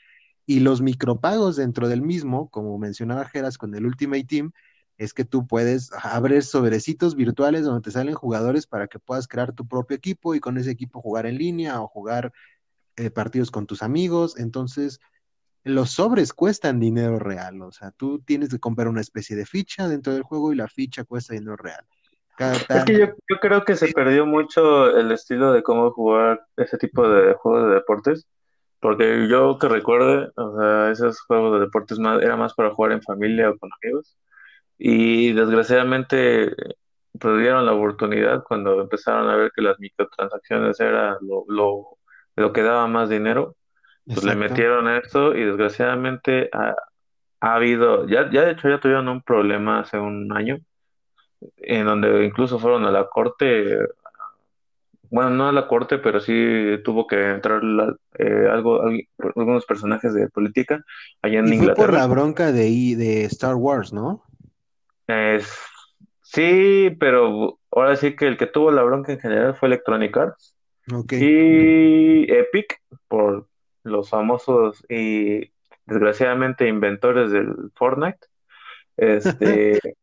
[0.46, 4.52] Y los micropagos dentro del mismo, como mencionaba Geras con el Ultimate Team,
[4.98, 9.54] es que tú puedes abrir sobrecitos virtuales donde te salen jugadores para que puedas crear
[9.54, 12.34] tu propio equipo y con ese equipo jugar en línea o jugar
[12.98, 14.38] eh, partidos con tus amigos.
[14.38, 15.00] Entonces,
[15.70, 17.62] los sobres cuestan dinero real.
[17.62, 20.68] O sea, tú tienes que comprar una especie de ficha dentro del juego y la
[20.68, 21.86] ficha cuesta dinero real.
[22.70, 26.78] Es que yo, yo creo que se perdió mucho el estilo de cómo jugar ese
[26.78, 28.28] tipo de juegos de deportes.
[28.80, 32.94] Porque yo que recuerde, o sea, esos juegos de deportes más, era más para jugar
[32.94, 34.18] en familia o con amigos.
[34.78, 36.56] Y desgraciadamente
[37.20, 41.98] perdieron la oportunidad cuando empezaron a ver que las microtransacciones era lo, lo,
[42.38, 43.58] lo que daba más dinero.
[44.14, 46.76] Pues le metieron esto y desgraciadamente ha,
[47.42, 50.58] ha habido, ya, ya de hecho ya tuvieron un problema hace un año,
[51.58, 53.78] en donde incluso fueron a la corte,
[55.12, 56.34] bueno, no a la corte, pero sí
[56.84, 60.84] tuvo que entrar la- eh, algo, algu- algunos personajes de política
[61.22, 62.00] allá en Y fue por Inglaterra.
[62.00, 64.24] la bronca de, de Star Wars, ¿no?
[65.08, 65.58] Es-
[66.22, 70.56] sí, pero ahora sí que el que tuvo la bronca en general fue Electronic Arts
[71.12, 73.49] y Epic por
[73.90, 75.52] los famosos y
[75.86, 78.20] desgraciadamente inventores del Fortnite.
[78.98, 79.80] Este,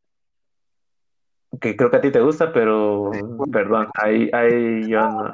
[1.60, 3.10] que creo que a ti te gusta, pero
[3.52, 5.32] perdón, ahí, ahí yo no.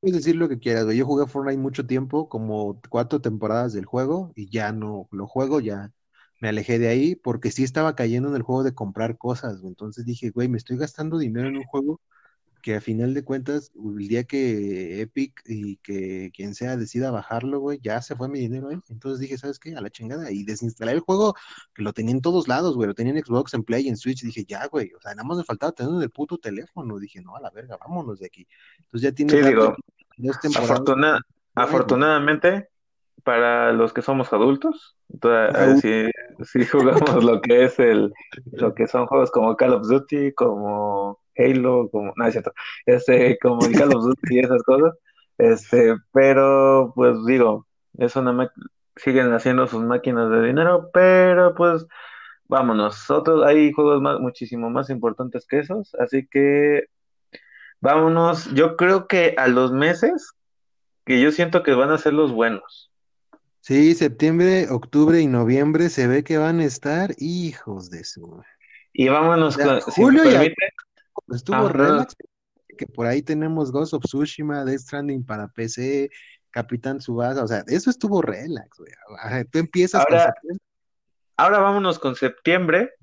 [0.00, 0.96] Puedes decir lo que quieras, güey.
[0.96, 5.60] Yo jugué Fortnite mucho tiempo, como cuatro temporadas del juego, y ya no lo juego,
[5.60, 5.90] ya
[6.40, 9.70] me alejé de ahí porque sí estaba cayendo en el juego de comprar cosas, güey.
[9.70, 12.00] Entonces dije, güey, me estoy gastando dinero en un juego
[12.62, 17.60] que a final de cuentas, el día que Epic y que quien sea decida bajarlo,
[17.60, 18.78] güey, ya se fue mi dinero ahí.
[18.88, 19.74] Entonces dije, ¿sabes qué?
[19.76, 20.30] A la chingada.
[20.30, 21.34] Y desinstalé el juego,
[21.74, 22.88] que lo tenía en todos lados, güey.
[22.88, 24.22] Lo tenía en Xbox, en Play, en Switch.
[24.22, 24.92] Dije, ya, güey.
[24.94, 26.98] O sea, nada más me faltaba tener en el puto teléfono.
[26.98, 28.46] Dije, no, a la verga, vámonos de aquí.
[28.78, 29.76] Entonces ya tiene sí, digo,
[31.54, 32.68] afortunadamente,
[33.22, 34.96] para los que somos adultos,
[35.82, 36.10] si,
[36.44, 38.12] si jugamos lo que es el,
[38.52, 42.52] lo que son juegos como Call of Duty, como Halo, como, no es cierto,
[42.86, 44.94] este, como el Call of Duty y esas cosas,
[45.38, 47.66] este, pero pues digo,
[47.98, 48.50] es una
[48.96, 51.86] siguen haciendo sus máquinas de dinero, pero pues
[52.48, 56.86] vámonos, otros, hay juegos más, muchísimo más importantes que esos, así que
[57.80, 60.32] vámonos, yo creo que a los meses
[61.04, 62.90] que yo siento que van a ser los buenos.
[63.60, 68.42] Sí, septiembre, octubre y noviembre se ve que van a estar hijos de su.
[68.92, 70.22] Y vámonos con, julio
[71.28, 72.16] Estuvo relax,
[72.76, 76.10] que por ahí tenemos Ghost of Tsushima, Death Stranding para PC,
[76.50, 78.92] Capitán Subasa, o sea, eso estuvo relax, güey.
[79.50, 80.34] Tú empiezas ahora,
[81.36, 82.94] Ahora vámonos con septiembre,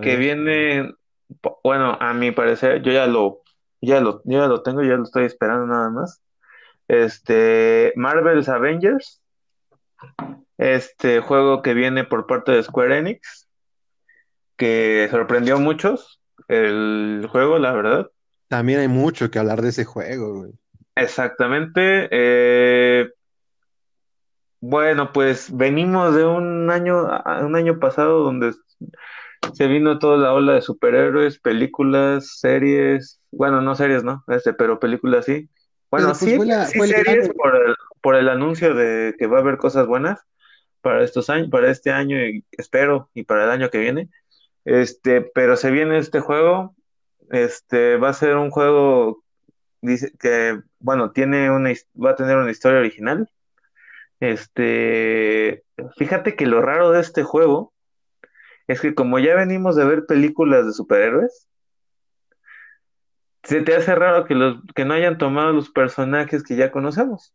[0.00, 0.94] que viene,
[1.64, 3.42] bueno, a mi parecer, yo ya lo,
[3.80, 6.22] ya lo, ya lo tengo, ya lo estoy esperando nada más.
[6.86, 9.22] Este, Marvel's Avengers,
[10.56, 13.48] este juego que viene por parte de Square Enix,
[14.56, 18.10] que sorprendió a muchos, el juego, la verdad.
[18.48, 20.52] También hay mucho que hablar de ese juego, güey.
[20.96, 22.08] Exactamente.
[22.10, 23.08] Eh,
[24.60, 27.06] bueno, pues venimos de un año,
[27.42, 28.52] un año pasado donde
[29.52, 34.24] se vino toda la ola de superhéroes, películas, series, bueno, no series, ¿no?
[34.28, 35.48] Este, pero películas sí.
[35.90, 39.86] Bueno, pues sí, series por el, por el anuncio de que va a haber cosas
[39.86, 40.20] buenas
[40.80, 44.08] para estos años, para este año y espero y para el año que viene.
[44.64, 46.74] Este, pero se viene este juego.
[47.30, 49.24] Este va a ser un juego
[49.84, 51.70] dice que bueno, tiene una
[52.02, 53.28] va a tener una historia original.
[54.20, 55.64] Este,
[55.96, 57.72] fíjate que lo raro de este juego
[58.66, 61.48] es que como ya venimos de ver películas de superhéroes,
[63.42, 67.34] se te hace raro que los que no hayan tomado los personajes que ya conocemos.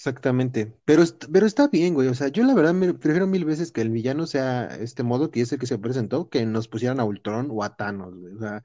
[0.00, 3.70] Exactamente, pero, pero está bien, güey, o sea, yo la verdad me prefiero mil veces
[3.70, 7.00] que el villano sea este modo que es el que se presentó, que nos pusieran
[7.00, 8.62] a Ultron o a Thanos, güey, o sea,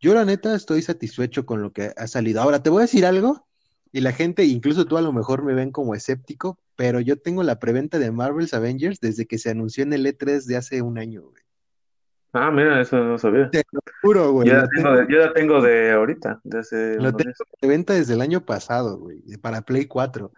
[0.00, 2.42] yo la neta estoy satisfecho con lo que ha salido.
[2.42, 3.46] Ahora, te voy a decir algo,
[3.92, 7.44] y la gente, incluso tú a lo mejor me ven como escéptico, pero yo tengo
[7.44, 10.98] la preventa de Marvel's Avengers desde que se anunció en el E3 de hace un
[10.98, 11.44] año, güey.
[12.32, 13.50] Ah, mira, eso no sabía.
[13.50, 14.48] Te lo juro, güey.
[14.48, 17.94] Yo la tengo, de, yo la tengo de ahorita, de hace Lo tengo de preventa
[17.94, 20.32] desde el año pasado, güey, para Play 4.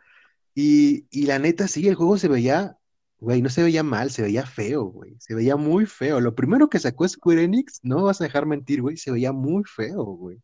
[0.55, 2.77] Y, y la neta, sí, el juego se veía,
[3.19, 5.17] güey, no se veía mal, se veía feo, güey.
[5.19, 6.21] Se veía muy feo.
[6.21, 9.65] Lo primero que sacó Square Enix, no vas a dejar mentir, güey, se veía muy
[9.65, 10.41] feo, güey.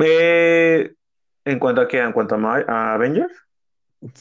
[0.00, 0.94] Eh,
[1.44, 1.98] ¿En cuanto a qué?
[1.98, 3.34] ¿En cuanto a, Avengers?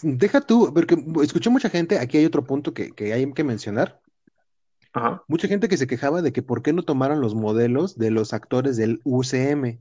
[0.01, 4.01] Deja tú, porque escuché mucha gente, aquí hay otro punto que, que hay que mencionar.
[4.91, 5.23] Ajá.
[5.27, 8.33] Mucha gente que se quejaba de que por qué no tomaron los modelos de los
[8.33, 9.79] actores del UCM.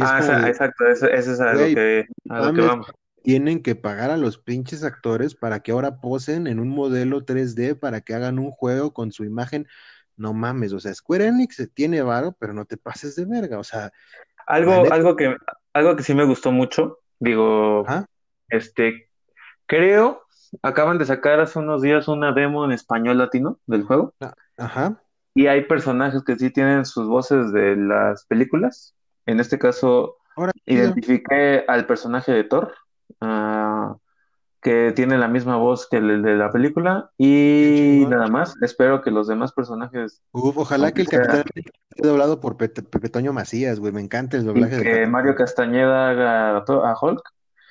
[0.00, 2.86] ah, exacto, ese, es a, lo que, a lo que vamos
[3.26, 7.76] tienen que pagar a los pinches actores para que ahora posen en un modelo 3D
[7.76, 9.66] para que hagan un juego con su imagen.
[10.16, 13.64] No mames, o sea, Square Enix tiene varo, pero no te pases de verga, o
[13.64, 13.90] sea.
[14.46, 15.36] Algo, algo que,
[15.72, 17.84] algo que sí me gustó mucho, digo,
[18.48, 19.10] este,
[19.66, 20.22] creo,
[20.62, 24.14] acaban de sacar hace unos días una demo en español latino del juego.
[24.20, 25.02] Ah, ajá.
[25.34, 28.94] Y hay personajes que sí tienen sus voces de las películas.
[29.26, 30.16] En este caso,
[30.64, 32.72] identifiqué al personaje de Thor,
[33.20, 33.96] Ah,
[34.66, 38.54] que tiene la misma voz que el de la película y nada más.
[38.62, 40.22] Espero que los demás personajes.
[40.32, 43.92] ojalá que el capitán esté doblado por Pepe Toño Macías, güey.
[43.92, 44.82] Me encanta el doblaje.
[44.82, 47.22] que Mario Castañeda haga a Hulk.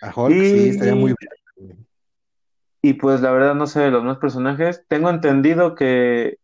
[0.04, 1.86] A Hulk, sí, estaría muy bien.
[2.82, 4.86] Y pues la verdad no sé los demás personajes.
[4.88, 6.38] Tengo entendido que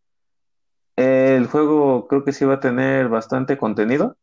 [0.96, 4.18] el juego creo que sí va a tener bastante contenido.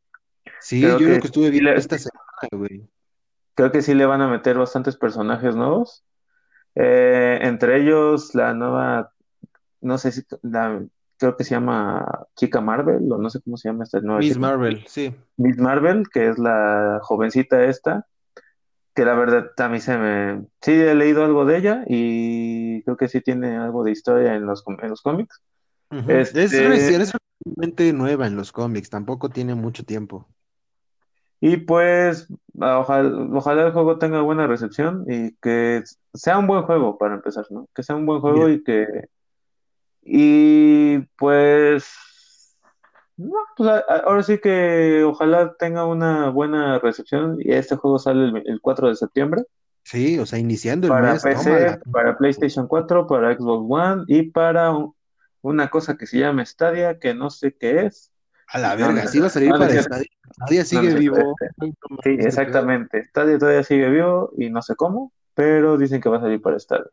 [0.59, 2.87] Sí, yo creo que estuve viendo esta semana, güey
[3.55, 6.03] creo que sí le van a meter bastantes personajes nuevos.
[6.75, 9.11] Eh, entre ellos la nueva,
[9.81, 10.81] no sé si, la,
[11.17, 14.19] creo que se llama Chica Marvel, o no sé cómo se llama esta nueva.
[14.19, 15.13] Miss Marvel, sí.
[15.37, 18.07] Miss Marvel, que es la jovencita esta,
[18.95, 20.45] que la verdad a mí se me...
[20.61, 24.45] Sí, he leído algo de ella y creo que sí tiene algo de historia en
[24.45, 25.41] los, en los cómics.
[26.07, 30.27] Es, este, es, realmente nueva en los cómics, tampoco tiene mucho tiempo.
[31.41, 32.27] Y pues,
[32.59, 35.83] ojalá, ojalá el juego tenga buena recepción y que
[36.13, 37.67] sea un buen juego para empezar, ¿no?
[37.73, 38.85] Que sea un buen juego y que...
[40.01, 41.87] Y pues...
[43.17, 48.25] No, pues a- ahora sí que ojalá tenga una buena recepción y este juego sale
[48.25, 49.43] el, el 4 de septiembre
[49.83, 51.23] sí, o sea, iniciando el para mes.
[51.23, 54.93] PC, para PlayStation 4, para Xbox One y para un-
[55.41, 58.11] una cosa que se llama Stadia, que no sé qué es.
[58.51, 59.81] A la No, no verga, sí va a salir No, no para No,
[60.39, 60.99] no sigue es cierto.
[60.99, 61.35] vivo.
[61.57, 63.05] No Sí, exactamente.
[63.05, 66.57] Stadia todavía sigue vivo y no sé cómo, pero dicen que va a salir para.
[66.57, 66.87] Pues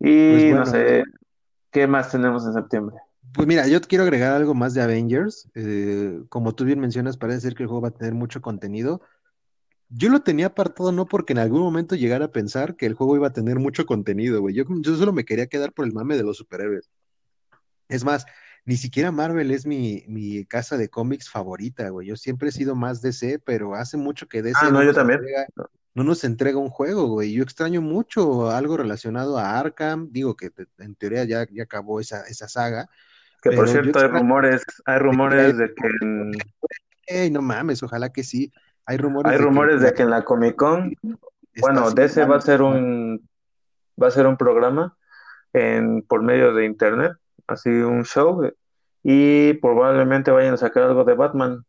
[0.00, 1.04] Y no bueno, sé
[1.70, 2.96] qué más tenemos en septiembre.
[3.34, 5.48] pues mira, yo quiero agregar algo más de Avengers.
[5.54, 9.00] Eh, como tú bien mencionas, parece ser que el juego va a tener mucho contenido.
[9.88, 13.16] Yo lo tenía apartado no porque en algún momento llegara a pensar que el juego
[13.16, 14.54] iba a tener mucho contenido, güey.
[14.54, 16.90] Yo, yo solo me quería quedar por el mame de los superhéroes.
[17.88, 18.24] Es más,
[18.64, 22.08] ni siquiera Marvel es mi, mi casa de cómics favorita, güey.
[22.08, 24.86] Yo siempre he sido más DC, pero hace mucho que Ah, DC no, no yo
[24.86, 25.18] nos también.
[25.20, 25.46] entrega,
[25.94, 27.32] no nos entrega un juego, güey.
[27.32, 30.08] Yo extraño mucho algo relacionado a Arkham.
[30.12, 32.88] Digo que en teoría ya, ya acabó esa, esa saga,
[33.42, 36.32] Que por cierto hay rumores, hay rumores de que en,
[37.06, 38.52] Ey, no mames, ojalá que sí.
[38.86, 40.94] Hay rumores hay de que rumores de que en la Comic Con,
[41.60, 43.28] bueno, DC va a ser un,
[44.00, 44.96] va a ser un programa
[45.52, 47.12] en, por medio de internet,
[47.46, 48.50] así un show,
[49.02, 51.64] y probablemente vayan a sacar algo de Batman,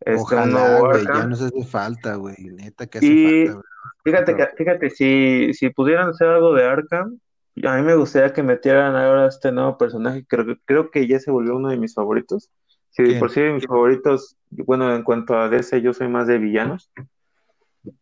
[0.00, 2.36] este, Ojalá, güey, ya nos hace falta, güey.
[2.38, 3.64] Neta que hace Y falta, güey.
[4.04, 7.18] fíjate que, fíjate, si, si pudieran hacer algo de Arkham,
[7.64, 11.20] a mí me gustaría que metieran ahora este nuevo personaje, creo, que- creo que ya
[11.20, 12.50] se volvió uno de mis favoritos.
[12.90, 13.48] Sí, por ¿Quién?
[13.48, 16.90] sí mis favoritos, bueno, en cuanto a DC, yo soy más de villanos,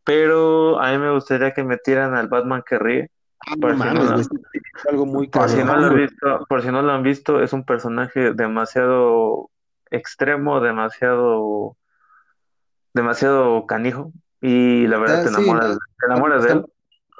[0.05, 3.11] pero a mí me gustaría que metieran al Batman que ríe.
[3.41, 4.25] Ah, no Por mames, güey.
[4.75, 7.43] Es algo muy por si no lo han visto, por si no lo han visto,
[7.43, 9.51] es un personaje demasiado
[9.91, 11.77] extremo, demasiado,
[12.95, 16.65] demasiado canijo, y la verdad Ah, te enamoras, te enamoras de él.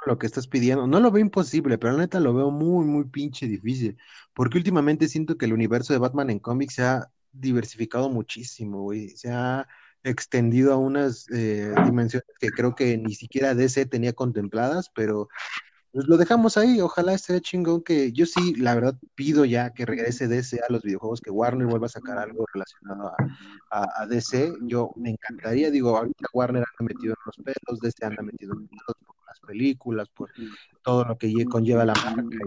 [0.05, 0.87] lo que estás pidiendo.
[0.87, 3.97] No lo veo imposible, pero la neta lo veo muy, muy pinche difícil.
[4.33, 9.09] Porque últimamente siento que el universo de Batman en cómics se ha diversificado muchísimo, güey.
[9.11, 9.67] Se ha
[10.03, 15.29] extendido a unas eh, dimensiones que creo que ni siquiera DC tenía contempladas, pero
[15.93, 19.85] Pues lo dejamos ahí, ojalá esté chingón que yo sí, la verdad, pido ya que
[19.85, 23.15] regrese DC a los videojuegos, que Warner vuelva a sacar algo relacionado a,
[23.69, 24.55] a- a DC.
[24.63, 28.61] Yo me encantaría, digo, ahorita Warner anda metido en los pelos, DC anda metido en
[28.61, 30.31] los pelos por las películas, por
[30.81, 32.37] todo lo que lle- conlleva la marca.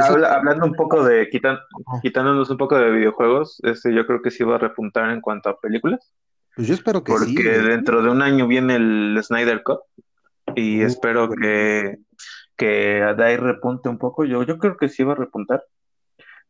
[0.00, 1.58] habla- hablando un poco de, quitan,
[2.02, 5.48] quitándonos un poco de videojuegos, este, yo creo que sí va a repuntar en cuanto
[5.48, 6.14] a películas,
[6.54, 9.80] Pues yo espero que sí, porque dentro de un año viene el Snyder Cut
[10.54, 11.98] y espero que,
[12.56, 14.24] que ahí repunte un poco.
[14.24, 15.64] Yo, yo creo que sí va a repuntar,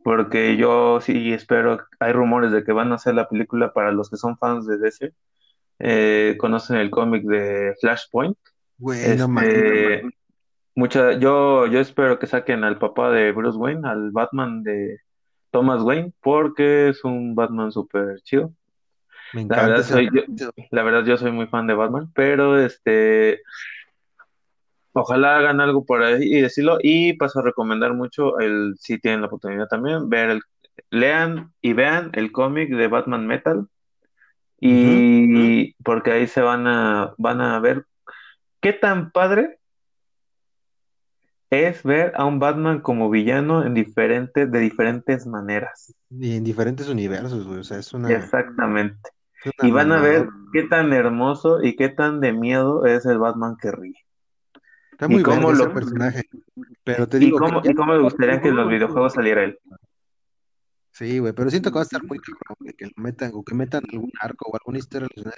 [0.03, 4.11] porque yo sí espero, hay rumores de que van a hacer la película para los
[4.11, 5.13] que son fans de DC,
[5.81, 8.37] eh, conocen el cómic de Flashpoint.
[8.79, 9.55] Güey, no mames.
[9.55, 10.03] Este,
[10.75, 14.99] mucha, yo, yo espero que saquen al papá de Bruce Wayne, al Batman de
[15.51, 18.53] Thomas Wayne, porque es un Batman súper chido.
[19.33, 23.43] Me La verdad soy, yo, la verdad yo soy muy fan de Batman, pero este,
[25.01, 26.79] ojalá hagan algo por ahí y decirlo.
[26.83, 30.41] Y paso a recomendar mucho el, si tienen la oportunidad también, ver el,
[30.91, 33.67] lean y vean el cómic de Batman Metal.
[34.61, 37.85] Y porque ahí se van a, van a ver
[38.61, 39.59] qué tan padre
[41.51, 45.95] es ver a un Batman como villano en diferentes, de diferentes maneras.
[46.11, 47.61] Y en diferentes universos, güey.
[47.61, 49.11] O sea, es una, Exactamente.
[49.45, 53.07] es una Y van a ver qué tan hermoso y qué tan de miedo es
[53.07, 54.08] el Batman que ríe.
[54.99, 56.23] Está Y muy verga ese personaje.
[56.83, 59.57] Pero te y digo cómo, y cómo me gustaría que en los videojuegos saliera él.
[60.91, 63.55] Sí, güey, pero siento que va a estar muy cabrón, que lo metan, o que
[63.55, 65.37] metan algún arco o alguna historia relacionada,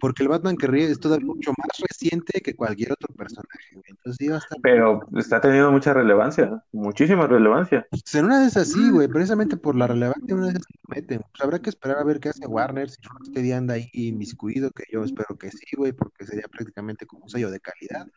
[0.00, 3.84] porque el Batman que ríe es todavía mucho más reciente que cualquier otro personaje, güey.
[3.86, 4.58] Entonces sí va a estar.
[4.60, 7.86] Pero está teniendo mucha relevancia, muchísima relevancia.
[7.88, 10.96] Pues en una de esas sí, güey, precisamente por la relevancia, una de esas lo
[10.96, 11.20] meten.
[11.20, 14.82] Pues habrá que esperar a ver qué hace Warner, si Rocksteady anda ahí inmiscuido, que
[14.92, 18.08] yo espero que sí, güey, porque sería prácticamente como un sello de calidad,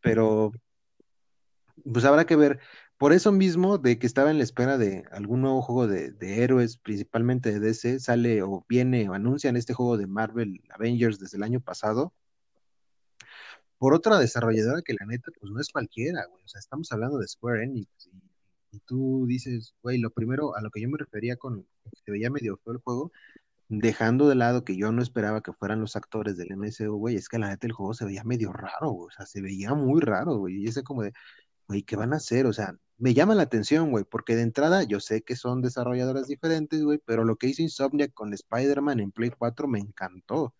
[0.00, 0.52] pero
[1.84, 2.60] pues habrá que ver.
[2.98, 6.42] Por eso mismo, de que estaba en la espera de algún nuevo juego de, de
[6.42, 11.38] héroes, principalmente de DC, sale o viene o anuncian este juego de Marvel Avengers desde
[11.38, 12.12] el año pasado,
[13.78, 16.44] por otra desarrolladora que la neta, pues no es cualquiera, güey.
[16.44, 17.88] O sea, estamos hablando de Square Enix.
[18.12, 21.96] Y, y tú dices, güey, lo primero a lo que yo me refería con que
[22.04, 23.10] se veía medio feo el juego,
[23.70, 27.28] dejando de lado que yo no esperaba que fueran los actores del MCU, güey, es
[27.28, 29.06] que la neta el juego se veía medio raro, güey.
[29.06, 30.56] O sea, se veía muy raro, güey.
[30.56, 31.12] Y ese como de,
[31.68, 32.46] güey, ¿qué van a hacer?
[32.46, 36.26] O sea, me llama la atención, güey, porque de entrada yo sé que son desarrolladoras
[36.26, 40.52] diferentes, güey, pero lo que hizo Insomniac con Spider-Man en Play 4 me encantó.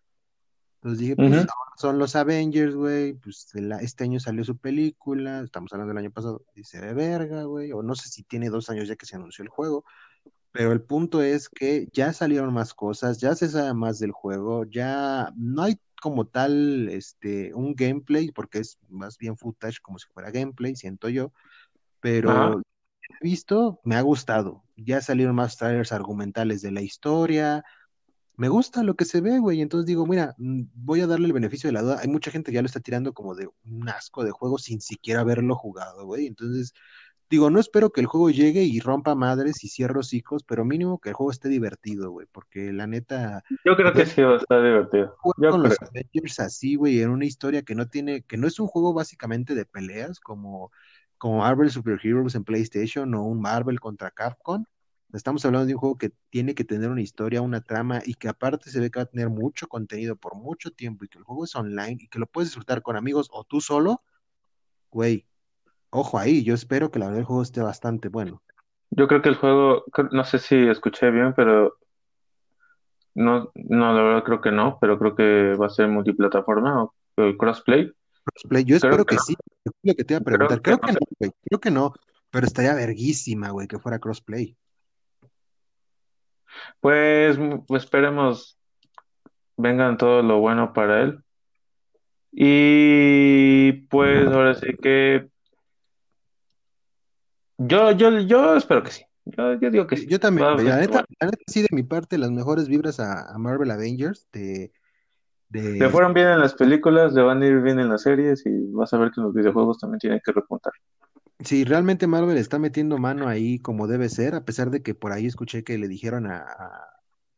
[0.77, 5.71] Entonces dije, pues ahora son los Avengers, güey, pues este año salió su película, estamos
[5.73, 8.87] hablando del año pasado, dice de verga, güey, o no sé si tiene dos años
[8.87, 9.85] ya que se anunció el juego,
[10.51, 14.65] pero el punto es que ya salieron más cosas, ya se sabe más del juego,
[14.65, 20.07] ya no hay como tal este un gameplay, porque es más bien footage como si
[20.09, 21.31] fuera gameplay, siento yo,
[22.01, 24.63] pero he visto, me ha gustado.
[24.75, 27.63] Ya salieron más trailers argumentales de la historia.
[28.35, 29.61] Me gusta lo que se ve, güey.
[29.61, 31.99] Entonces digo, mira, mm, voy a darle el beneficio de la duda.
[32.01, 34.81] Hay mucha gente que ya lo está tirando como de un asco de juego sin
[34.81, 36.27] siquiera haberlo jugado, güey.
[36.27, 36.73] Entonces,
[37.31, 40.99] digo, no espero que el juego llegue y rompa madres y cierre hocicos, pero mínimo
[40.99, 43.41] que el juego esté divertido, güey, porque la neta.
[43.63, 45.15] Yo creo que sí va a estar divertido.
[45.37, 48.59] Yo con los Avengers así, güey, en una historia que no tiene, que no es
[48.59, 50.73] un juego básicamente de peleas, como,
[51.17, 54.65] como Marvel Super Heroes en PlayStation o un Marvel contra Capcom.
[55.13, 58.27] Estamos hablando de un juego que tiene que tener una historia, una trama y que
[58.27, 61.23] aparte se ve que va a tener mucho contenido por mucho tiempo y que el
[61.23, 64.03] juego es online y que lo puedes disfrutar con amigos o tú solo,
[64.89, 65.27] güey,
[65.91, 68.41] Ojo ahí, yo espero que la verdad el juego esté bastante bueno.
[68.91, 71.77] Yo creo que el juego, no sé si escuché bien, pero
[73.13, 76.93] no, no, la verdad creo que no, pero creo que va a ser multiplataforma o,
[77.37, 77.91] crossplay.
[78.23, 79.35] Crossplay, yo espero que, sí.
[79.83, 80.61] Lo que te iba a preguntar.
[80.61, 81.31] Creo, que, no, güey.
[81.43, 81.93] Creo que no,
[82.29, 84.55] pero estaría verguísima, güey, que fuera crossplay.
[86.79, 87.37] Pues
[87.69, 88.57] esperemos
[89.57, 91.19] vengan todo lo bueno para él.
[92.31, 95.29] Y pues ahora sí que
[97.67, 99.03] yo, yo, yo espero que sí.
[99.25, 100.07] Yo, yo digo que sí.
[100.07, 101.05] Yo también, la, neta,
[101.47, 104.27] sí, de mi parte, las mejores vibras a, Marvel Avengers.
[104.31, 104.71] De,
[105.49, 105.79] de...
[105.79, 108.71] Le fueron bien en las películas, le van a ir bien en las series y
[108.71, 110.73] vas a ver que los videojuegos también tienen que repuntar.
[111.39, 115.11] Sí, realmente Marvel está metiendo mano ahí como debe ser, a pesar de que por
[115.11, 116.45] ahí escuché que le dijeron a,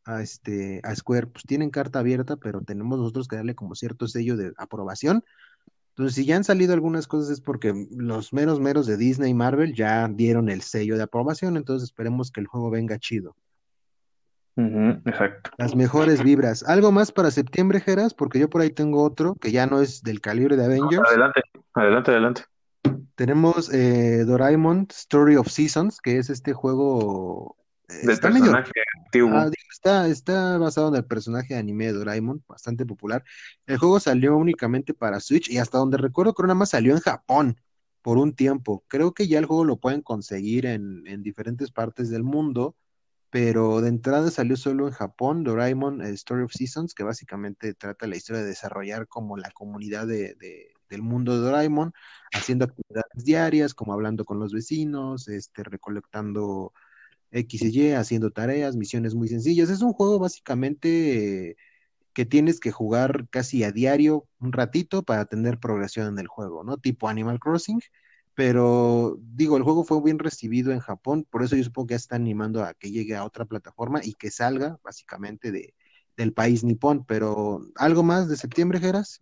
[0.06, 4.08] a, este, a Square, pues tienen carta abierta, pero tenemos nosotros que darle como cierto
[4.08, 5.24] sello de aprobación
[5.96, 9.36] entonces, si ya han salido algunas cosas es porque los meros meros de Disney y
[9.36, 13.36] Marvel ya dieron el sello de aprobación, entonces esperemos que el juego venga chido.
[14.56, 15.52] exacto.
[15.60, 16.64] Las mejores vibras.
[16.64, 18.16] ¿Algo más para septiembre, Geras?
[18.16, 21.08] Porque yo por ahí tengo otro que ya no es del calibre de Avengers.
[21.08, 21.42] adelante,
[21.76, 22.42] adelante, adelante.
[23.14, 27.56] Tenemos eh, Doraemon Story of Seasons, que es este juego
[27.88, 28.72] del personaje
[29.04, 29.32] antiguo.
[29.34, 33.24] Ah, está, está basado en el personaje de anime de Doraemon, bastante popular.
[33.66, 37.00] El juego salió únicamente para Switch y hasta donde recuerdo creo nada más salió en
[37.00, 37.58] Japón
[38.02, 38.84] por un tiempo.
[38.88, 42.76] Creo que ya el juego lo pueden conseguir en, diferentes partes del mundo,
[43.30, 48.08] pero de entrada salió solo en Japón, Doraemon eh, Story of Seasons, que básicamente trata
[48.08, 50.36] la historia de desarrollar como la comunidad de,
[50.90, 51.94] del mundo de Doraemon,
[52.34, 56.74] haciendo actividades diarias, como hablando con los vecinos, este, recolectando
[57.34, 59.70] X y Y, haciendo tareas, misiones muy sencillas.
[59.70, 61.58] Es un juego básicamente
[62.14, 66.64] que tienes que jugar casi a diario un ratito para tener progresión en el juego,
[66.64, 66.78] ¿no?
[66.78, 67.82] Tipo Animal Crossing.
[68.36, 71.98] Pero digo, el juego fue bien recibido en Japón, por eso yo supongo que ya
[71.98, 75.76] está animando a que llegue a otra plataforma y que salga básicamente de,
[76.18, 77.06] del país nipón.
[77.06, 79.22] Pero, ¿algo más de septiembre, Geras?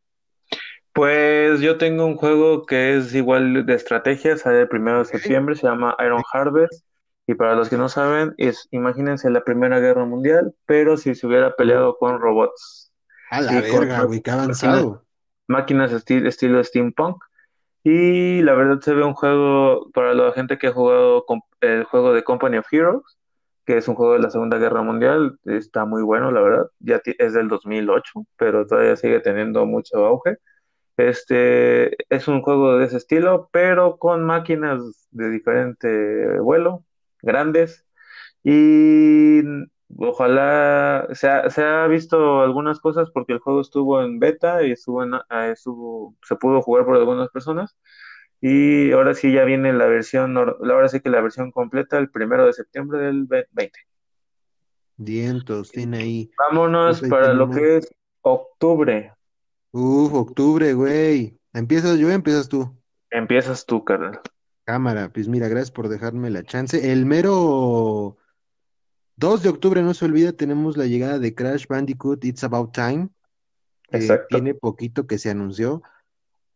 [0.94, 5.56] Pues yo tengo un juego que es igual de estrategia, sale el primero de septiembre,
[5.56, 6.86] se llama Iron Harvest.
[7.28, 11.28] Y para los que no saben, es, imagínense la Primera Guerra Mundial, pero si se
[11.28, 12.92] hubiera peleado con robots.
[13.30, 15.06] A la verga, güey, qué avanzado.
[15.48, 17.24] Máquinas, estilo steampunk.
[17.84, 21.26] Y la verdad se ve un juego para la gente que ha jugado
[21.62, 23.18] el juego de Company of Heroes,
[23.66, 25.40] que es un juego de la Segunda Guerra Mundial.
[25.46, 26.68] Está muy bueno, la verdad.
[26.80, 30.38] Ya es del 2008, pero todavía sigue teniendo mucho auge.
[30.98, 36.84] Este es un juego de ese estilo, pero con máquinas de diferente vuelo
[37.22, 37.86] grandes
[38.44, 39.42] y
[39.98, 44.72] ojalá se ha, se ha visto algunas cosas porque el juego estuvo en beta y
[44.72, 47.78] estuvo, en, ah, estuvo se pudo jugar por algunas personas
[48.40, 52.46] y ahora sí ya viene la versión ahora sí que la versión completa el primero
[52.46, 53.72] de septiembre del 20
[55.04, 56.32] Dientos, tiene ahí.
[56.38, 57.92] Vámonos para lo que es
[58.22, 59.12] octubre.
[59.72, 61.40] Uf, octubre, güey.
[61.54, 62.78] ¿Empiezas yo empiezas tú?
[63.10, 64.20] Empiezas tú, carnal.
[64.64, 66.92] Cámara, pues mira, gracias por dejarme la chance.
[66.92, 68.18] El mero
[69.16, 73.10] 2 de octubre, no se olvida, tenemos la llegada de Crash Bandicoot It's About Time.
[74.30, 75.82] tiene poquito que se anunció.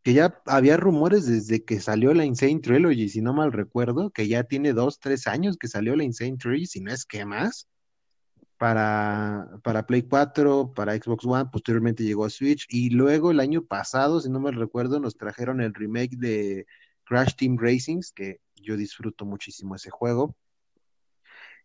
[0.04, 4.28] Que ya había rumores desde que salió la Insane Trilogy, si no mal recuerdo, que
[4.28, 7.68] ya tiene dos, tres años que salió la Insane Trilogy, si no es que más,
[8.58, 13.64] para, para Play 4, para Xbox One, posteriormente llegó a Switch, y luego el año
[13.64, 16.68] pasado, si no mal recuerdo, nos trajeron el remake de
[17.06, 20.36] Crash Team Racings, que yo disfruto muchísimo ese juego.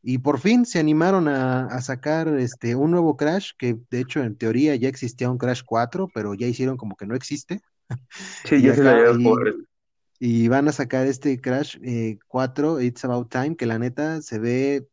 [0.03, 4.23] Y por fin se animaron a, a sacar este, un nuevo Crash, que de hecho
[4.23, 7.61] en teoría ya existía un Crash 4, pero ya hicieron como que no existe.
[8.45, 9.55] Sí, Y yo sí lo acá, llegué a y, jugar.
[10.21, 14.39] y van a sacar este Crash eh, 4, It's About Time, que la neta se
[14.39, 14.89] ve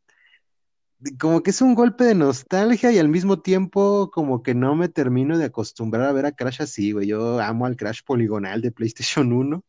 [1.20, 4.89] como que es un golpe de nostalgia y al mismo tiempo como que no me
[4.89, 7.08] termino de acostumbrar a ver a Crash así, güey.
[7.08, 9.64] Yo amo al Crash poligonal de PlayStation 1,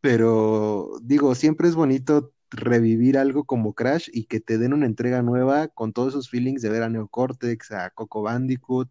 [0.00, 5.22] pero digo, siempre es bonito revivir algo como Crash y que te den una entrega
[5.22, 8.88] nueva con todos esos feelings de ver a Neo Cortex, a Coco Bandicoot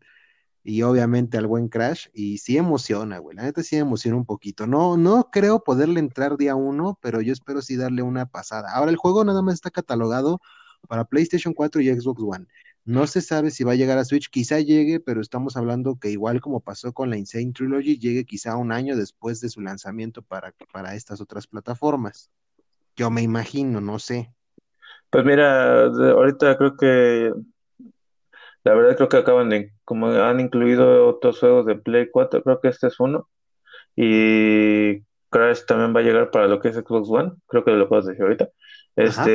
[0.64, 2.08] y obviamente al buen Crash.
[2.14, 3.38] Y sí emociona, güey.
[3.38, 4.68] La neta sí emociona un poquito.
[4.68, 8.72] No, no creo poderle entrar día uno, pero yo espero sí darle una pasada.
[8.74, 10.42] Ahora el juego nada más está catalogado
[10.88, 12.48] para PlayStation 4 y Xbox One.
[12.86, 16.12] No se sabe si va a llegar a Switch, quizá llegue, pero estamos hablando que
[16.12, 20.22] igual como pasó con la Insane Trilogy, llegue quizá un año después de su lanzamiento
[20.22, 22.30] para, para estas otras plataformas.
[22.96, 24.32] Yo me imagino, no sé.
[25.10, 27.34] Pues mira, ahorita creo que,
[28.64, 32.62] la verdad creo que acaban de, como han incluido otros juegos de Play 4, creo
[32.62, 33.28] que este es uno.
[33.96, 37.90] Y Crash también va a llegar para lo que es Xbox One, creo que lo
[37.90, 38.50] puedes decir ahorita.
[38.96, 39.26] Ajá.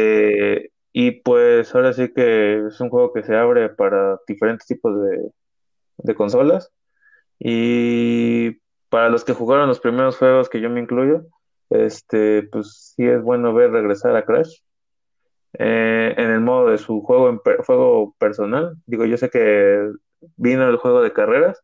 [0.92, 5.30] Y pues ahora sí que es un juego que se abre para diferentes tipos de,
[5.98, 6.72] de consolas.
[7.38, 8.52] Y
[8.90, 11.26] para los que jugaron los primeros juegos que yo me incluyo,
[11.70, 14.52] este, pues sí es bueno ver regresar a Crash
[15.54, 18.76] eh, en el modo de su juego, en per- juego personal.
[18.86, 19.90] Digo, yo sé que
[20.36, 21.60] vino el juego de carreras,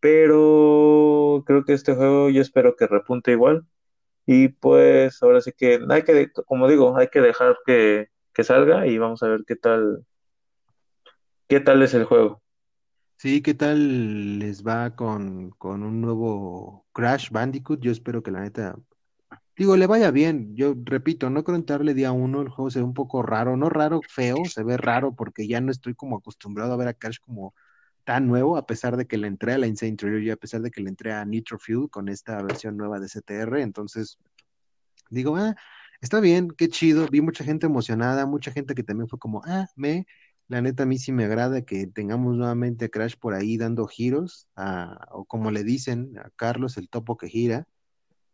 [0.00, 3.64] pero creo que este juego yo espero que repunte igual.
[4.26, 8.08] Y pues ahora sí que hay que, como digo, hay que dejar que,
[8.38, 10.06] que salga y vamos a ver qué tal,
[11.48, 12.40] qué tal es el juego.
[13.16, 17.80] Sí, ¿qué tal les va con, con un nuevo Crash Bandicoot?
[17.80, 18.76] Yo espero que la neta,
[19.56, 20.54] digo, le vaya bien.
[20.54, 23.70] Yo repito, no creo entrarle día uno, el juego se ve un poco raro, no
[23.70, 27.18] raro, feo, se ve raro porque ya no estoy como acostumbrado a ver a Crash
[27.18, 27.56] como
[28.04, 30.70] tan nuevo, a pesar de que le entré a la Insane Trilogy, a pesar de
[30.70, 34.16] que le entré a Nitro Fuel con esta versión nueva de CTR, entonces
[35.10, 35.56] digo, ah,
[36.00, 39.66] está bien, qué chido, vi mucha gente emocionada, mucha gente que también fue como, ah,
[39.76, 40.06] me,
[40.48, 43.86] la neta a mí sí me agrada que tengamos nuevamente a Crash por ahí dando
[43.86, 47.66] giros, a- o como le dicen a Carlos, el topo que gira.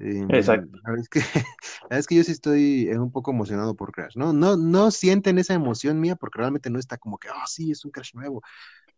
[0.01, 0.79] Em, Exacto.
[0.85, 1.21] la verdad es que,
[1.83, 4.33] la verdad es que yo sí estoy eh, un poco emocionado por Crash, ¿no?
[4.33, 7.85] No, no sienten esa emoción mía porque realmente no está como que, oh, sí, es
[7.85, 8.43] un Crash nuevo.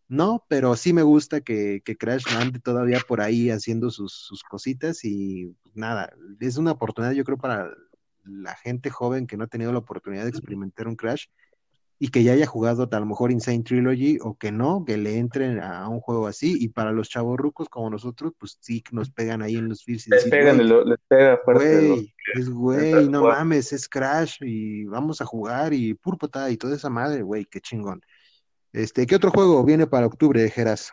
[0.09, 4.43] No, pero sí me gusta que, que Crash ande todavía por ahí haciendo sus, sus
[4.45, 7.69] cositas y pues, nada, es una oportunidad yo creo para
[8.27, 11.27] la gente joven que no ha tenido la oportunidad de experimentar un Crash
[11.99, 15.17] y que ya haya jugado a lo mejor Insane Trilogy o que no, que le
[15.17, 19.11] entren a un juego así y para los chavos rucos como nosotros, pues sí nos
[19.11, 23.39] pegan ahí en los feels Les pegan, les pega güey, es güey, no jugar.
[23.39, 27.61] mames, es Crash y vamos a jugar y purpota y toda esa madre, güey, qué
[27.61, 28.03] chingón.
[28.73, 30.93] Este, ¿qué otro juego viene para octubre, Geras?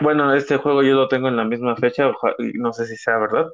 [0.00, 2.10] Bueno, este juego yo lo tengo en la misma fecha,
[2.54, 3.46] no sé si sea verdad,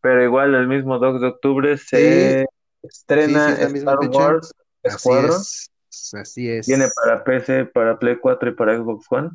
[0.00, 2.46] pero igual el mismo 2 de octubre se sí,
[2.82, 3.98] estrena Star.
[4.08, 4.52] Wars
[4.84, 5.30] Así Squadron.
[5.40, 5.70] es,
[6.14, 6.94] así Viene es.
[6.94, 9.30] para PC, para Play 4 y para Xbox One.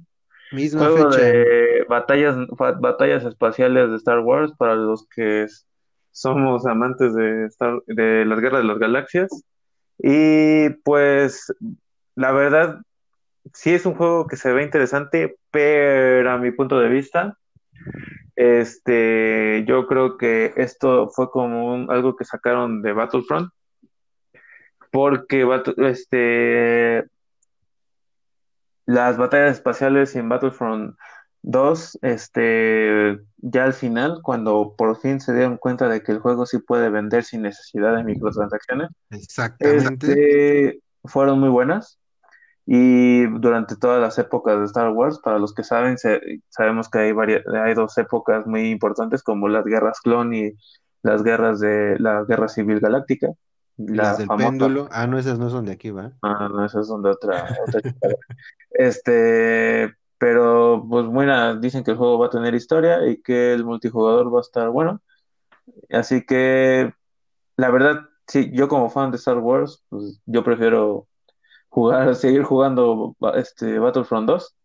[0.51, 1.24] Misma Juego fecha.
[1.24, 2.36] de batallas,
[2.80, 5.47] batallas espaciales de Star Wars para los que
[6.11, 9.30] somos amantes de, Star- de las guerras de las galaxias.
[9.97, 11.53] Y pues
[12.16, 12.80] la verdad,
[13.53, 17.38] sí es un juego que se ve interesante, pero a mi punto de vista,
[18.36, 23.50] este, yo creo que esto fue como un- algo que sacaron de Battlefront,
[24.92, 25.46] porque
[25.78, 27.06] este,
[28.86, 30.95] las batallas espaciales en Battlefront
[31.41, 36.45] 2, este, ya al final, cuando por fin se dieron cuenta de que el juego
[36.45, 40.12] sí puede vender sin necesidad de microtransacciones, Exactamente.
[40.12, 41.99] este, fueron muy buenas.
[42.66, 47.00] Y durante todas las épocas de Star Wars, para los que saben, se- sabemos que
[47.00, 50.52] hay varias, hay dos épocas muy importantes como las guerras clon y
[51.04, 53.28] las guerras de la Guerra Civil Galáctica,
[53.94, 54.88] Las la del famosa, péndulo.
[54.92, 56.12] Ah, no, esas no son de aquí, ¿va?
[56.22, 57.82] ah, no, esas son de otra, otra.
[58.72, 63.66] Este, pero pues bueno, dicen que el juego va a tener historia y que el
[63.66, 65.02] multijugador va a estar bueno.
[65.92, 66.94] Así que
[67.58, 71.08] la verdad, sí, yo como fan de Star Wars, pues yo prefiero
[71.76, 74.56] jugar, seguir jugando este Battlefront 2.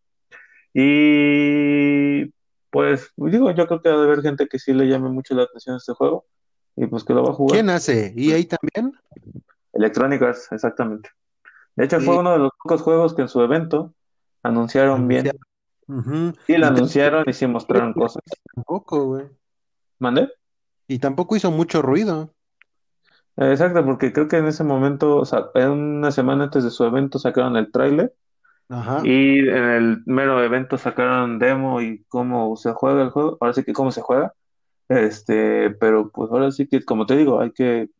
[0.72, 2.32] Y
[2.70, 5.42] pues digo, yo creo que ha de haber gente que sí le llame mucho la
[5.42, 6.24] atención a este juego
[6.76, 7.56] y pues que lo va a jugar.
[7.56, 8.14] ¿Quién hace?
[8.16, 8.96] ¿EA también?
[9.72, 11.10] Electronic Arts, exactamente.
[11.74, 13.92] De hecho, fue uno de los pocos juegos que en su evento
[14.44, 15.32] anunciaron bien.
[15.88, 16.32] Ujú.
[16.46, 18.22] Sí, lo Y anunciaron y sí mostraron cosas.
[18.54, 19.26] tampoco, güey.
[19.98, 20.30] ¿Mande?
[20.86, 22.32] Y tampoco hizo mucho ruido.
[23.40, 26.84] Exacto, porque creo que en ese momento, o sea, en una semana antes de su
[26.84, 28.14] evento sacaron el tráiler
[28.68, 29.02] Ajá.
[29.04, 33.64] y en el mero evento sacaron demo y cómo se juega el juego, ahora sí
[33.64, 34.34] que cómo se juega,
[34.88, 37.90] este, pero pues ahora sí que, como te digo, hay que,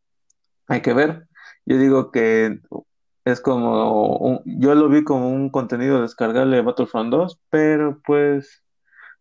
[0.68, 1.28] hay que ver.
[1.66, 2.60] Yo digo que
[3.24, 8.62] es como, un- yo lo vi como un contenido descargable de Battlefront 2, pero pues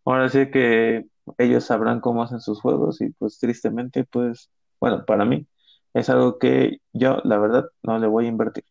[0.05, 1.05] ahora sí que
[1.37, 5.47] ellos sabrán cómo hacen sus juegos y pues tristemente, pues, bueno, para mí
[5.93, 8.63] es algo que yo, la verdad, no le voy a invertir.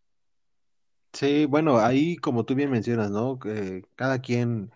[1.13, 3.39] Sí, bueno, ahí como tú bien mencionas, ¿no?
[3.39, 4.71] Que cada quien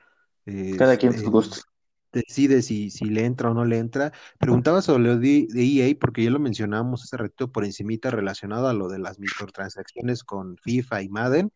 [0.47, 1.65] eh, Cada quien sus eh, gustos.
[2.13, 4.13] decide si, si le entra o no le entra.
[4.39, 8.69] Preguntaba sobre lo de, de EA porque ya lo mencionamos hace rato por encimita relacionado
[8.69, 11.53] a lo de las microtransacciones con FIFA y Madden.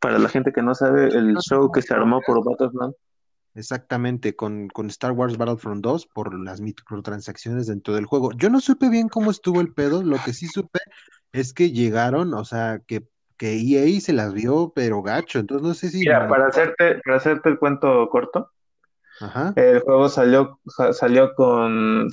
[0.00, 2.94] Para la gente que no sabe, el show que se armó por Battlefront,
[3.54, 8.32] Exactamente, con, con Star Wars Battlefront 2 por las microtransacciones dentro del juego.
[8.32, 10.80] Yo no supe bien cómo estuvo el pedo, lo que sí supe
[11.32, 13.04] es que llegaron, o sea, que,
[13.36, 17.16] que EA se las vio, pero gacho, entonces no sé si Mira, para hacerte, para
[17.18, 18.50] hacerte el cuento corto,
[19.20, 22.08] Ajá, el juego salió, sa- salió con,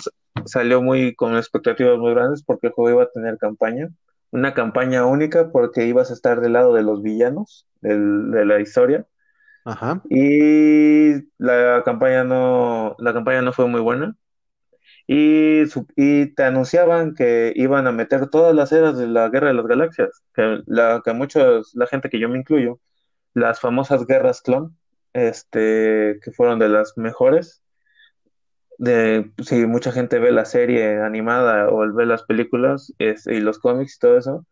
[0.45, 3.89] salió muy con expectativas muy grandes porque el juego iba a tener campaña,
[4.31, 8.59] una campaña única porque ibas a estar del lado de los villanos del- de la
[8.59, 9.05] historia
[9.65, 14.15] ajá, y la campaña no, la campaña no fue muy buena
[15.07, 15.63] y,
[15.95, 19.67] y te anunciaban que iban a meter todas las eras de la Guerra de las
[19.67, 22.79] Galaxias, que la que muchos, la gente que yo me incluyo
[23.35, 24.77] las famosas guerras clon,
[25.13, 27.63] este, que fueron de las mejores.
[28.77, 33.59] De, si mucha gente ve la serie animada o ve las películas es- y los
[33.59, 34.45] cómics y todo eso,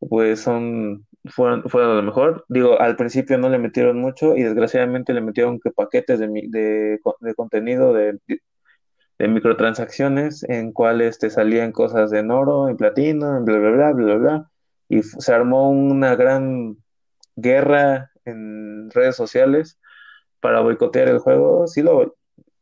[0.00, 2.44] pues son, fueron, fueron lo mejor.
[2.48, 6.98] Digo, al principio no le metieron mucho y desgraciadamente le metieron que paquetes de, de,
[7.20, 8.18] de contenido de,
[9.18, 13.92] de microtransacciones en cuales te salían cosas en oro, en platino, en bla, bla, bla,
[13.92, 14.50] bla, bla.
[14.88, 16.76] Y se armó una gran
[17.36, 19.78] guerra en redes sociales
[20.40, 22.16] para boicotear el juego, sí lo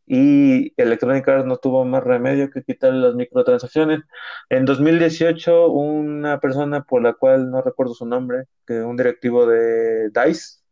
[0.09, 4.01] y Electronic no tuvo más remedio que quitarle las microtransacciones.
[4.49, 10.11] En 2018, una persona por la cual no recuerdo su nombre, que un directivo de
[10.11, 10.63] DICE,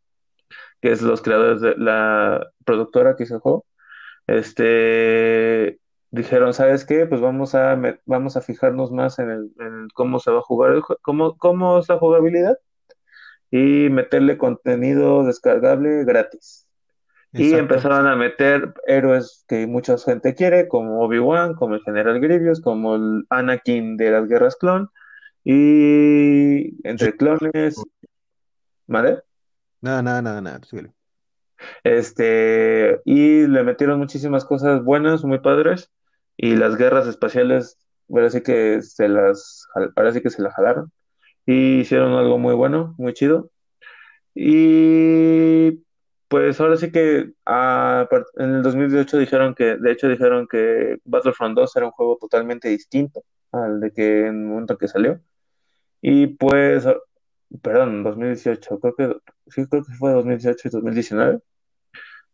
[0.80, 3.66] que es los creadores de la productora que hizo el juego,
[4.26, 5.78] este
[6.10, 7.06] dijeron, ¿sabes qué?
[7.06, 9.52] Pues vamos a vamos a fijarnos más en el,
[9.94, 12.58] cómo se va a jugar el cómo, cómo es la jugabilidad
[13.50, 16.65] y meterle contenido descargable gratis.
[17.36, 22.60] Y empezaron a meter héroes que mucha gente quiere, como Obi-Wan, como el General Grievous,
[22.60, 24.88] como el Anakin de las Guerras Clon,
[25.44, 27.82] y entre clones,
[28.86, 29.20] ¿vale?
[29.80, 30.92] Nada, nada, nada, nada, síguele.
[31.84, 35.90] Este, y le metieron muchísimas cosas buenas, muy padres,
[36.36, 37.78] y las guerras espaciales,
[38.10, 40.90] ahora sí que se las, ahora sí que se las jalaron,
[41.44, 43.50] y hicieron algo muy bueno, muy chido.
[44.34, 45.85] Y
[46.28, 51.56] pues ahora sí que ah, en el 2018 dijeron que, de hecho dijeron que Battlefront
[51.56, 55.20] 2 era un juego totalmente distinto al de que en el momento que salió.
[56.02, 56.96] Y pues, ah,
[57.62, 59.16] perdón, 2018, creo que
[59.48, 61.40] sí, creo que fue 2018 y 2019.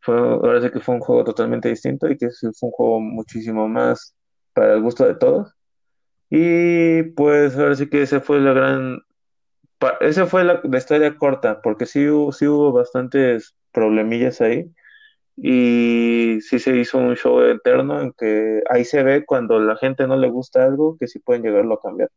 [0.01, 3.69] Fue, ahora sí que fue un juego totalmente distinto y que fue un juego muchísimo
[3.69, 4.14] más
[4.55, 5.55] para el gusto de todos.
[6.31, 9.01] Y pues ahora sí que ese fue la gran
[10.00, 14.70] esa fue la, la historia corta, porque sí hubo, sí hubo bastantes problemillas ahí
[15.36, 20.06] y sí se hizo un show eterno en que ahí se ve cuando la gente
[20.06, 22.10] no le gusta algo que sí pueden llegarlo a cambiar.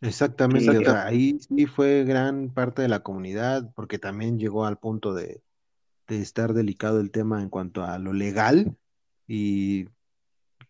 [0.00, 4.66] Exactamente, o Y sea, ahí sí fue gran parte de la comunidad, porque también llegó
[4.66, 5.42] al punto de,
[6.08, 8.76] de estar delicado el tema en cuanto a lo legal,
[9.28, 9.86] y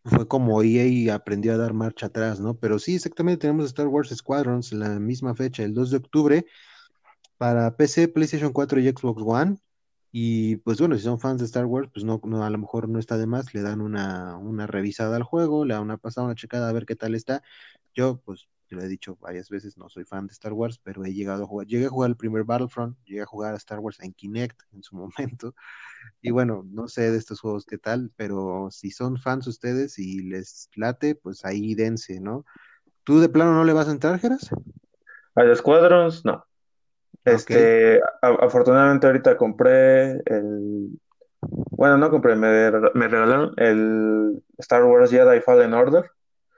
[0.04, 2.54] fue como EA aprendió a dar marcha atrás, ¿no?
[2.54, 6.46] Pero sí, exactamente, tenemos Star Wars Squadrons la misma fecha, el 2 de octubre,
[7.38, 9.58] para PC, PlayStation 4 y Xbox One.
[10.12, 12.88] Y pues bueno, si son fans de Star Wars, pues no, no, a lo mejor
[12.88, 16.26] no está de más, le dan una, una revisada al juego, le dan una pasada,
[16.26, 17.42] una checada a ver qué tal está.
[17.94, 21.04] Yo, pues, te lo he dicho varias veces, no soy fan de Star Wars, pero
[21.04, 23.80] he llegado a jugar, llegué a jugar el primer Battlefront, llegué a jugar a Star
[23.80, 25.54] Wars en Kinect en su momento,
[26.22, 30.22] y bueno, no sé de estos juegos qué tal, pero si son fans ustedes y
[30.22, 32.44] les late, pues ahí dense, ¿no?
[33.04, 34.50] ¿Tú de plano no le vas a entrar, Geras?
[35.34, 36.44] a los Squadrons, no.
[37.24, 41.00] Este, a- afortunadamente ahorita compré el,
[41.76, 46.10] bueno, no compré, me, me regalaron el Star Wars Jedi Fallen Order.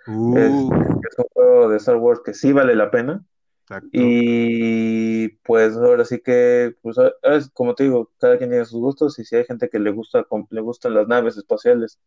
[0.06, 3.24] Es, Uh, es un juego de Star Wars que sí vale la pena.
[3.62, 3.88] exacto.
[3.92, 8.80] Y pues ahora sí que, pues ahora es como te digo, cada quien tiene sus
[8.80, 11.98] gustos y si hay gente que le gusta, le gustan las naves espaciales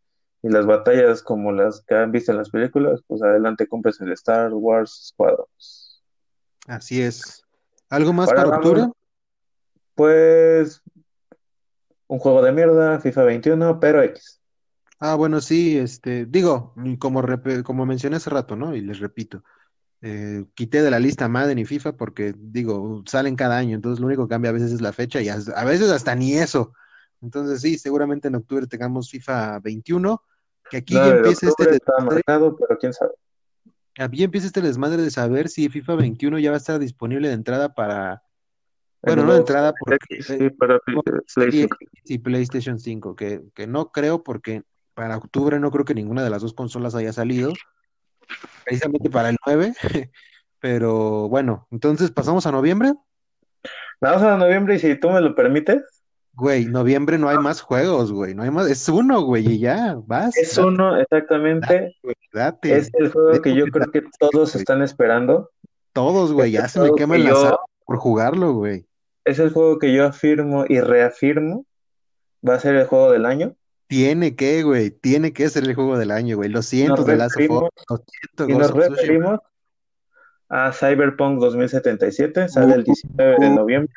[0.44, 4.12] y las batallas como las que han visto en las películas, pues adelante compres el
[4.12, 6.04] Star Wars Squadrons.
[6.68, 7.44] Así es.
[7.90, 8.88] ¿Algo más para, octubre?
[9.96, 10.84] Pues
[12.08, 14.37] un juego de mierda, FIFA 21, pero X.
[15.00, 17.24] Ah, bueno, sí, este, digo, como,
[17.64, 18.76] como mencioné hace rato, ¿no?
[18.76, 19.44] Y les repito,
[20.02, 24.08] eh, quité de la lista Madden y FIFA porque, digo, salen cada año, entonces lo
[24.08, 26.74] único que cambia a veces es la fecha y a, veces hasta ni eso.
[27.22, 30.22] Entonces sí, seguramente en octubre tengamos FIFA 21,
[30.70, 32.22] que aquí ya empieza este desmadre.
[32.26, 33.14] pero quién sabe.
[34.00, 37.34] Aquí empieza este desmadre de saber si FIFA 21 ya va a estar disponible de
[37.36, 38.24] entrada para,
[39.02, 41.70] bueno, no de entrada porque sí, para PlayStation.
[42.06, 44.64] y PlayStation 5, que, que no creo porque
[44.98, 47.54] para octubre no creo que ninguna de las dos consolas haya salido,
[48.66, 49.76] precisamente para el 9,
[50.60, 52.96] pero bueno, entonces pasamos a noviembre.
[54.02, 55.84] Vamos a noviembre y si tú me lo permites.
[56.34, 60.00] Güey, noviembre no hay más juegos, güey, no hay más, es uno, güey, y ya,
[60.08, 60.36] vas.
[60.36, 61.96] Es uno, exactamente.
[62.34, 65.52] Date, es el juego que yo creo que todos están esperando.
[65.94, 67.54] Todos, güey, ya se me queman las
[67.86, 68.88] por jugarlo, güey.
[69.26, 71.68] Es el juego que yo afirmo y reafirmo
[72.48, 73.56] va a ser el juego del año.
[73.88, 76.50] Tiene que, güey, tiene que ser el juego del año, güey.
[76.50, 78.02] Lo siento, de Last of
[78.48, 79.40] Y nos referimos
[80.50, 83.94] a Cyberpunk 2077, sale el 19 de noviembre.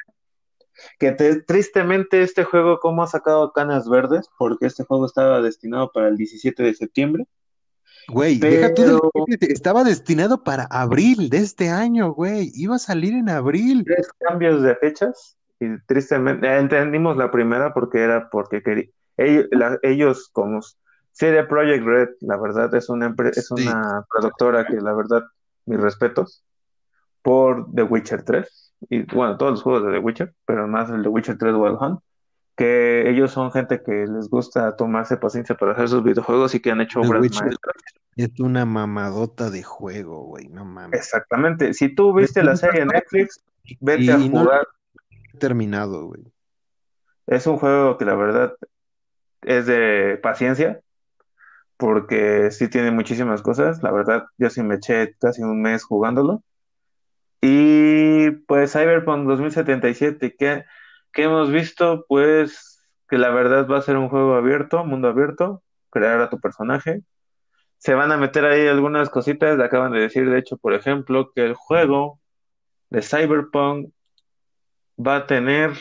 [0.98, 1.12] Que
[1.46, 4.28] tristemente este juego, ¿cómo ha sacado canas verdes?
[4.38, 7.26] Porque este juego estaba destinado para el 17 de septiembre.
[8.08, 9.10] Güey, deja tú
[9.40, 12.50] estaba destinado para abril de este año, güey.
[12.54, 13.84] Iba a salir en abril.
[13.84, 15.36] Tres cambios de fechas.
[15.60, 18.88] Y tristemente, entendimos la primera porque era porque quería
[19.82, 20.60] ellos, como
[21.12, 25.24] CD Project Red, la verdad es una es una productora que la verdad
[25.66, 26.44] mis respetos
[27.22, 31.02] por The Witcher 3 y bueno, todos los juegos de The Witcher, pero más el
[31.02, 32.00] The Witcher 3 Wild Hunt,
[32.56, 36.70] que ellos son gente que les gusta tomarse paciencia para hacer sus videojuegos y que
[36.70, 37.74] han hecho obras maestras.
[38.16, 40.98] Es una mamadota de juego, güey, no mames.
[40.98, 41.74] Exactamente.
[41.74, 43.42] Si tú viste la serie en Netflix,
[43.80, 44.66] vete a jugar.
[45.38, 46.22] terminado, güey.
[47.26, 48.54] Es un juego que la verdad
[49.42, 50.80] es de paciencia,
[51.76, 53.82] porque sí tiene muchísimas cosas.
[53.82, 56.42] La verdad, yo sí me eché casi un mes jugándolo.
[57.40, 60.64] Y pues Cyberpunk 2077, ¿qué,
[61.12, 62.04] qué hemos visto?
[62.08, 62.70] Pues
[63.08, 67.02] que la verdad va a ser un juego abierto, mundo abierto, crear a tu personaje.
[67.78, 71.32] Se van a meter ahí algunas cositas, le acaban de decir, de hecho, por ejemplo,
[71.34, 72.20] que el juego
[72.90, 73.92] de Cyberpunk
[74.98, 75.72] va a tener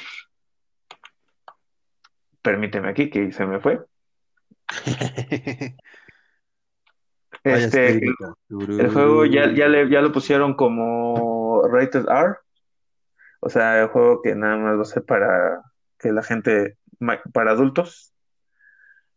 [2.41, 3.79] permíteme aquí que se me fue.
[7.43, 8.01] este,
[8.49, 12.35] el, juego ya, ya, le, ya lo pusieron como rated R,
[13.39, 15.61] o sea, el juego que nada más va a ser para
[15.97, 16.77] que la gente,
[17.33, 18.13] para adultos.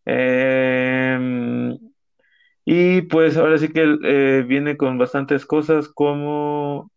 [0.04, 1.78] Em,
[2.64, 6.90] y pues ahora sí que eh, viene con bastantes cosas como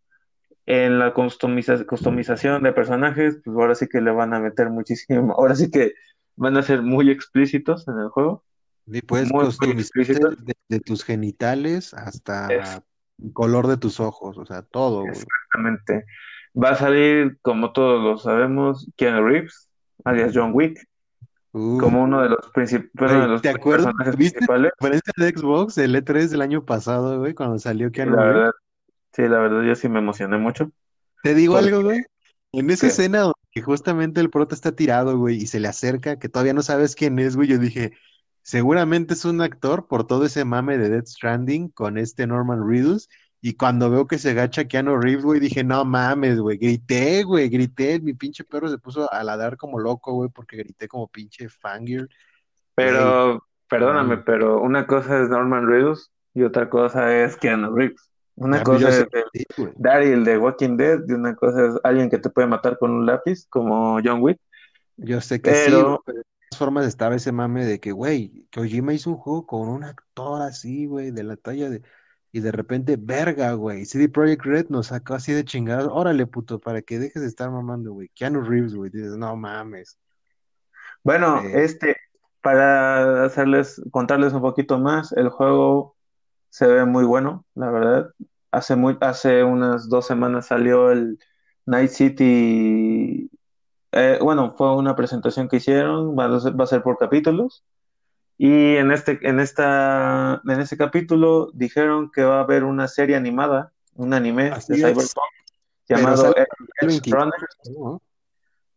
[0.66, 5.54] en la customización de personajes, pues ahora sí que le van a meter muchísimo, ahora
[5.54, 5.94] sí que
[6.36, 8.44] van a ser muy explícitos en el juego.
[8.86, 10.36] Y puedes customizar
[10.68, 12.46] de, tus genitales hasta
[13.18, 15.04] el color de tus ojos, o sea, todo.
[15.06, 16.04] Exactamente.
[16.56, 19.70] Va a salir, como todos lo sabemos, Keanu Reeves,
[20.04, 20.86] alias John Wick,
[21.50, 23.92] como uno de los, principales ¿Te acuerdas?
[24.16, 25.00] ¿Viste principales.
[25.16, 28.52] de Xbox, el E3 del año pasado, güey, cuando salió Keanu Reeves?
[29.12, 30.70] Sí, la verdad, yo sí me emocioné mucho.
[31.22, 32.04] Te digo algo, güey.
[32.52, 36.28] En esa escena donde justamente el prota está tirado, güey, y se le acerca, que
[36.28, 37.92] todavía no sabes quién es, güey, yo dije,
[38.42, 43.08] seguramente es un actor por todo ese mame de Death Stranding con este Norman Reedus.
[43.40, 47.48] Y cuando veo que se agacha Keanu Reeves, güey, dije, no mames, güey, grité, güey,
[47.48, 51.48] grité, mi pinche perro se puso a ladrar como loco, güey, porque grité como pinche
[51.48, 52.08] fangirl.
[52.74, 58.10] Pero, perdóname, pero una cosa es Norman Reedus y otra cosa es Keanu Reeves.
[58.36, 59.46] Una ah, pues cosa es
[59.76, 63.06] Daryl de Walking Dead y una cosa es alguien que te puede matar con un
[63.06, 64.38] lápiz, como John Wick.
[64.98, 68.60] Yo sé que sí, pero de todas formas estaba ese mame de que, güey, que
[68.60, 71.82] Ojima hizo un juego con un actor así, güey, de la talla de...
[72.30, 75.88] Y de repente, verga, güey, CD Projekt Red nos sacó así de chingados.
[75.90, 78.10] Órale, puto, para que dejes de estar mamando, güey.
[78.14, 79.98] Keanu Reeves, güey, dices, no mames.
[81.02, 81.96] Bueno, eh, este,
[82.42, 85.95] para hacerles, contarles un poquito más, el juego
[86.56, 88.14] se ve muy bueno, la verdad.
[88.50, 91.18] Hace, muy, hace unas dos semanas salió el
[91.66, 93.30] Night City.
[93.92, 97.62] Eh, bueno, fue una presentación que hicieron, va a, ser, por capítulos.
[98.38, 103.16] Y en este, en esta, en este capítulo dijeron que va a haber una serie
[103.16, 105.10] animada, un anime de Cyberpunk
[105.86, 106.34] llamado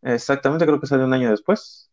[0.01, 1.89] Exactamente, creo que salió un año después.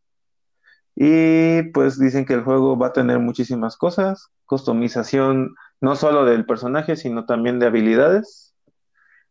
[0.96, 6.46] Y pues dicen que el juego va a tener muchísimas cosas, customización no solo del
[6.46, 8.54] personaje, sino también de habilidades.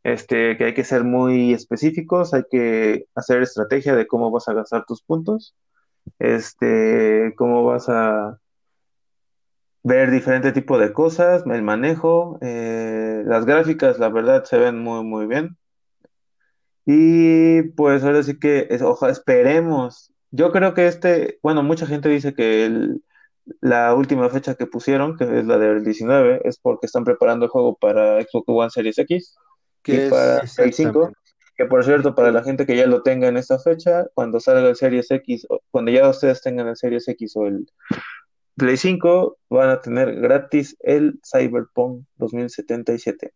[0.04, 4.54] Este, que hay que ser muy específicos, hay que hacer estrategia de cómo vas a
[4.54, 5.56] gastar tus puntos,
[6.20, 8.40] este, cómo vas a
[9.82, 15.04] ver diferente tipo de cosas, el manejo, eh, las gráficas, la verdad, se ven muy,
[15.04, 15.58] muy bien.
[16.86, 20.14] Y pues ahora sí que, es, esperemos.
[20.32, 23.04] Yo creo que este, bueno, mucha gente dice que el,
[23.62, 27.52] la última fecha que pusieron, que es la del 19, es porque están preparando el
[27.52, 29.36] juego para Xbox One Series X
[29.86, 31.12] y para el 5.
[31.58, 34.68] Que por cierto, para la gente que ya lo tenga en esta fecha, cuando salga
[34.68, 37.66] el Series X, cuando ya ustedes tengan el Series X o el
[38.58, 43.34] Play 5 van a tener gratis el Cyberpunk 2077.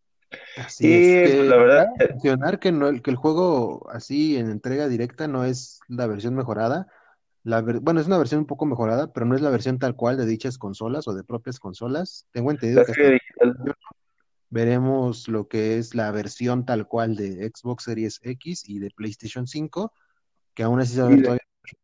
[0.58, 1.32] Así y es.
[1.32, 5.80] Que, la verdad, mencionar que, no, que el juego así en entrega directa no es
[5.88, 6.88] la versión mejorada.
[7.50, 10.18] La bueno, es una versión un poco mejorada, pero no es la versión tal cual
[10.18, 12.28] de dichas consolas o de propias consolas.
[12.32, 13.18] Tengo entendido que
[14.52, 19.48] veremos lo que es la versión tal cual de Xbox Series X y de PlayStation
[19.48, 19.92] 5,
[20.54, 21.42] que aún así se va a ver todavía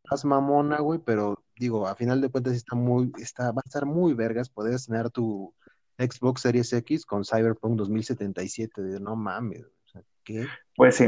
[0.08, 3.86] más mamona, güey, pero digo, a final de cuentas está muy, está, va a estar
[3.86, 5.52] muy vergas poder tener tu
[5.98, 10.46] Xbox Series X con Cyberpunk 2077, de no mames, o sea, ¿qué?
[10.76, 11.06] Pues sí.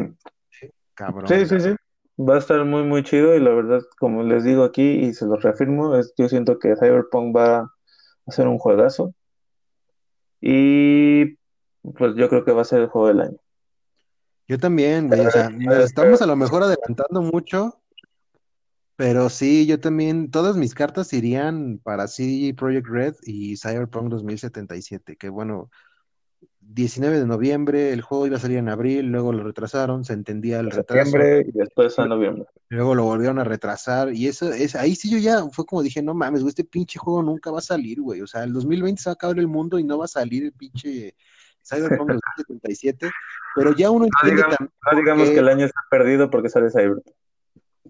[0.95, 1.29] Cabrón.
[1.29, 1.77] Sí, sí, sí.
[2.19, 5.27] Va a estar muy, muy chido y la verdad, como les digo aquí y se
[5.27, 7.59] los reafirmo, es, yo siento que Cyberpunk va
[8.27, 9.15] a ser un juegazo
[10.41, 11.37] y
[11.97, 13.39] pues yo creo que va a ser el juego del año.
[14.49, 15.49] Yo también, güey, o sea,
[15.85, 17.81] estamos a lo mejor adelantando mucho,
[18.97, 25.17] pero sí, yo también, todas mis cartas irían para CD Projekt Red y Cyberpunk 2077,
[25.17, 25.71] que bueno,
[26.61, 30.61] 19 de noviembre, el juego iba a salir en abril, luego lo retrasaron, se entendía
[30.61, 31.17] el retraso.
[31.19, 32.45] y después a noviembre.
[32.69, 36.03] Luego lo volvieron a retrasar y eso es ahí sí yo ya fue como dije,
[36.03, 38.21] no mames, güey, este pinche juego nunca va a salir, güey.
[38.21, 40.45] O sea, el 2020 se va a acabar el mundo y no va a salir
[40.45, 41.15] el pinche
[41.67, 43.11] Cyberpunk 2077,
[43.57, 47.07] pero ya uno entiende no digamos, que el año está perdido porque sale Cyberpunk.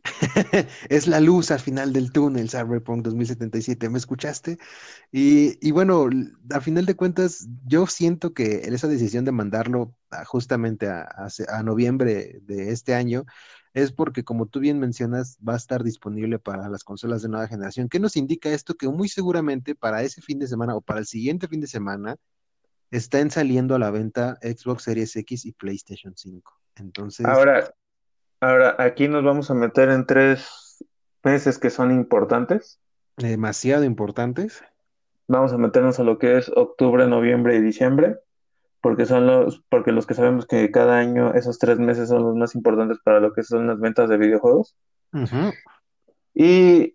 [0.89, 4.59] es la luz al final del túnel, Cyberpunk 2077, ¿me escuchaste?
[5.12, 6.09] Y, bueno,
[6.53, 9.95] a final de cuentas, yo siento que esa decisión de mandarlo
[10.27, 13.25] justamente a, noviembre de este año
[13.75, 17.49] es porque, como tú bien mencionas, va a estar disponible para las consolas de nueva
[17.49, 17.89] generación.
[17.89, 18.75] ¿Qué nos indica esto?
[18.75, 22.16] Que muy seguramente para ese fin de semana o para el siguiente fin de semana
[22.91, 26.61] están saliendo a la venta Xbox Series X y PlayStation 5.
[26.77, 27.27] Entonces.
[27.27, 27.70] Ahora,
[28.40, 30.85] Ahora, aquí nos vamos a meter en tres
[31.24, 32.81] meses que son importantes.
[33.16, 34.62] Demasiado importantes.
[35.27, 38.19] Vamos a meternos a lo que es octubre, noviembre y diciembre,
[38.81, 42.36] porque son los, porque los que sabemos que cada año esos tres meses son los
[42.36, 44.77] más importantes para lo que son las ventas de videojuegos.
[46.32, 46.94] Y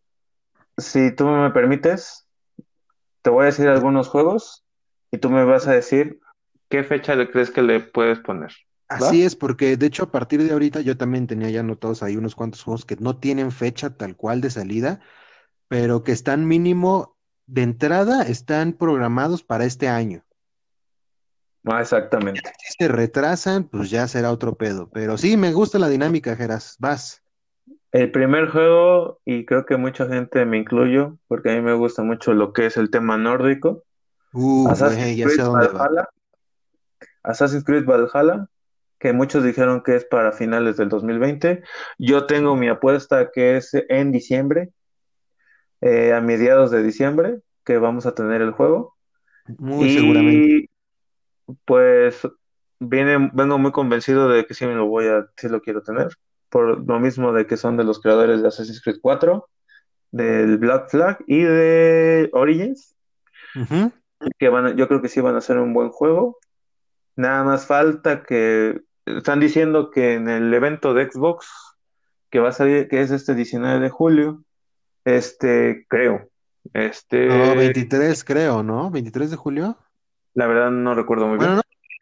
[0.78, 2.26] si tú me permites,
[3.22, 4.65] te voy a decir algunos juegos
[5.11, 6.20] y tú me vas a decir
[6.70, 8.52] qué fecha le crees que le puedes poner.
[8.88, 12.18] Así es, porque de hecho a partir de ahorita yo también tenía ya anotados ahí
[12.18, 14.99] unos cuantos juegos que no tienen fecha tal cual de salida,
[15.68, 20.23] pero que están mínimo de entrada, están programados para este año.
[21.65, 22.41] Ah, exactamente.
[22.60, 24.89] Si se retrasan, pues ya será otro pedo.
[24.91, 26.76] Pero sí, me gusta la dinámica, Geras.
[26.77, 27.23] Vas.
[27.91, 32.03] El primer juego, y creo que mucha gente me incluyo, porque a mí me gusta
[32.03, 33.84] mucho lo que es el tema nórdico.
[34.34, 36.10] Uh, ya sé dónde va.
[37.23, 38.49] Assassin's Creed Valhalla
[39.04, 41.62] que muchos dijeron que es para finales del 2020.
[41.98, 44.70] Yo tengo mi apuesta que es en diciembre,
[45.82, 48.96] eh, a mediados de diciembre, que vamos a tener el juego.
[49.58, 50.70] Muy y, seguramente.
[51.66, 52.26] Pues
[52.80, 56.08] viene, vengo muy convencido de que sí me lo voy a, sí lo quiero tener.
[56.48, 59.50] Por lo mismo de que son de los creadores de Assassin's Creed 4,
[60.12, 62.96] del Black Flag y de Origins.
[64.40, 66.38] Que van yo creo que sí van a ser un buen juego.
[67.18, 71.48] Nada más falta que están diciendo que en el evento de Xbox
[72.30, 74.44] que va a salir, que es este 19 de julio,
[75.06, 76.30] este, creo,
[76.74, 77.28] este...
[77.28, 78.92] No, 23 creo, ¿no?
[78.92, 79.78] ¿23 de julio?
[80.34, 81.62] La verdad no recuerdo muy bien.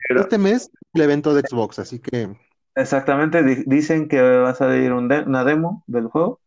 [0.10, 2.30] Este mes el evento de Xbox, así que...
[2.76, 6.40] Exactamente, dicen que va a salir una demo del juego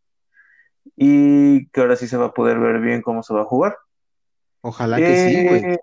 [0.95, 3.77] y que ahora sí se va a poder ver bien cómo se va a jugar.
[4.61, 5.63] Ojalá que sí, güey.
[5.63, 5.79] Eh,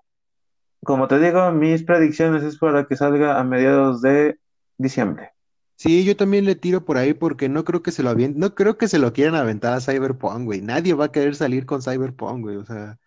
[0.83, 4.37] como te digo, mis predicciones es para que salga a mediados de
[4.77, 5.31] diciembre.
[5.75, 8.77] Sí, yo también le tiro por ahí porque no creo que se lo no creo
[8.77, 10.61] que se lo quieran aventar a Cyberpunk, güey.
[10.61, 12.55] Nadie va a querer salir con Cyberpunk, güey.
[12.57, 12.97] O sea,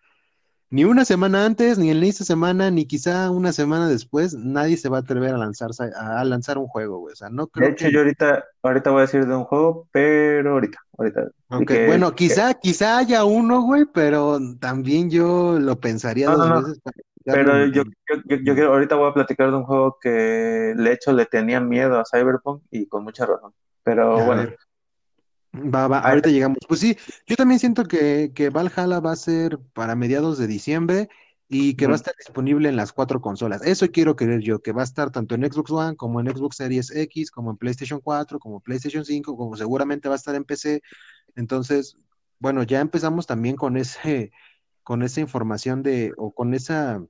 [0.69, 4.89] ni una semana antes, ni en esta semana, ni quizá una semana después, nadie se
[4.89, 7.13] va a atrever a lanzar, a lanzar un juego, güey.
[7.13, 9.87] O sea, no creo De hecho, yo ahorita, ahorita voy a decir de un juego,
[9.91, 11.29] pero ahorita, ahorita.
[11.49, 11.87] Okay.
[11.87, 16.81] bueno, quizá, quizá haya uno, güey, pero también yo lo pensaría dos veces.
[17.33, 17.83] Pero yo,
[18.25, 21.99] yo, yo, ahorita voy a platicar de un juego que de hecho le tenía miedo
[21.99, 23.53] a Cyberpunk y con mucha razón.
[23.83, 24.51] Pero bueno.
[25.53, 26.57] Va, va, ahorita llegamos.
[26.67, 31.09] Pues sí, yo también siento que, que Valhalla va a ser para mediados de diciembre
[31.49, 33.61] y que va a estar disponible en las cuatro consolas.
[33.65, 36.57] Eso quiero creer yo, que va a estar tanto en Xbox One como en Xbox
[36.57, 40.43] Series X, como en PlayStation 4, como PlayStation 5, como seguramente va a estar en
[40.43, 40.81] PC.
[41.35, 41.95] Entonces,
[42.39, 44.31] bueno, ya empezamos también con ese,
[44.83, 47.01] con esa información de, o con esa,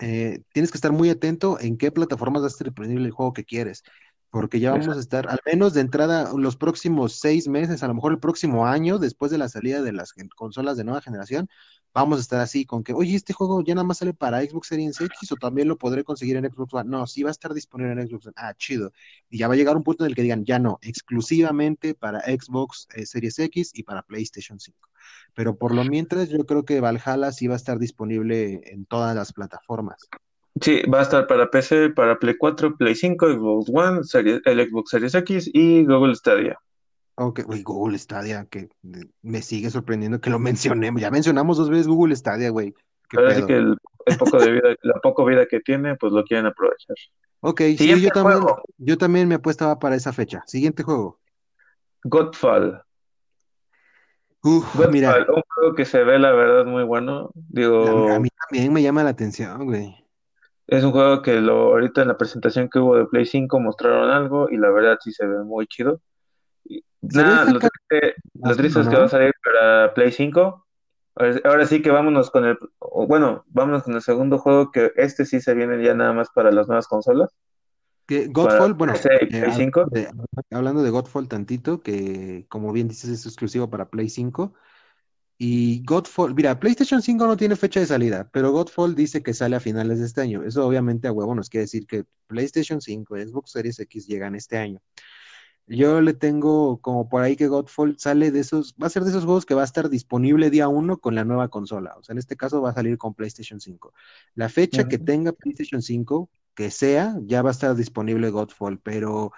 [0.00, 3.44] eh, tienes que estar muy atento en qué plataformas va a disponible el juego que
[3.44, 3.82] quieres
[4.34, 7.94] porque ya vamos a estar, al menos de entrada, los próximos seis meses, a lo
[7.94, 11.48] mejor el próximo año, después de la salida de las consolas de nueva generación,
[11.92, 14.66] vamos a estar así con que, oye, este juego ya nada más sale para Xbox
[14.66, 16.90] Series X o también lo podré conseguir en Xbox One.
[16.90, 18.34] No, sí va a estar disponible en Xbox One.
[18.36, 18.90] Ah, chido.
[19.30, 22.18] Y ya va a llegar un punto en el que digan, ya no, exclusivamente para
[22.22, 24.76] Xbox eh, Series X y para PlayStation 5.
[25.34, 29.14] Pero por lo mientras, yo creo que Valhalla sí va a estar disponible en todas
[29.14, 30.08] las plataformas.
[30.60, 34.00] Sí, va a estar para PC, para Play 4, Play 5, Xbox One,
[34.44, 36.58] el Xbox Series X y Google Stadia.
[37.16, 38.68] Ok, güey, Google Stadia, que
[39.22, 41.00] me sigue sorprendiendo que lo mencionemos.
[41.00, 42.74] Ya mencionamos dos veces Google Stadia, güey.
[43.12, 43.76] Parece que el,
[44.18, 46.96] poco de vida, la que tiene, pues lo quieren aprovechar.
[47.40, 48.40] Ok, sí, yo también,
[48.78, 50.42] yo también me apuestaba para esa fecha.
[50.46, 51.20] Siguiente juego.
[52.04, 52.82] Godfall.
[54.42, 55.26] Uf, mira.
[55.28, 57.30] Un juego que se ve, la verdad, muy bueno.
[57.34, 60.03] Digo, a mí también me llama la atención, güey.
[60.66, 64.10] Es un juego que lo, ahorita en la presentación que hubo de Play 5 mostraron
[64.10, 66.00] algo y la verdad sí se ve muy chido.
[67.02, 70.66] Nada, lo triste, es que va a salir para Play 5.
[71.44, 75.40] Ahora sí que vámonos con el, bueno, vámonos con el segundo juego que este sí
[75.40, 77.30] se viene ya nada más para las nuevas consolas.
[78.06, 80.08] Que Godfall, bueno, eh,
[80.50, 84.54] hablando de Godfall tantito, que como bien dices es exclusivo para Play 5.
[85.36, 89.56] Y Godfall, mira, PlayStation 5 no tiene fecha de salida, pero Godfall dice que sale
[89.56, 90.44] a finales de este año.
[90.44, 94.36] Eso obviamente a huevo nos quiere decir que PlayStation 5 y Xbox Series X llegan
[94.36, 94.80] este año.
[95.66, 99.10] Yo le tengo como por ahí que Godfall sale de esos, va a ser de
[99.10, 101.94] esos juegos que va a estar disponible día uno con la nueva consola.
[101.98, 103.94] O sea, en este caso va a salir con PlayStation 5.
[104.34, 109.32] La fecha que tenga PlayStation 5, que sea, ya va a estar disponible Godfall, pero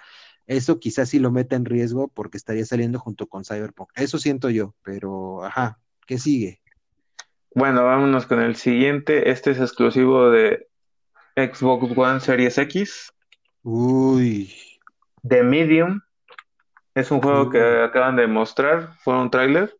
[0.47, 3.91] eso quizás sí lo meta en riesgo porque estaría saliendo junto con Cyberpunk.
[3.95, 6.59] Eso siento yo, pero ajá, ¿qué sigue?
[7.53, 9.29] Bueno, vámonos con el siguiente.
[9.29, 10.67] Este es exclusivo de
[11.35, 13.13] Xbox One Series X.
[13.63, 14.51] Uy.
[15.27, 16.01] The Medium.
[16.95, 19.77] Es un juego que acaban de mostrar, fue un tráiler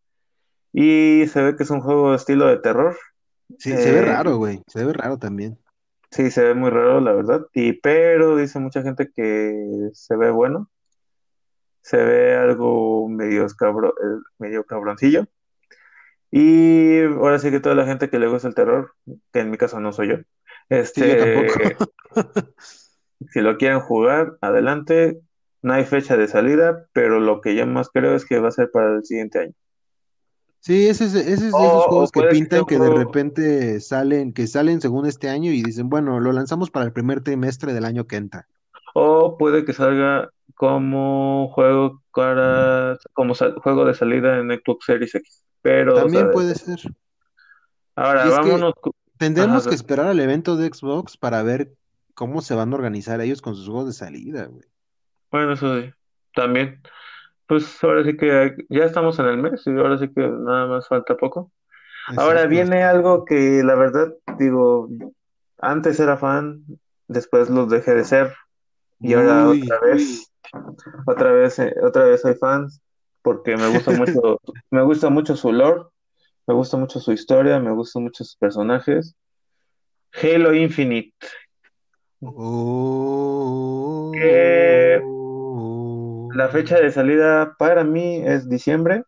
[0.72, 2.96] y se ve que es un juego de estilo de terror.
[3.58, 5.58] Sí, se ve eh, raro, güey, se ve raro también.
[6.12, 7.44] Sí, se ve muy raro, la verdad.
[7.54, 10.70] Y pero dice mucha gente que se ve bueno.
[11.82, 15.26] Se ve algo medio, escabro, eh, medio cabroncillo.
[16.30, 18.92] Y ahora sí que toda la gente que le gusta el terror,
[19.32, 20.16] que en mi caso no soy yo,
[20.68, 21.46] este,
[23.32, 25.20] si lo quieren jugar, adelante.
[25.60, 28.52] No hay fecha de salida, pero lo que yo más creo es que va a
[28.52, 29.54] ser para el siguiente año.
[30.60, 34.46] Sí, ese es, ese es de esos juegos que pintan que, de repente salen, que
[34.46, 38.06] salen según este año y dicen, bueno, lo lanzamos para el primer trimestre del año
[38.06, 38.46] que entra.
[38.94, 45.44] O puede que salga como juego para, como juego de salida en Xbox Series X.
[45.62, 46.78] Pero también puede ser.
[47.94, 48.74] Ahora, vámonos.
[49.18, 51.72] tendremos que esperar al evento de Xbox para ver
[52.14, 54.64] cómo se van a organizar ellos con sus juegos de salida, güey.
[55.30, 55.90] Bueno, eso sí,
[56.34, 56.80] también.
[57.46, 60.88] Pues ahora sí que ya estamos en el mes y ahora sí que nada más
[60.88, 61.50] falta poco.
[62.16, 64.88] Ahora viene algo que la verdad, digo,
[65.58, 66.64] antes era fan,
[67.06, 68.34] después los dejé de ser
[69.00, 70.32] y ahora otra vez,
[71.06, 72.68] otra vez, eh, otra vez soy fan
[73.22, 75.84] porque me gusta mucho, me gusta mucho su lore,
[76.46, 79.14] me gusta mucho su historia, me gustan mucho sus personajes.
[80.22, 81.12] Halo Infinite.
[82.20, 84.12] Oh.
[86.34, 89.02] La fecha de salida para mí es diciembre.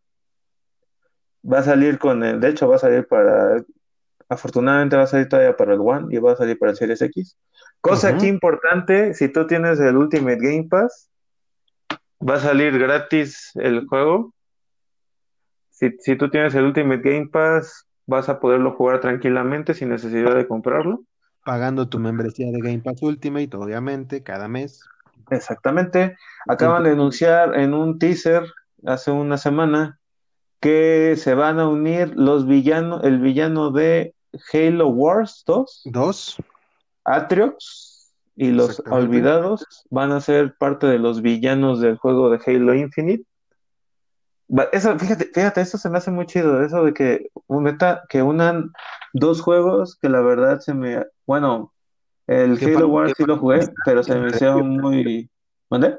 [1.43, 3.65] Va a salir con el, de hecho va a salir para,
[4.29, 7.01] afortunadamente va a salir todavía para el One y va a salir para el Series
[7.01, 7.39] X.
[7.81, 11.11] Cosa aquí importante, si tú tienes el Ultimate Game Pass,
[12.27, 14.35] va a salir gratis el juego.
[15.71, 20.35] Si, si tú tienes el Ultimate Game Pass, vas a poderlo jugar tranquilamente sin necesidad
[20.35, 21.05] de comprarlo.
[21.45, 24.85] Pagando tu membresía de Game Pass Ultimate, obviamente, cada mes.
[25.31, 26.17] Exactamente.
[26.49, 28.45] Acaban de anunciar en un teaser
[28.85, 29.99] hace una semana
[30.61, 34.15] que se van a unir los villanos, el villano de
[34.53, 36.37] Halo Wars 2, 2.
[37.15, 42.75] Atriox y los olvidados van a ser parte de los villanos del juego de Halo
[42.75, 43.25] Infinite.
[44.73, 48.23] Eso, fíjate, fíjate, eso se me hace muy chido, eso de que, un neta, que
[48.23, 48.73] unan
[49.13, 51.73] dos juegos que la verdad se me, bueno,
[52.27, 55.31] el Halo Wars sí lo jugué, pero se me hicieron muy,
[55.69, 55.99] ¿mande?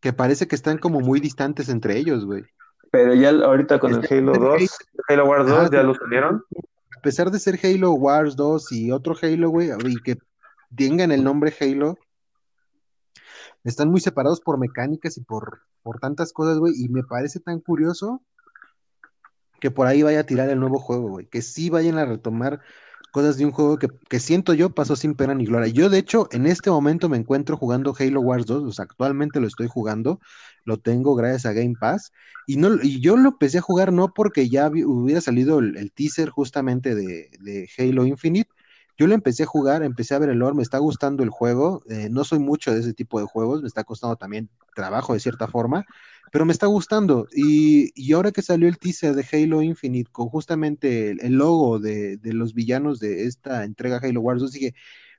[0.00, 2.44] que parece que están como muy distantes entre ellos, güey.
[2.90, 4.78] Pero ya ahorita con el Este, Halo 2,
[5.08, 6.44] Halo Wars ajá, 2 ya lo unieron.
[6.96, 10.16] a pesar de ser Halo Wars 2 y otro Halo, güey, y que
[10.74, 11.98] tengan el nombre Halo,
[13.64, 17.60] están muy separados por mecánicas y por, por tantas cosas, güey, y me parece tan
[17.60, 18.22] curioso
[19.60, 22.60] que por ahí vaya a tirar el nuevo juego, güey, que sí vayan a retomar
[23.10, 25.72] cosas de un juego que, que siento yo pasó sin pena ni gloria.
[25.72, 29.40] Yo, de hecho, en este momento me encuentro jugando Halo Wars 2, o sea, actualmente
[29.40, 30.20] lo estoy jugando,
[30.64, 32.12] lo tengo gracias a Game Pass,
[32.46, 36.28] y, no, y yo lo empecé a jugar no porque ya hubiera salido el, teaser
[36.30, 38.50] justamente de Halo Infinite,
[38.98, 41.82] yo lo empecé a jugar, empecé a ver el lore, me está gustando el juego,
[41.88, 45.20] eh, no soy mucho de ese tipo de juegos, me está costando también trabajo de
[45.20, 45.86] cierta forma,
[46.32, 47.28] pero me está gustando.
[47.32, 52.16] Y, y ahora que salió el teaser de Halo Infinite con justamente el, logo de,
[52.16, 54.74] de los villanos de esta entrega Halo Wars 2, dije,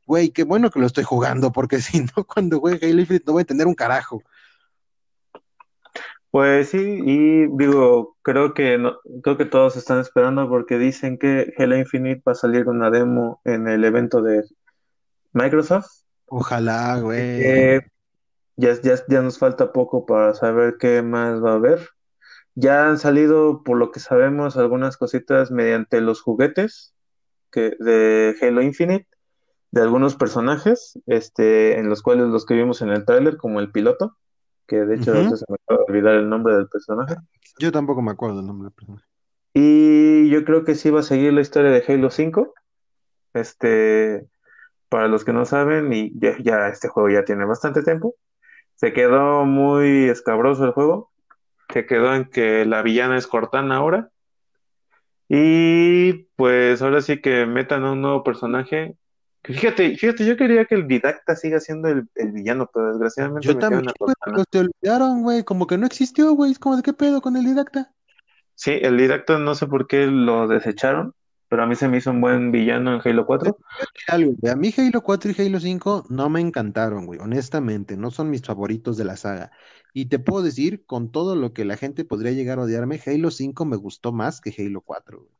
[0.06, 3.34] güey, qué bueno que lo estoy jugando, porque si no, cuando juegue Halo Infinite no
[3.34, 4.22] voy a entender un carajo.
[6.32, 11.54] Pues sí, y digo, creo que no, creo que todos están esperando porque dicen que
[11.58, 14.44] Halo Infinite va a salir una demo en el evento de
[15.34, 16.04] Microsoft.
[16.28, 17.20] Ojalá, güey.
[17.20, 17.82] Eh,
[18.58, 21.90] ya, ya, ya nos falta poco para saber qué más va a haber.
[22.54, 26.94] Ya han salido, por lo que sabemos, algunas cositas mediante los juguetes
[27.52, 29.08] que, de Halo Infinite,
[29.72, 33.72] de algunos personajes, este, en los cuales los que vimos en el tráiler, como el
[33.72, 34.18] piloto,
[34.70, 37.16] que de hecho se me acaba de olvidar el nombre del personaje.
[37.58, 39.06] Yo tampoco me acuerdo el nombre del personaje.
[39.54, 42.54] Y yo creo que sí va a seguir la historia de Halo 5.
[43.34, 44.28] Este,
[44.88, 48.16] para los que no saben, y ya, ya este juego ya tiene bastante tiempo,
[48.76, 51.12] se quedó muy escabroso el juego.
[51.74, 54.10] Se quedó en que la villana es Cortana ahora.
[55.28, 58.96] Y pues ahora sí que metan a un nuevo personaje.
[59.54, 63.58] Fíjate, fíjate, yo quería que el Didacta siga siendo el, el villano, pero desgraciadamente Yo
[63.58, 66.94] también, güey, pero se olvidaron, güey, como que no existió, güey, es como de qué
[66.94, 67.92] pedo con el didacta.
[68.54, 71.16] Sí, el Didacta no sé por qué lo desecharon,
[71.48, 73.58] pero a mí se me hizo un buen villano en Halo 4.
[74.08, 74.34] algo.
[74.52, 78.44] A mí Halo 4 y Halo 5 no me encantaron, güey, honestamente, no son mis
[78.44, 79.52] favoritos de la saga.
[79.94, 83.32] Y te puedo decir, con todo lo que la gente podría llegar a odiarme, Halo
[83.32, 85.39] 5 me gustó más que Halo 4, güey.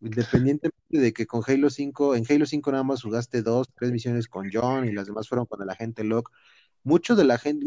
[0.00, 4.28] Independientemente de que con Halo 5, en Halo 5 nada más jugaste dos, tres misiones
[4.28, 6.30] con John y las demás fueron con el agente Locke.
[6.84, 7.66] Mucho de la gente,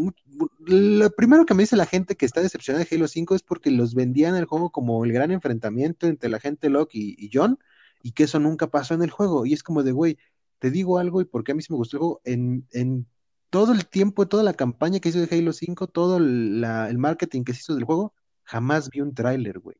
[0.65, 3.69] lo primero que me dice la gente que está decepcionada de Halo 5 es porque
[3.69, 7.59] los vendían el juego como el gran enfrentamiento entre el agente Locke y, John,
[8.01, 9.45] y que eso nunca pasó en el juego.
[9.45, 10.17] Y es como de, güey,
[10.59, 13.05] te digo algo y porque a mí sí me gustó el juego, en, en
[13.49, 17.53] todo el tiempo, toda la campaña que hizo de Halo 5, todo el marketing que
[17.53, 18.13] se hizo del juego,
[18.43, 19.77] jamás vi un tráiler, güey.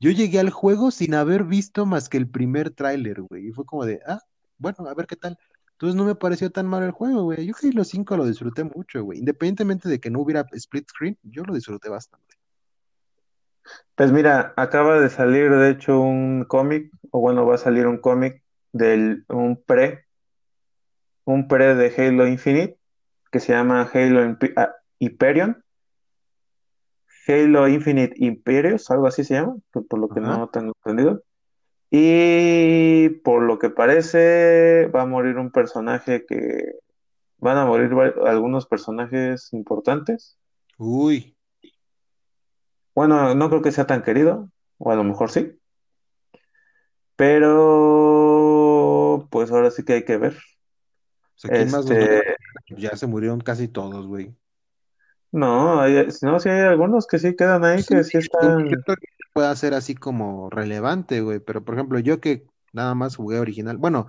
[0.00, 3.48] Yo llegué al juego sin haber visto más que el primer tráiler, güey.
[3.48, 4.20] Y fue como de, ah,
[4.58, 5.38] bueno, a ver qué tal.
[5.72, 7.46] Entonces no me pareció tan mal el juego, güey.
[7.46, 9.18] Yo Halo 5 lo disfruté mucho, güey.
[9.18, 12.36] Independientemente de que no hubiera split screen, yo lo disfruté bastante.
[13.94, 17.98] Pues mira, acaba de salir de hecho un cómic, o bueno, va a salir un
[17.98, 18.42] cómic
[18.72, 20.04] del un pre,
[21.24, 22.78] un pre de Halo Infinite,
[23.30, 25.63] que se llama Halo ah, Hyperion,
[27.26, 30.38] Halo Infinite Imperios, algo así se llama, por, por lo que Ajá.
[30.38, 31.22] no tengo entendido.
[31.90, 36.74] Y por lo que parece, va a morir un personaje que
[37.38, 37.92] van a morir
[38.26, 40.38] algunos personajes importantes.
[40.78, 41.36] Uy,
[42.94, 45.58] Bueno, no creo que sea tan querido, o a lo mejor sí,
[47.16, 48.08] pero
[49.30, 50.34] pues ahora sí que hay que ver.
[50.34, 50.38] o
[51.36, 52.36] sea, ¿quién más Este?
[52.76, 54.34] Ya se murieron casi todos, güey.
[55.34, 58.68] No, hay, no, sí hay algunos que sí quedan ahí, Sí, que sí están.
[58.68, 61.40] creo que pueda ser así como relevante, güey.
[61.40, 64.06] Pero por ejemplo, yo que nada más jugué original, bueno,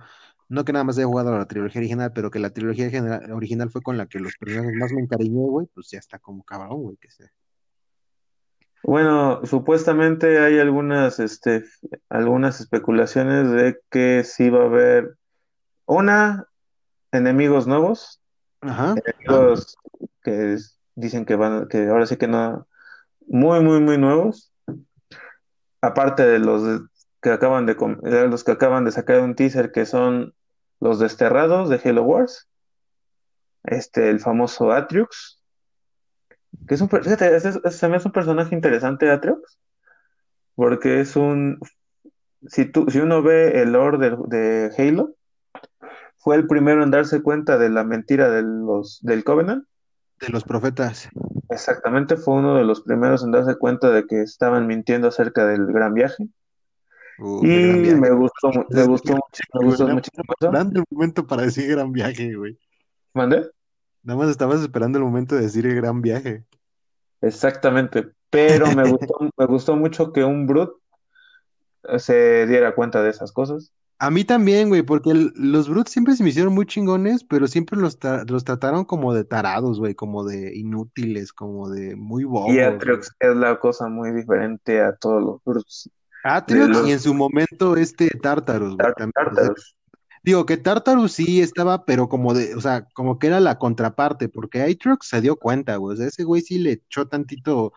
[0.48, 3.70] no que nada más haya jugado la trilogía original, pero que la trilogía general- original
[3.70, 6.82] fue con la que los personajes más me encariñé, güey, pues ya está como cabrón,
[6.82, 7.28] güey, que se.
[8.84, 11.64] Bueno, supuestamente hay algunas, este,
[12.08, 15.16] algunas especulaciones de que sí va a haber
[15.86, 16.46] una,
[17.10, 18.20] enemigos nuevos,
[18.60, 18.94] Ajá.
[19.04, 19.76] enemigos
[20.22, 20.54] que
[20.96, 22.66] dicen que van, que ahora sí que no,
[23.28, 24.52] muy, muy, muy nuevos,
[25.80, 26.82] aparte de los
[27.22, 27.76] que acaban de,
[28.28, 30.34] los que acaban de sacar un teaser que son
[30.80, 32.48] los desterrados de Halo Wars,
[33.64, 35.42] este, el famoso Atriox,
[36.66, 39.58] que es un, fíjate, es- un personaje interesante, Atriox,
[40.54, 41.58] porque es un,
[42.48, 45.14] si tú, si uno ve el lore de, de Halo,
[46.18, 49.64] fue el primero en darse cuenta de la mentira de los, del Covenant
[50.20, 51.08] De los profetas.
[51.50, 55.66] Exactamente, fue uno de los primeros en darse cuenta de que estaban mintiendo acerca del
[55.66, 56.26] gran viaje.
[57.18, 58.00] Uh, Y qué gran viaje.
[58.00, 61.92] me gustó, me Es- gustó, mucho- me gustó muchísimo esperando el momento para decir gran
[61.92, 62.58] viaje, güey.
[63.14, 63.50] ¿Mandé?
[64.02, 66.44] Nada más estabas esperando el momento de decir el gran viaje.
[67.20, 68.08] Exactamente.
[68.30, 70.72] Pero me gustó, me gustó mucho que un Brute
[71.88, 73.72] eh, se diera cuenta de esas cosas.
[73.98, 77.46] A mí también, güey, porque el- los Brutes siempre se me hicieron muy chingones, pero
[77.46, 82.22] siempre los, tra- los trataron como de tarados, güey, como de inútiles, como de muy
[82.22, 82.60] Y bobos, güey.
[82.60, 85.88] Atriox es la cosa muy diferente a todos los Brutes.
[86.24, 89.12] Atriox de los- y en su momento este Tartarus, güey, Tar- también.
[89.16, 89.76] O sea, Tartarus.
[90.22, 94.28] digo que Tartarus sí estaba, pero como de, o sea, como que era la contraparte,
[94.28, 97.72] porque Atriox se dio cuenta, güey, o sea, ese güey sí le echó tantito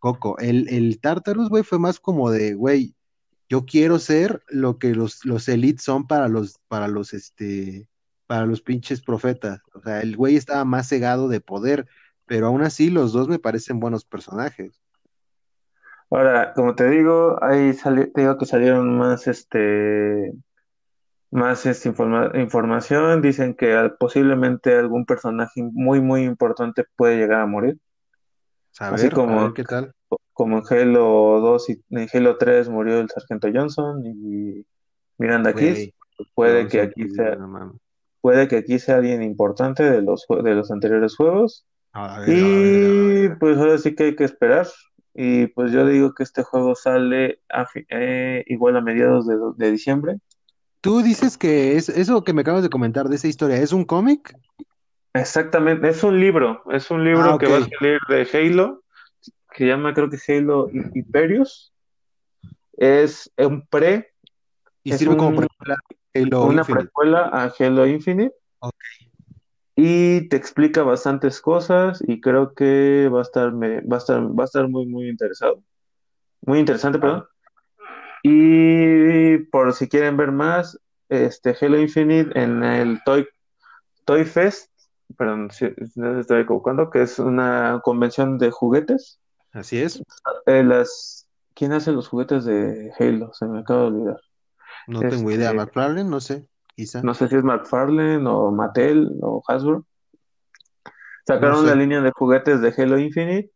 [0.00, 0.36] coco.
[0.38, 2.94] El, el Tartarus, güey, fue más como de, güey,
[3.52, 7.86] yo quiero ser lo que los, los elites son para los, para los, este,
[8.26, 9.60] para los pinches profetas.
[9.74, 11.86] O sea, el güey estaba más cegado de poder,
[12.24, 14.80] pero aún así los dos me parecen buenos personajes.
[16.10, 20.32] Ahora, como te digo, ahí sali- te digo que salieron más este
[21.30, 23.20] más este, informa- información.
[23.20, 27.76] Dicen que al- posiblemente algún personaje muy muy importante puede llegar a morir.
[28.80, 29.94] A Así ver, a como, ver qué tal.
[30.32, 34.64] Como en Halo 2 y en Halo 3 murió el Sargento Johnson y
[35.18, 35.90] Miranda Kiss.
[36.34, 37.78] Puede que aquí sea, no
[38.20, 41.66] puede que aquí sea alguien importante de los de los anteriores juegos.
[41.92, 43.24] A ver, a ver, a ver.
[43.24, 44.66] Y pues ahora sí que hay que esperar.
[45.14, 49.70] Y pues yo digo que este juego sale a eh, igual a mediados de, de
[49.70, 50.16] diciembre.
[50.80, 53.84] Tú dices que es eso que me acabas de comentar de esa historia, ¿es un
[53.84, 54.34] cómic?
[55.14, 58.81] Exactamente, es un libro, es un libro Ah, que va a salir de Halo,
[59.52, 61.72] que se llama creo que Halo Hyperius.
[62.76, 64.12] Es un pre,
[64.84, 66.82] Y sirve como un- precuela a Halo una Infinite.
[66.84, 68.34] precuela a Halo Infinite.
[69.74, 74.20] Y te explica bastantes cosas y creo que va a estar, me- va a estar,
[74.22, 75.62] va a estar muy, muy interesado.
[76.42, 77.24] Muy interesante, perdón.
[78.22, 83.26] Y por si quieren ver más, este Halo Infinite en el Toy,
[84.04, 84.70] Toy Fest,
[85.16, 89.20] perdón, si si no estoy equivocando, que es una convención de juguetes.
[89.52, 90.02] Así es.
[90.46, 93.32] Eh, las, ¿quién hace los juguetes de Halo?
[93.34, 94.20] Se me acaba de olvidar.
[94.86, 95.52] No tengo Este- idea.
[95.52, 96.46] McFarlane, no sé.
[96.74, 97.02] Quizá.
[97.02, 99.84] No sé si es McFarlane o Mattel o Hasbro.
[101.26, 101.68] Sacaron No sé.
[101.68, 103.50] la línea de juguetes de Halo Infinite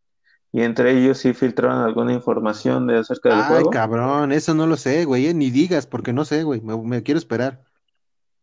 [0.52, 3.70] y entre ellos sí filtraron alguna información de acerca del Ay, juego.
[3.70, 5.26] cabrón, eso no lo sé, güey.
[5.26, 6.60] eh, Ni digas, porque no sé, güey.
[6.60, 7.62] Me, me quiero esperar.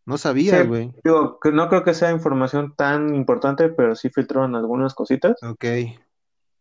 [0.05, 0.93] No sabía, Sí, güey.
[1.03, 5.41] digo, no creo que sea información tan importante, pero sí filtraron algunas cositas.
[5.43, 5.63] Ok.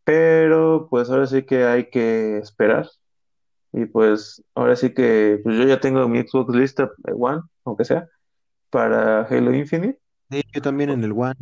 [0.05, 2.89] Pero pues ahora sí que hay que esperar.
[3.73, 8.09] Y pues ahora sí que pues yo ya tengo mi Xbox lista One, aunque sea,
[8.70, 9.99] para Halo Infinite.
[10.31, 11.37] Sí, yo también en el One.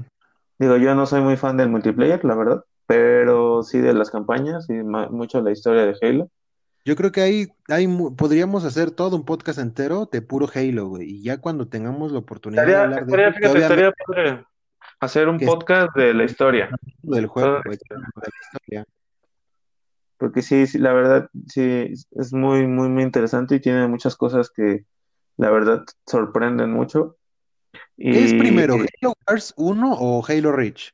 [0.58, 4.68] Digo, yo no soy muy fan del multiplayer, la verdad, pero sí de las campañas
[4.68, 6.28] y mucho la historia de Halo.
[6.84, 11.08] Yo creo que ahí, ahí podríamos hacer todo un podcast entero de puro Halo, güey.
[11.08, 13.92] Y ya cuando tengamos la oportunidad de Estaría, hablar de estaría, eso, que fíjate, estaría
[13.92, 14.44] padre
[15.00, 16.70] hacer un podcast de la historia,
[17.02, 18.86] del juego, de la historia.
[20.16, 24.50] porque sí, sí, la verdad, sí, es muy, muy, muy interesante y tiene muchas cosas
[24.50, 24.84] que
[25.36, 27.16] la verdad sorprenden mucho.
[27.96, 30.92] ¿Qué es primero, Halo Wars 1 o Halo Reach?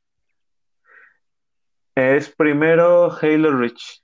[1.95, 4.03] es primero Halo Reach,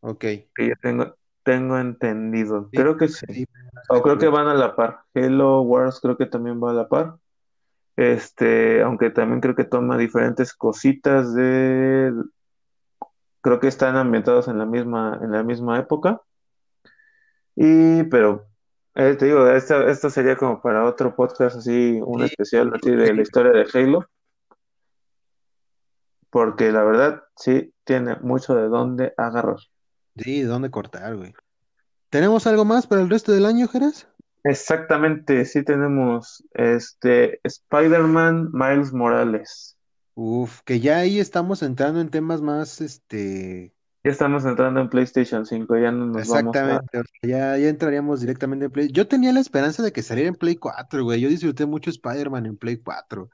[0.00, 0.20] Ok.
[0.20, 2.68] que yo tengo, tengo entendido.
[2.70, 3.26] Sí, Creo que sí.
[3.28, 3.46] sí,
[3.88, 5.00] O creo que van a la par.
[5.14, 7.16] Halo Wars creo que también va a la par.
[7.96, 12.12] Este, aunque también creo que toma diferentes cositas de,
[13.40, 16.22] creo que están ambientados en la misma, en la misma época.
[17.54, 18.46] Y, pero,
[18.94, 22.90] eh, te digo, esta, esto sería como para otro podcast así, un Sí, especial así
[22.90, 24.08] de la historia de Halo,
[26.30, 29.58] porque la verdad sí tiene mucho de dónde agarrar.
[30.16, 31.34] Sí, ¿de dónde cortar, güey?
[32.08, 34.08] ¿Tenemos algo más para el resto del año, Geras?
[34.44, 39.78] Exactamente, sí tenemos este Spider-Man Miles Morales.
[40.14, 45.46] Uf, que ya ahí estamos entrando en temas más, este, Ya estamos entrando en PlayStation
[45.46, 46.38] 5, ya no nos vamos a...
[46.40, 48.88] exactamente, o sea, ya, ya entraríamos directamente en Play.
[48.92, 51.22] Yo tenía la esperanza de que saliera en Play 4, güey.
[51.22, 53.30] Yo disfruté mucho Spider-Man en Play 4.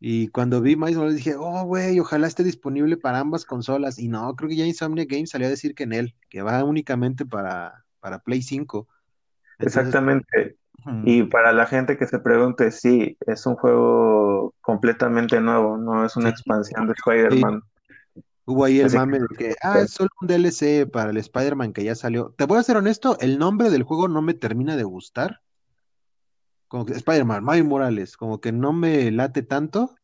[0.00, 3.98] Y cuando vi Miles Morales dije, oh, güey, ojalá esté disponible para ambas consolas.
[3.98, 6.62] Y no, creo que ya Insomniac Games salió a decir que en él, que va
[6.62, 8.86] únicamente para, para Play 5.
[9.58, 10.56] Entonces, Exactamente.
[11.04, 16.16] Y para la gente que se pregunte, sí, es un juego completamente nuevo, no es
[16.16, 16.34] una Sí.
[16.34, 17.62] expansión de Spider-Man.
[18.46, 21.74] Hubo ahí el Así mame de que, ah, es solo un DLC para el Spider-Man
[21.74, 22.32] que ya salió.
[22.38, 25.40] Te voy a ser honesto, el nombre del juego no me termina de gustar.
[26.68, 29.96] Como que Spider-Man, Miles Morales, como que no me late tanto, Yo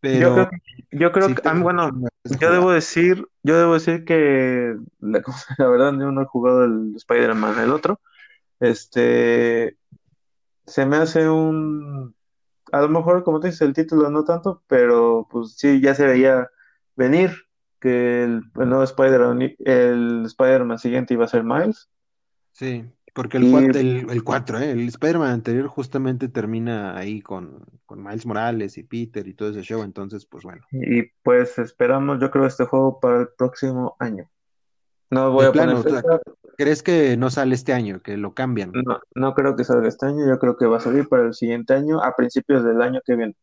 [0.00, 0.48] pero creo,
[0.90, 1.90] yo creo sí que, ah, bueno,
[2.40, 5.22] yo debo decir, yo debo decir que la,
[5.58, 8.00] la verdad yo no he jugado el Spider-Man, el otro.
[8.62, 9.76] Este
[10.66, 12.14] se me hace un
[12.70, 16.06] a lo mejor como te dices el título no tanto, pero pues sí ya se
[16.06, 16.48] veía
[16.96, 17.32] venir
[17.80, 21.90] que el, el nuevo Spider-Man el Spider-Man siguiente iba a ser Miles.
[22.52, 22.84] Sí,
[23.14, 24.70] porque el Y 4, el, el 4, ¿eh?
[24.70, 29.62] El Spider-Man anterior justamente termina ahí con, con Miles Morales y Peter y todo ese
[29.62, 30.62] show, entonces, pues bueno.
[30.70, 34.30] Y pues esperamos, yo creo, este juego para el próximo año.
[35.12, 36.20] No voy De a poner plano, fecha,
[36.56, 38.72] ¿crees que no sale este año, que lo cambian?
[38.72, 41.34] no, no creo que salga este año, yo creo que va a salir para el
[41.34, 43.36] siguiente año, a principios del año que viene.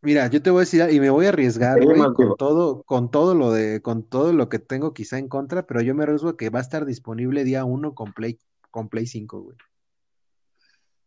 [0.00, 3.10] Mira, yo te voy a decir, y me voy a arriesgar, Sí, con todo, con
[3.10, 6.36] todo lo de, con todo lo que tengo quizá en contra, pero yo me arriesgo
[6.36, 8.38] que va a estar disponible día uno con Play,
[8.70, 9.56] con Play 5, güey.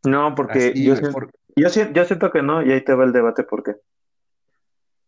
[0.06, 2.94] No, porque Así, yo siento, por- yo siento, yo siento que no, y ahí te
[2.94, 3.76] va el debate por qué.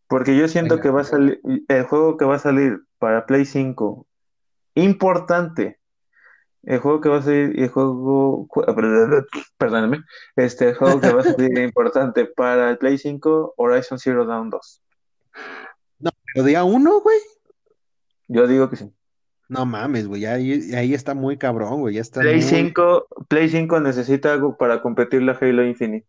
[0.09, 3.25] Porque yo siento venga, que va a salir, el juego que va a salir para
[3.25, 4.06] Play 5,
[4.81, 5.79] importante,
[6.63, 9.25] el juego que va a salir, el juego, ju-
[9.57, 10.03] perdóname,
[10.35, 14.49] este el juego que va a salir importante para el Play 5, Horizon Zero Dawn
[14.49, 14.81] 2.
[15.99, 17.17] No, pero día uno, güey.
[18.27, 18.91] Yo digo que sí.
[19.49, 23.47] No mames, güey, ahí, ahí está muy cabrón, güey, ya está Play muy, 5, Play
[23.47, 26.05] 5 necesita algo para competir la Halo Infinite.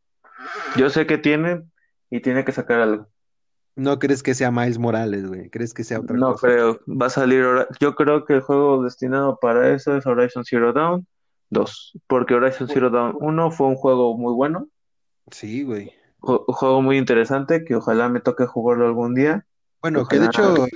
[0.77, 1.63] Yo sé que tiene
[2.11, 3.07] y tiene que sacar algo.
[3.79, 6.47] No crees que sea Miles Morales, güey, crees que sea otra No cosa.
[6.49, 7.45] creo, va a salir.
[7.81, 11.07] Yo creo que el juego destinado para eso es Horizon Zero Dawn
[11.51, 14.69] 2, porque Horizon Zero Dawn 1 fue un juego muy bueno,
[15.31, 15.93] Sí, güey.
[16.21, 19.47] un juego muy interesante que ojalá me toque jugarlo algún día.
[19.81, 20.51] Bueno, que de Ojalá.
[20.55, 20.67] hecho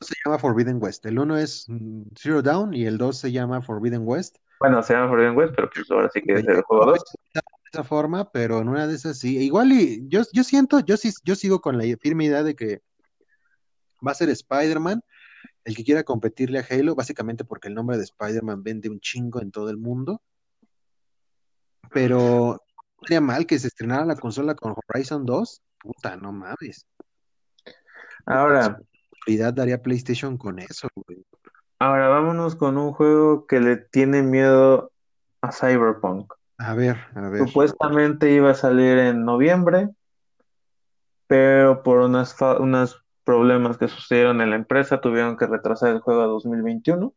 [0.00, 1.06] se llama Forbidden West.
[1.06, 4.38] El uno es mm, Zero Dawn y el dos se llama Forbidden West.
[4.58, 7.04] Bueno, se llama Forbidden West, pero pues ahora sí que es el juego llama 2.
[7.72, 9.38] Esa forma, pero en una de esas sí.
[9.38, 12.82] Igual y yo, yo siento, yo sí, yo sigo con la firme idea de que
[14.06, 15.02] va a ser Spider-Man
[15.64, 19.40] el que quiera competirle a Halo, básicamente porque el nombre de Spider-Man vende un chingo
[19.40, 20.22] en todo el mundo.
[21.92, 22.62] Pero
[23.02, 25.62] sería mal que se estrenara la consola con Horizon 2.
[25.78, 26.86] Puta, no mames.
[28.26, 28.80] Ahora,
[29.24, 31.24] Prioridad daría PlayStation con eso, güey.
[31.78, 34.92] ahora vámonos con un juego que le tiene miedo
[35.42, 36.32] a Cyberpunk.
[36.60, 37.46] A ver, a ver.
[37.46, 39.88] Supuestamente iba a salir en noviembre,
[41.26, 46.20] pero por unas unos problemas que sucedieron en la empresa tuvieron que retrasar el juego
[46.20, 47.14] a 2021.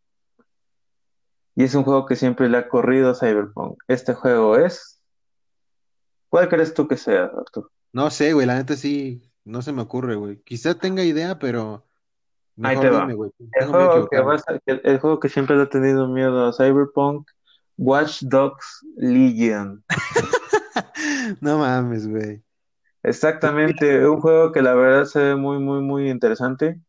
[1.55, 3.83] Y es un juego que siempre le ha corrido a Cyberpunk.
[3.87, 5.01] Este juego es...
[6.29, 7.69] ¿Cuál crees tú que sea, Arturo?
[7.91, 10.41] No sé, güey, la neta sí, no se me ocurre, güey.
[10.43, 11.85] Quizá tenga idea, pero
[12.61, 13.05] Ahí te va.
[13.05, 13.29] dime.
[13.53, 17.29] El juego que va a el juego que siempre le ha tenido miedo a Cyberpunk,
[17.77, 19.83] Watch Dogs Legion.
[21.41, 22.43] No mames, güey.
[23.03, 26.79] Exactamente, un juego que la verdad se ve muy, muy, muy interesante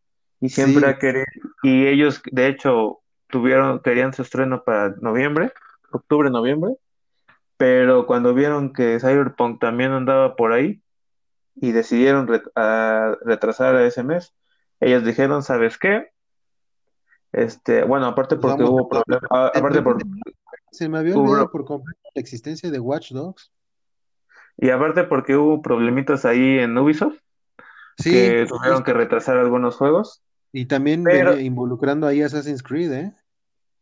[0.41, 1.25] y siempre Sí, ha querido,
[1.63, 5.53] y ellos de hecho tuvieron, querían su estreno para noviembre,
[5.93, 6.75] octubre, noviembre,
[7.57, 10.83] pero cuando vieron que Cyberpunk también andaba por ahí
[11.57, 14.35] y decidieron ret- a- retrasar a ese mes,
[14.81, 16.11] ellos dijeron, ¿sabes qué?
[17.33, 19.99] Este, bueno, aparte pues porque vamos hubo problemas, aparte por,
[20.77, 23.51] Se me había hubo- olvidado por completo la existencia de Watch Dogs.
[24.57, 27.17] y aparte porque hubo problemitas ahí en Ubisoft,
[27.99, 30.23] Sí, que tuvieron que retrasar algunos juegos.
[30.53, 33.13] y también Pero- involucrando ahí Assassin's Creed, ¿eh?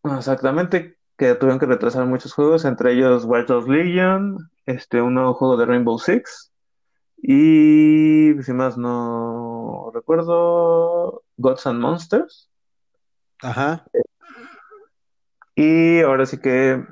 [0.05, 5.35] Exactamente, que tuvieron que retrasar muchos juegos, entre ellos Watch Dogs Legion, este, un nuevo
[5.35, 6.51] juego de Rainbow Six,
[7.19, 12.51] y si más no recuerdo, Gods and Monsters.
[13.43, 13.85] Ajá.
[15.55, 16.85] Y ahora sí que,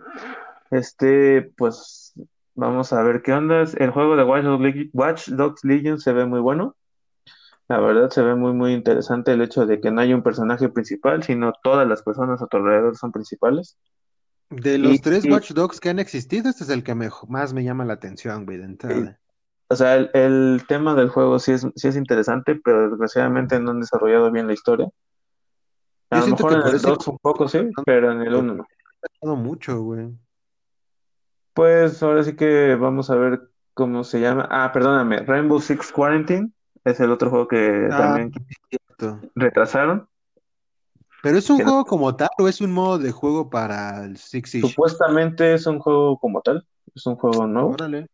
[0.70, 2.12] este, pues
[2.55, 3.65] vamos a ver qué onda.
[3.78, 6.77] El juego de Watch Dogs Legion, Watch Dogs Legion se ve muy bueno.
[7.69, 10.69] La verdad se ve muy, muy interesante el hecho de que no hay un personaje
[10.69, 13.78] principal, sino todas las personas a tu alrededor son principales.
[14.51, 17.11] De los Y- tres y- Watch Dogs que han existido, este es el que me-
[17.28, 19.20] más me llama la atención, güey, de entrada.
[19.69, 23.70] O sea, el, el tema del juego sí es, sí es interesante, pero desgraciadamente no
[23.70, 24.89] han desarrollado bien la historia.
[26.11, 28.66] A Yo lo mejor en el eso 2 un poco sí, pero en el 1
[29.23, 29.37] no.
[29.37, 30.09] mucho, güey.
[31.55, 33.43] Pues ahora sí que vamos a ver
[33.74, 34.49] cómo se llama.
[34.51, 36.51] Ah, perdóname, Rainbow Six Quarantine
[36.85, 38.32] es el otro juego que Ah, también
[38.69, 39.20] cierto.
[39.35, 40.09] retrasaron.
[41.23, 44.05] ¿Pero es un Que no- juego como tal o es un modo de juego para
[44.05, 44.69] el Six Siege?
[44.69, 48.07] Supuestamente es un juego como tal, es un juego nuevo, Órale.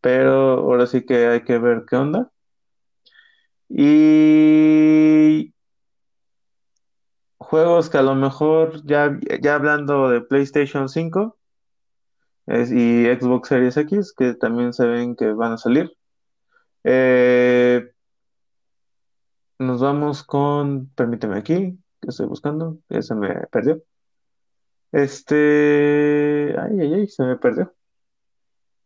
[0.00, 2.30] pero ahora sí que hay que ver qué onda.
[3.68, 5.54] Y
[7.50, 11.36] juegos que a lo mejor ya, ya hablando de PlayStation 5
[12.46, 15.92] es- y Xbox Series X, que también se ven que van a salir.
[16.84, 17.90] Eh,
[19.58, 23.82] nos vamos con, permíteme aquí, que estoy buscando, ya se me perdió.
[24.92, 27.72] Este, ay, ay, ay, se me perdió.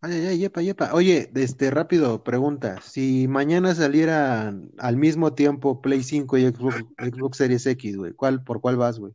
[0.05, 0.91] Ay, ay, ay, yepa, yepa.
[0.93, 2.79] Oye, este, rápido, pregunta.
[2.83, 8.45] Si mañana salieran al mismo tiempo Play 5 y Xbox, Xbox Series X, güey, ¿cuál,
[8.45, 9.15] por cuál vas, güey?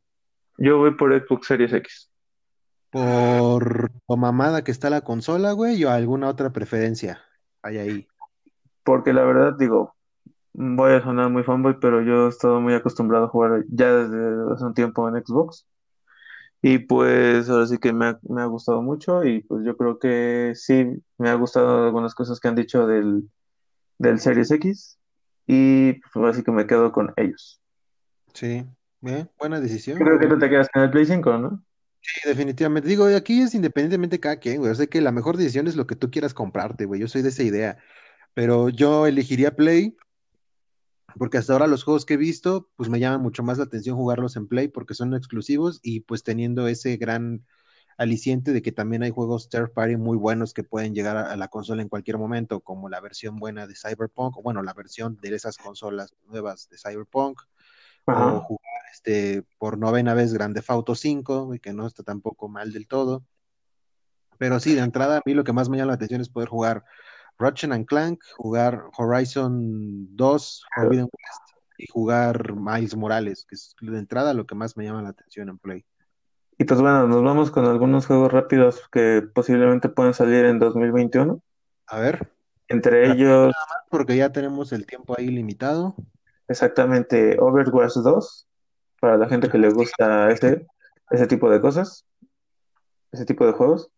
[0.58, 2.10] Yo voy por Xbox Series X.
[2.90, 7.22] ¿Por lo mamada que está la consola, güey, o alguna otra preferencia?
[7.62, 8.08] Hay ahí.
[8.82, 9.94] Porque la verdad, digo,
[10.54, 14.54] voy a sonar muy fanboy, pero yo he estado muy acostumbrado a jugar ya desde
[14.56, 15.68] hace un tiempo en Xbox.
[16.62, 19.98] Y pues ahora sí que me ha, me ha gustado mucho y pues yo creo
[19.98, 20.86] que sí,
[21.18, 23.30] me ha gustado algunas cosas que han dicho del,
[23.98, 24.98] del Series X
[25.48, 27.62] y pues ahora sí que me quedo con ellos.
[28.34, 28.66] Sí,
[29.00, 31.64] bien, buena decisión, Creo que tú te quedas con el Play 5, ¿no?
[32.02, 32.88] Sí, definitivamente.
[32.88, 34.72] Digo, aquí es independientemente de cada quien, güey.
[34.72, 37.02] O sea que la mejor decisión es lo que tú quieras comprarte, güey.
[37.02, 37.78] Yo soy de esa idea.
[38.34, 39.98] Pero yo elegiría Play
[41.18, 43.96] porque hasta ahora los juegos que he visto, pues me llaman mucho más la atención
[43.96, 47.46] jugarlos en Play porque son exclusivos y pues teniendo ese gran
[47.98, 51.36] aliciente de que también hay juegos third party muy buenos que pueden llegar a, a
[51.36, 55.18] la consola en cualquier momento, como la versión buena de Cyberpunk, o bueno, la versión
[55.22, 57.42] de esas consolas nuevas de Cyberpunk,
[58.06, 62.48] o jugar este por novena vez Grand Theft Auto 5, y que no está tampoco
[62.48, 63.26] mal del todo.
[64.38, 66.48] Pero sí, de entrada a mí lo que más me llama la atención es poder
[66.48, 66.86] jugar
[67.40, 71.42] Ratchet and Clank, jugar Horizon 2, Forbidden West
[71.78, 75.48] y jugar Miles Morales, que es de entrada lo que más me llama la atención
[75.48, 75.86] en Play.
[76.58, 81.42] Y pues bueno, nos vamos con algunos juegos rápidos que posiblemente puedan salir en 2021.
[81.88, 82.30] A ver,
[82.68, 83.56] Entre rápido, ellos,
[83.90, 85.96] porque ya tenemos el tiempo ahí limitado.
[86.50, 88.48] exactamente Overwatch 2,
[89.00, 90.68] para la gente que le gusta ese,
[91.12, 92.06] ese tipo de cosas,
[93.14, 93.90] ese tipo de juegos.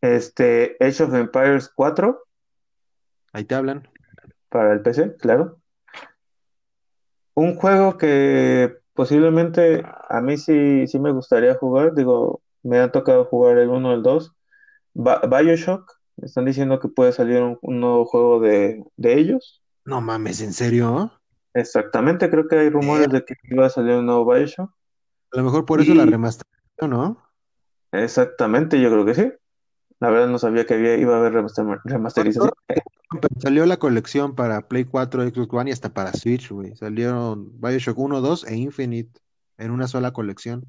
[0.00, 2.25] Este, Age of Empires 4
[3.36, 3.86] Ahí te hablan.
[4.48, 5.60] para el PC, claro.
[7.34, 13.24] Un juego que posiblemente a mí sí, sí me gustaría jugar, digo, me han tocado
[13.26, 14.32] jugar el uno el 2.
[14.94, 19.62] Ba- BioShock, están diciendo que puede salir un, un nuevo juego de, de ellos.
[19.86, 21.10] No mames, ¿en serio?
[21.54, 24.70] Exactamente, creo que hay Eh, rumores de que iba a salir un nuevo BioShock.
[25.32, 27.22] A lo mejor por eso la Y remasterización, ¿no?
[27.92, 29.32] exactamente, yo creo que sí.
[30.00, 32.52] La verdad no sabía que había, iba a haber remaster- remasterización.
[33.38, 36.74] Salió la colección para Play 4, Xbox One y hasta para Switch, güey.
[36.74, 39.20] Salieron BioShock 1, 2 e Infinite
[39.58, 40.64] en una sola colección.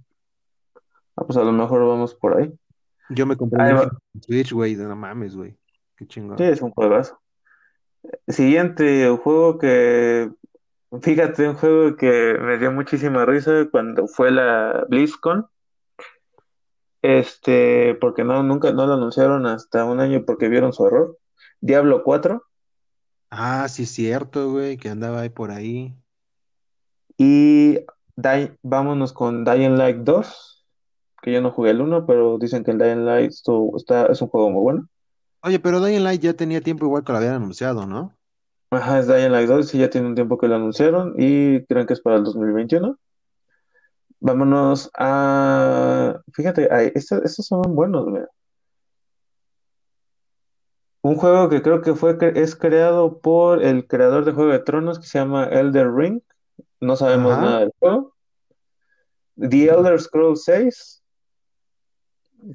[1.15, 2.53] Ah, pues a lo mejor vamos por ahí.
[3.09, 3.89] Yo me compré en
[4.21, 4.75] Switch, güey.
[4.75, 5.57] No mames, güey.
[5.95, 6.41] Qué Sí, chingón.
[6.41, 7.19] es un juegazo.
[8.27, 10.29] Siguiente, un juego que,
[11.01, 15.47] fíjate, un juego que me dio muchísima risa cuando fue la BlizzCon,
[17.01, 21.17] este, porque no, nunca, no lo anunciaron hasta un año porque vieron su error.
[21.61, 22.43] Diablo 4
[23.29, 25.93] Ah, sí es cierto, güey, que andaba ahí por ahí.
[27.17, 27.79] y
[28.15, 30.65] Di- vámonos con Dying Light 2,
[31.21, 33.31] que yo no jugué el uno pero dicen que el Dying Light
[33.75, 34.87] está, es un juego muy bueno.
[35.43, 38.13] Oye, pero Dying Light ya tenía tiempo igual que lo habían anunciado, ¿no?
[38.71, 41.85] Ajá, es Dying Light 2 y ya tiene un tiempo que lo anunciaron y creen
[41.85, 42.97] que es para el 2021.
[44.19, 46.19] Vámonos a...
[46.33, 48.27] Fíjate, ay, estos, estos son buenos, mira.
[51.07, 54.99] Un juego que creo que fue es creado por el creador de Juego de Tronos
[54.99, 56.19] que se llama Elder Ring.
[56.81, 57.41] No sabemos Ajá.
[57.41, 58.13] nada del juego.
[59.39, 61.03] The Elder Scrolls 6,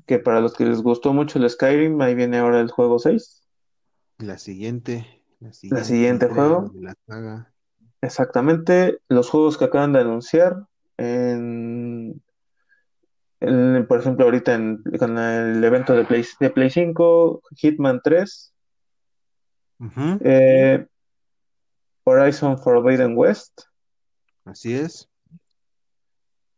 [0.04, 3.42] que para los que les gustó mucho el Skyrim, ahí viene ahora el juego 6.
[4.18, 7.54] La siguiente, la La siguiente juego, de la saga.
[8.02, 10.66] exactamente los juegos que acaban de anunciar
[10.98, 11.81] en,
[13.88, 18.54] por ejemplo, ahorita en, con el evento de Play, de Play 5, Hitman 3,
[19.80, 20.86] Ujú, eh,
[22.04, 23.62] Horizon Forbidden West.
[24.44, 25.08] Así es.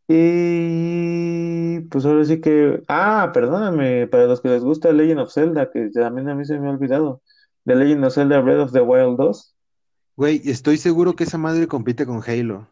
[0.07, 5.71] Y pues ahora sí que, ah, perdóname, para los que les gusta Legend of Zelda,
[5.71, 7.21] que también a mí se me ha olvidado,
[7.65, 9.51] The Legend of Zelda Breath of the Wild 2,
[10.17, 12.69] Güey, estoy seguro que esa madre compite con Halo.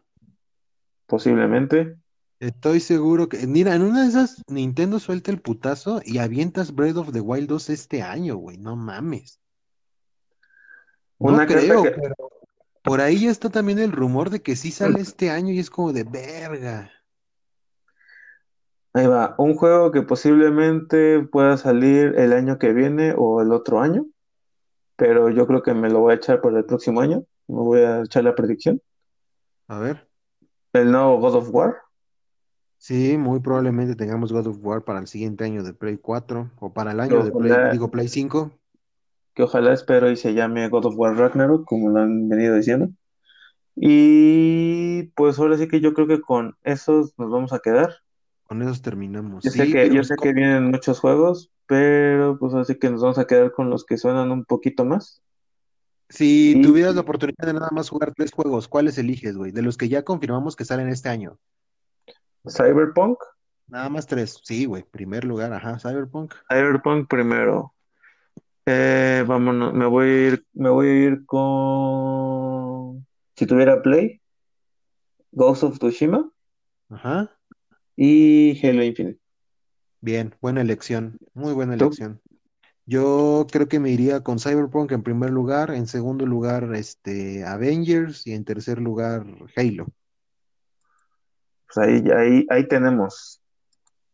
[1.06, 1.96] posiblemente.
[2.44, 6.98] Estoy seguro que, mira, en una de esas Nintendo suelta el putazo y avientas Breath
[6.98, 9.40] of the Wild 2 este año, güey, no mames.
[11.18, 12.14] No Una creo, que, pero
[12.82, 15.70] por ahí ya está también el rumor de que sí sale este año y es
[15.70, 16.92] como de verga.
[18.92, 23.80] ahí va, un juego que posiblemente pueda salir el año que viene o el otro
[23.80, 24.04] año,
[24.96, 27.80] pero yo creo que me lo voy a echar para el próximo año, me voy
[27.80, 28.82] a echar la predicción.
[29.66, 30.06] A ver,
[30.74, 31.84] El nuevo God of War,
[32.86, 36.72] sí, muy probablemente tengamos God of War para el siguiente año de Play 4 o
[36.72, 38.50] para el año de Play, digo Play 5.
[39.34, 42.90] que ojalá espero y se llame God of War Ragnarok, como lo han venido diciendo.
[43.76, 47.90] Y pues ahora sí que yo creo que con esos nos vamos a quedar.
[48.46, 49.42] Con esos terminamos.
[49.42, 52.90] Yo sé Sí, que, yo pues, sé que vienen muchos juegos, pero pues así que
[52.90, 55.22] nos vamos a quedar con los que suenan un poquito más.
[56.08, 59.50] si tuvieras la oportunidad de nada más jugar tres juegos, ¿cuáles eliges, güey?
[59.52, 61.38] De los que ya confirmamos que salen este año.
[62.46, 63.18] Cyberpunk,
[63.66, 64.40] Nada más tres.
[64.42, 64.82] Sí, güey.
[64.82, 65.78] Primer lugar, ajá.
[65.78, 66.34] Cyberpunk.
[66.48, 67.74] Cyberpunk primero.
[68.66, 73.06] Eh, vámonos, me voy a ir, me voy a ir con
[73.36, 74.22] si tuviera Play,
[75.32, 76.30] Ghost of Tsushima
[76.88, 77.30] Ajá.
[77.94, 79.18] y Halo Infinite.
[80.00, 81.18] Bien, buena elección.
[81.34, 81.86] Muy buena ¿Tú?
[81.86, 82.22] elección.
[82.86, 88.26] Yo creo que me iría con Cyberpunk en primer lugar, en segundo lugar, este, Avengers
[88.26, 89.26] y en tercer lugar,
[89.56, 89.86] Halo.
[91.74, 93.40] Pues ahí, ahí, ahí tenemos.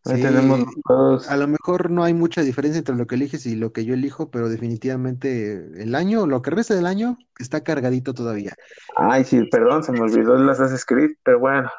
[0.07, 3.55] Ahí tenemos los a lo mejor no hay mucha diferencia entre lo que eliges y
[3.55, 8.15] lo que yo elijo, pero definitivamente el año, lo que resta del año, está cargadito
[8.15, 8.55] todavía.
[8.97, 11.71] Ay, sí, perdón, se me olvidó el Assassin's Creed, pero bueno.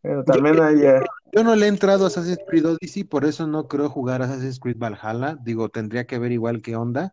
[0.00, 1.00] Pero Yo, también hay eh,
[1.32, 4.58] yo no le he entrado a Assassin's Creed Odyssey, por eso no creo jugar Assassin's
[4.58, 5.36] Creed Valhalla.
[5.42, 7.12] Digo, tendría que ver igual qué onda,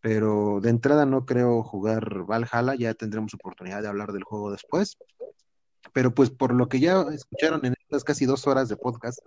[0.00, 4.96] pero de entrada no creo jugar Valhalla, ya tendremos oportunidad de hablar del juego después.
[5.92, 9.20] Pero pues por lo que ya escucharon en estas casi dos horas de podcast,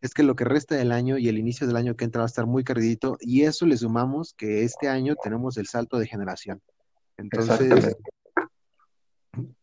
[0.00, 2.26] es que lo que resta del año y el inicio del año que entra va
[2.26, 6.06] a estar muy cargadito, y eso le sumamos que este año tenemos el salto de
[6.06, 6.60] generación.
[7.16, 7.96] Entonces,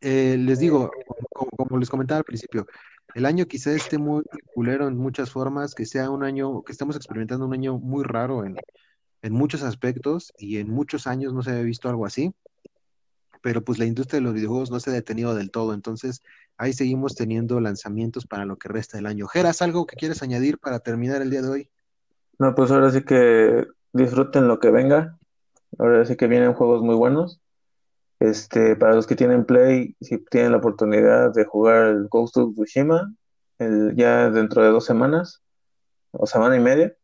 [0.01, 0.91] eh, les digo,
[1.33, 2.67] como, como les comentaba al principio,
[3.13, 4.23] el año quizá esté muy
[4.53, 8.43] culero en muchas formas, que sea un año, que estamos experimentando un año muy raro
[8.43, 8.57] en,
[9.21, 12.33] en muchos aspectos y en muchos años no se había visto algo así,
[13.45, 16.23] pero pues la industria de los videojuegos no se ha detenido del todo, entonces
[16.57, 19.27] ahí seguimos teniendo lanzamientos para lo que resta del año.
[19.27, 21.69] Geras, ¿algo que quieres añadir para terminar el día de hoy?
[22.39, 25.19] No, pues ahora sí que disfruten lo que venga.
[25.77, 27.39] Ahora sí que vienen juegos muy buenos.
[28.19, 32.55] Este, para los que tienen Play, si tienen la oportunidad de jugar el Ghost of
[32.55, 33.13] Tsushima,
[33.59, 35.43] el, ya dentro de dos semanas
[36.09, 36.95] o semana y media.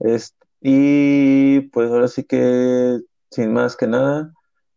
[0.00, 2.98] Es- y pues ahora sí que,
[3.30, 4.32] sin más que nada,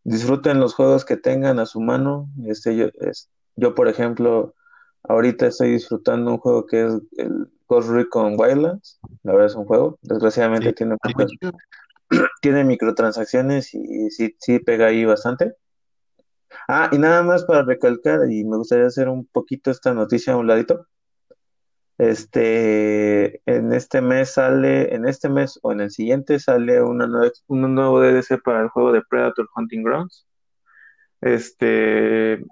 [0.05, 2.29] disfruten los juegos que tengan a su mano.
[2.47, 4.55] Este, yo, es- yo, por ejemplo,
[5.03, 8.99] ahorita estoy disfrutando un juego que es el Ghost Recon Wildlands.
[9.23, 9.99] La verdad es un juego.
[10.01, 11.31] Sí, Desgraciadamente tiene muchas,
[12.41, 15.55] tiene microtransacciones y sí, sí pega ahí bastante.
[16.67, 20.37] Ah, y nada más para recalcar, y me gustaría hacer un poquito esta noticia a
[20.37, 20.87] un ladito.
[21.97, 27.31] Este, en este mes sale, en este mes o en el siguiente sale una nueva,
[27.47, 30.27] un nuevo DLC para el juego de Predator Hunting Grounds,
[31.21, 32.45] este,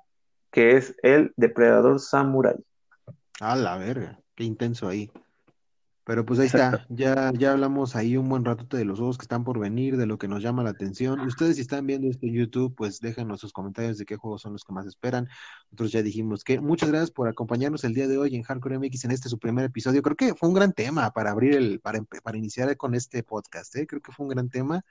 [0.52, 2.56] que es el Depredador Samurai.
[3.42, 5.12] A la verga, qué intenso ahí.
[6.06, 6.78] Pero pues ahí Exacto.
[6.82, 9.96] está, ya, ya hablamos ahí un buen rato de los juegos que están por venir,
[9.96, 11.22] de lo que nos llama la atención.
[11.22, 14.52] Ustedes si están viendo esto en YouTube, pues déjenos sus comentarios de qué juegos son
[14.54, 15.30] los que más esperan.
[15.72, 19.06] Nosotros ya dijimos que muchas gracias por acompañarnos el día de hoy en Hardcore MX
[19.06, 20.02] en este su primer episodio.
[20.02, 23.76] Creo que fue un gran tema para abrir el, para, para iniciar con este podcast,
[23.78, 23.88] ¿eh?
[23.88, 24.84] Creo que fue un gran tema.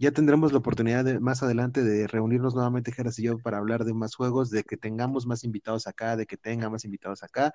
[0.00, 3.84] Ya tendremos la oportunidad de, más adelante de reunirnos nuevamente, Geras y yo, para hablar
[3.84, 7.52] de más juegos, de que tengamos más invitados acá, de que tenga más invitados acá.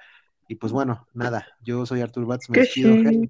[0.47, 2.95] Y pues bueno, nada, yo soy Artur Batz, me despido.
[2.95, 3.29] Sí.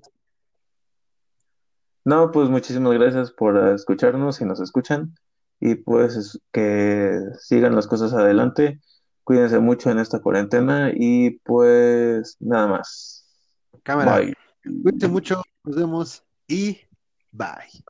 [2.06, 5.16] No, pues muchísimas gracias por escucharnos y nos escuchan.
[5.60, 8.82] Y pues es- que sigan las cosas adelante.
[9.24, 13.26] Cuídense mucho en esta cuarentena y pues nada más.
[13.84, 14.34] Cámara, Bye.
[14.82, 16.78] cuídense mucho, nos vemos y
[17.32, 17.84] bye.